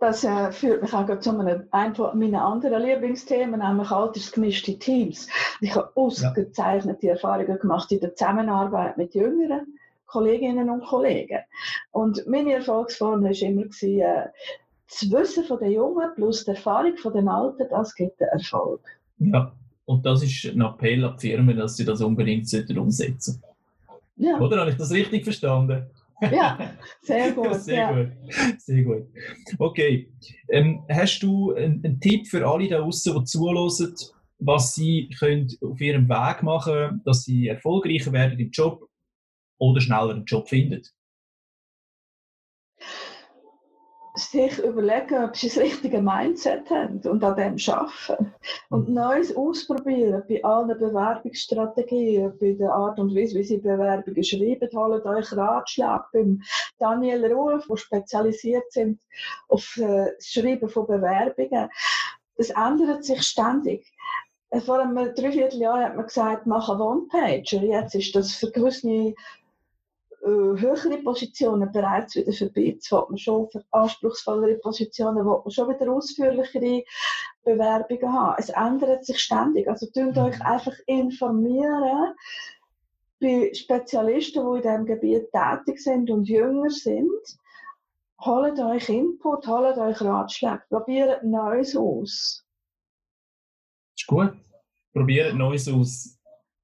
das 0.00 0.22
äh, 0.22 0.52
führt 0.52 0.82
mich 0.82 0.92
auch 0.92 1.18
zu 1.18 1.30
einem, 1.30 1.64
einem 1.70 1.94
meiner 2.12 2.44
anderen 2.44 2.82
Lieblingsthemen, 2.82 3.58
nämlich 3.58 3.90
altersgemischte 3.90 4.78
Teams. 4.78 5.28
Ich 5.62 5.74
habe 5.74 5.90
ausgezeichnete 5.94 7.06
ja. 7.06 7.12
Erfahrungen 7.14 7.58
gemacht 7.58 7.90
in 7.90 8.00
der 8.00 8.14
Zusammenarbeit 8.14 8.98
mit 8.98 9.14
jüngeren 9.14 9.78
Kolleginnen 10.04 10.68
und 10.68 10.84
Kollegen. 10.84 11.38
Und 11.92 12.26
meine 12.26 12.52
Erfolgsform 12.52 13.24
war 13.24 13.30
immer, 13.30 13.62
äh, 13.62 14.28
das 14.90 15.10
Wissen 15.10 15.44
von 15.44 15.58
den 15.60 15.72
Jungen 15.72 16.10
plus 16.16 16.44
die 16.44 16.50
Erfahrung 16.50 16.98
von 16.98 17.14
den 17.14 17.28
Alten, 17.28 17.66
das 17.70 17.94
gibt 17.94 18.20
den 18.20 18.28
Erfolg. 18.28 18.82
Ja, 19.20 19.52
und 19.86 20.04
das 20.04 20.22
ist 20.22 20.44
ein 20.44 20.60
Appell 20.60 21.02
an 21.02 21.16
die 21.16 21.28
Firmen, 21.28 21.56
dass 21.56 21.76
sie 21.76 21.86
das 21.86 22.02
unbedingt 22.02 22.46
umsetzen 22.76 23.40
sollten. 23.40 23.56
Ja. 24.16 24.38
Oder 24.38 24.60
habe 24.60 24.70
ich 24.70 24.76
das 24.76 24.90
richtig 24.90 25.24
verstanden? 25.24 25.86
Ja, 26.20 26.74
sehr 27.02 27.32
gut. 27.32 27.54
sehr 27.54 27.76
ja. 27.76 27.92
gut. 27.92 28.12
Sehr 28.58 28.82
gut. 28.82 29.06
Okay. 29.58 30.12
Ähm, 30.50 30.84
hast 30.88 31.20
du 31.20 31.54
einen, 31.54 31.84
einen, 31.84 32.00
Tipp 32.00 32.26
für 32.26 32.46
alle 32.46 32.68
da 32.68 32.78
draußen, 32.78 33.14
die 33.14 33.24
zuhören, 33.24 33.94
was 34.38 34.74
sie 34.74 35.10
können 35.18 35.48
auf 35.62 35.80
ihrem 35.80 36.08
Weg 36.08 36.42
machen 36.42 36.72
können, 36.72 37.02
dass 37.04 37.24
sie 37.24 37.48
erfolgreicher 37.48 38.12
werden 38.12 38.38
im 38.38 38.50
Job 38.50 38.88
oder 39.58 39.80
schneller 39.80 40.10
einen 40.10 40.24
Job 40.24 40.48
finden? 40.48 40.82
Sich 44.18 44.58
überlegen, 44.58 45.24
ob 45.24 45.36
sie 45.36 45.48
das 45.48 45.58
richtige 45.58 46.00
Mindset 46.02 46.68
haben 46.70 47.00
und 47.04 47.24
an 47.24 47.36
dem 47.36 47.56
arbeiten. 47.72 48.34
Und 48.70 48.88
mhm. 48.88 48.94
Neues 48.94 49.34
ausprobieren 49.34 50.22
bei 50.28 50.42
allen 50.44 50.78
Bewerbungsstrategien, 50.78 52.36
bei 52.38 52.52
der 52.52 52.72
Art 52.72 52.98
und 52.98 53.14
Weise, 53.14 53.38
wie 53.38 53.44
sie 53.44 53.58
Bewerbungen 53.58 54.24
schreiben. 54.24 54.68
Holt 54.72 55.06
euch 55.06 55.32
Ratschlag 55.32 56.10
beim 56.12 56.42
Daniel 56.78 57.32
Ruf, 57.32 57.66
die 57.70 57.76
spezialisiert 57.76 58.70
sind 58.72 59.00
auf 59.48 59.76
äh, 59.76 60.12
das 60.16 60.26
Schreiben 60.26 60.68
von 60.68 60.86
Bewerbungen. 60.86 61.68
Das 62.36 62.50
ändert 62.50 63.04
sich 63.04 63.22
ständig. 63.22 63.86
Vor 64.64 64.80
einem 64.80 65.14
Dreivierteljahr 65.14 65.84
hat 65.84 65.96
man 65.96 66.06
gesagt, 66.06 66.46
mach 66.46 66.68
eine 66.70 66.82
One-Pager. 66.82 67.62
Jetzt 67.62 67.94
ist 67.94 68.14
das 68.14 68.32
für 68.32 68.50
gewisse 68.50 69.14
höhere 70.20 70.98
Positionen 70.98 71.70
bereits 71.72 72.16
wieder 72.16 72.32
vorbei. 72.32 72.60
Jetzt 72.60 72.90
will 72.90 73.04
man 73.08 73.18
schon 73.18 73.50
für 73.50 73.64
anspruchsvollere 73.70 74.56
Positionen, 74.56 75.24
will 75.24 75.40
man 75.42 75.50
schon 75.50 75.68
wieder 75.68 75.92
ausführlichere 75.92 76.84
Bewerbungen 77.44 78.12
haben. 78.12 78.36
Es 78.38 78.48
ändert 78.50 79.04
sich 79.04 79.20
ständig. 79.20 79.68
Also 79.68 79.86
tut 79.86 80.16
mhm. 80.16 80.22
euch 80.22 80.42
einfach 80.44 80.74
informieren 80.86 82.14
bei 83.20 83.50
Spezialisten, 83.52 84.44
die 84.44 84.56
in 84.56 84.62
diesem 84.62 84.86
Gebiet 84.86 85.28
tätig 85.32 85.80
sind 85.82 86.10
und 86.10 86.28
jünger 86.28 86.70
sind. 86.70 87.38
Holt 88.20 88.58
euch 88.58 88.88
Input, 88.88 89.46
holt 89.46 89.78
euch 89.78 90.00
Ratschläge, 90.00 90.62
probiert 90.68 91.22
Neues 91.22 91.76
aus. 91.76 92.44
Ist 93.96 94.06
gut. 94.06 94.32
Probiert 94.92 95.34
Neues 95.34 95.68
aus. 95.68 96.18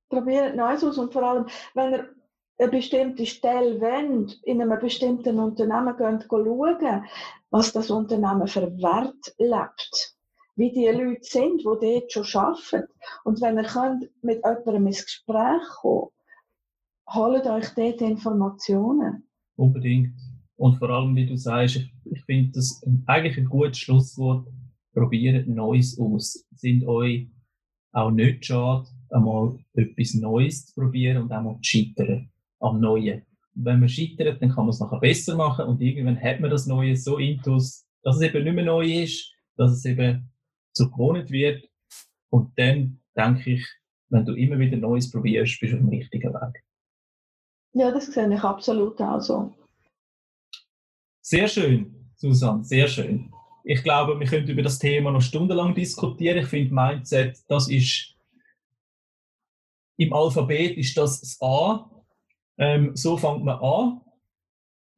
Probiert 0.08 0.56
Neues 0.56 0.82
aus 0.82 0.98
und 0.98 1.12
vor 1.12 1.22
allem, 1.22 1.46
wenn 1.74 1.92
ihr 1.92 2.14
eine 2.58 2.70
bestimmte 2.70 3.26
Stelle 3.26 3.80
wollt, 3.80 4.40
in 4.44 4.62
einem 4.62 4.78
bestimmten 4.78 5.38
Unternehmen 5.38 5.96
gehen, 5.96 6.22
schauen, 6.28 7.04
was 7.50 7.72
das 7.72 7.90
Unternehmen 7.90 8.46
für 8.46 8.70
Wert 8.78 9.34
lebt, 9.38 10.16
wie 10.56 10.72
die 10.72 10.86
Leute 10.86 11.22
sind, 11.22 11.60
die 11.60 11.64
dort 11.64 12.12
schon 12.12 12.40
arbeiten. 12.40 12.88
Und 13.24 13.40
wenn 13.40 13.58
ihr 13.58 13.64
könnt 13.64 14.08
mit 14.22 14.42
jemandem 14.44 14.86
ins 14.86 15.04
Gespräch 15.04 15.62
kommen, 15.80 16.10
holt 17.12 17.46
euch 17.46 17.68
dort 17.74 18.00
Informationen. 18.00 19.28
Unbedingt. 19.56 20.14
Und 20.56 20.76
vor 20.76 20.90
allem, 20.90 21.16
wie 21.16 21.26
du 21.26 21.36
sagst, 21.36 21.76
ich, 21.76 21.92
ich 22.04 22.24
finde 22.24 22.52
das 22.52 22.80
eigentlich 23.06 23.36
ein 23.36 23.46
gutes 23.46 23.78
Schlusswort. 23.78 24.46
Probiert 24.92 25.48
Neues 25.48 25.98
aus. 25.98 26.46
Sind 26.54 26.86
euch 26.86 27.28
auch 27.90 28.12
nicht 28.12 28.44
schade, 28.46 28.86
einmal 29.10 29.58
etwas 29.74 30.14
Neues 30.14 30.66
zu 30.66 30.80
probieren 30.80 31.22
und 31.22 31.32
einmal 31.32 31.56
zu 31.56 31.64
scheitern 31.64 32.30
am 32.64 32.80
Neuen. 32.80 33.22
Und 33.54 33.64
wenn 33.64 33.80
man 33.80 33.88
scheitert, 33.88 34.42
dann 34.42 34.50
kann 34.50 34.64
man 34.64 34.70
es 34.70 34.80
nachher 34.80 34.98
besser 34.98 35.36
machen 35.36 35.66
und 35.66 35.80
irgendwann 35.80 36.20
hat 36.20 36.40
man 36.40 36.50
das 36.50 36.66
Neue 36.66 36.96
so 36.96 37.18
intus, 37.18 37.86
dass 38.02 38.16
es 38.16 38.22
eben 38.22 38.44
nicht 38.44 38.54
mehr 38.54 38.64
neu 38.64 39.02
ist, 39.02 39.32
dass 39.56 39.72
es 39.72 39.84
eben 39.84 40.30
zu 40.72 40.90
gewohnt 40.90 41.30
wird. 41.30 41.68
Und 42.30 42.52
dann 42.56 43.00
denke 43.16 43.52
ich, 43.52 43.66
wenn 44.08 44.24
du 44.24 44.34
immer 44.34 44.58
wieder 44.58 44.76
Neues 44.76 45.10
probierst, 45.10 45.60
bist 45.60 45.72
du 45.72 45.76
auf 45.76 45.82
dem 45.82 45.88
richtigen 45.88 46.34
Weg. 46.34 46.64
Ja, 47.72 47.90
das 47.90 48.06
sehe 48.06 48.32
ich 48.32 48.42
absolut 48.42 49.00
auch 49.00 49.20
so. 49.20 49.54
Sehr 51.20 51.48
schön, 51.48 52.10
Susan, 52.16 52.62
sehr 52.64 52.86
schön. 52.86 53.32
Ich 53.64 53.82
glaube, 53.82 54.18
wir 54.20 54.26
können 54.26 54.46
über 54.46 54.62
das 54.62 54.78
Thema 54.78 55.10
noch 55.10 55.22
stundenlang 55.22 55.74
diskutieren. 55.74 56.38
Ich 56.38 56.48
finde, 56.48 56.74
Mindset, 56.74 57.38
das 57.48 57.68
ist 57.68 58.14
im 59.96 60.12
Alphabet 60.12 60.76
ist 60.76 60.96
das 60.96 61.20
das 61.20 61.38
A 61.40 61.88
ähm, 62.58 62.94
so 62.94 63.16
fängt 63.16 63.44
man 63.44 63.58
an. 63.58 64.00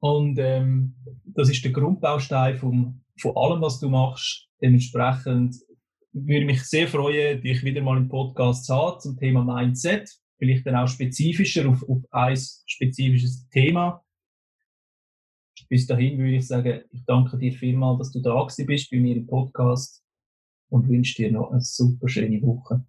Und 0.01 0.39
ähm, 0.39 0.95
das 1.25 1.49
ist 1.49 1.65
der 1.65 1.73
Grundbaustein 1.73 2.59
vom, 2.59 3.03
von 3.19 3.37
allem, 3.37 3.61
was 3.63 3.81
du 3.81 3.89
machst. 3.89 4.49
Dementsprechend 4.61 5.57
würde 6.13 6.47
mich 6.47 6.63
sehr 6.65 6.89
freuen, 6.89 7.43
dich 7.43 7.63
wieder 7.63 7.83
mal 7.83 7.99
im 7.99 8.09
Podcast 8.09 8.67
zu 8.67 8.75
haben 8.75 9.01
zum 9.01 9.17
Thema 9.19 9.45
Mindset. 9.45 10.11
Vielleicht 10.39 10.67
dann 10.67 10.77
auch 10.77 10.89
spezifischer 10.89 11.69
auf, 11.69 11.83
auf 11.89 12.03
ein 12.11 12.39
spezifisches 12.67 13.49
Thema. 13.49 14.03
Bis 15.69 15.87
dahin 15.87 16.19
würde 16.19 16.37
ich 16.37 16.47
sagen, 16.47 16.83
ich 16.91 17.05
danke 17.05 17.39
dir 17.39 17.53
vielmals, 17.53 17.99
dass 17.99 18.13
du 18.13 18.21
da 18.21 18.45
bist 18.45 18.91
bei 18.91 18.99
mir 18.99 19.17
im 19.17 19.27
Podcast 19.27 20.05
und 20.69 20.89
wünsche 20.89 21.23
dir 21.23 21.33
noch 21.33 21.51
eine 21.51 21.61
super 21.61 22.09
schöne 22.09 22.41
Woche. 22.43 22.85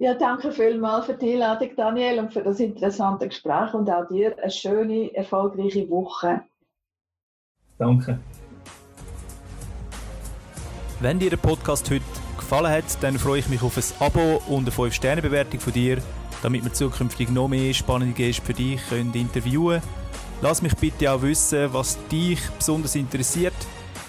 Ja, 0.00 0.14
danke 0.14 0.52
vielmals 0.52 1.06
für 1.06 1.14
die 1.14 1.32
Einladung, 1.32 1.70
Daniel, 1.74 2.20
und 2.20 2.32
für 2.32 2.44
das 2.44 2.60
interessante 2.60 3.26
Gespräch 3.26 3.74
und 3.74 3.90
auch 3.90 4.06
dir 4.06 4.38
eine 4.40 4.48
schöne, 4.48 5.12
erfolgreiche 5.12 5.90
Woche. 5.90 6.42
Danke. 7.78 8.20
Wenn 11.00 11.18
dir 11.18 11.30
der 11.30 11.36
Podcast 11.36 11.90
heute 11.90 12.04
gefallen 12.36 12.70
hat, 12.70 12.84
dann 13.02 13.18
freue 13.18 13.40
ich 13.40 13.48
mich 13.48 13.60
auf 13.60 13.76
ein 13.76 14.06
Abo 14.06 14.40
und 14.46 14.68
eine 14.68 14.70
5-Sterne-Bewertung 14.70 15.58
von 15.58 15.72
dir, 15.72 15.98
damit 16.44 16.62
wir 16.62 16.72
zukünftig 16.72 17.28
noch 17.30 17.48
mehr 17.48 17.74
spannende 17.74 18.14
Gäste 18.14 18.42
für 18.42 18.54
dich 18.54 18.80
können 18.88 19.12
interviewen 19.14 19.80
können. 19.80 19.92
Lass 20.42 20.62
mich 20.62 20.76
bitte 20.76 21.10
auch 21.10 21.22
wissen, 21.22 21.74
was 21.74 21.98
dich 22.06 22.38
besonders 22.56 22.94
interessiert, 22.94 23.54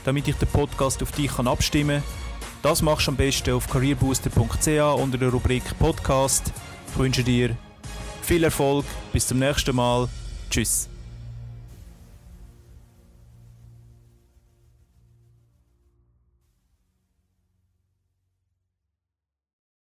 damit 0.05 0.27
ich 0.27 0.35
den 0.35 0.49
Podcast 0.49 1.01
auf 1.01 1.11
dich 1.13 1.31
abstimmen 1.39 2.03
kann 2.03 2.18
das 2.61 2.81
machst 2.81 3.07
du 3.07 3.11
am 3.11 3.17
besten 3.17 3.53
auf 3.53 3.69
careerbooster.ch 3.69 5.01
unter 5.01 5.17
der 5.17 5.29
Rubrik 5.29 5.63
Podcast. 5.79 6.51
Ich 6.91 6.97
wünsche 6.97 7.23
dir 7.23 7.55
viel 8.21 8.43
Erfolg, 8.43 8.85
bis 9.13 9.27
zum 9.27 9.39
nächsten 9.39 9.75
Mal. 9.75 10.07
Tschüss. 10.49 10.89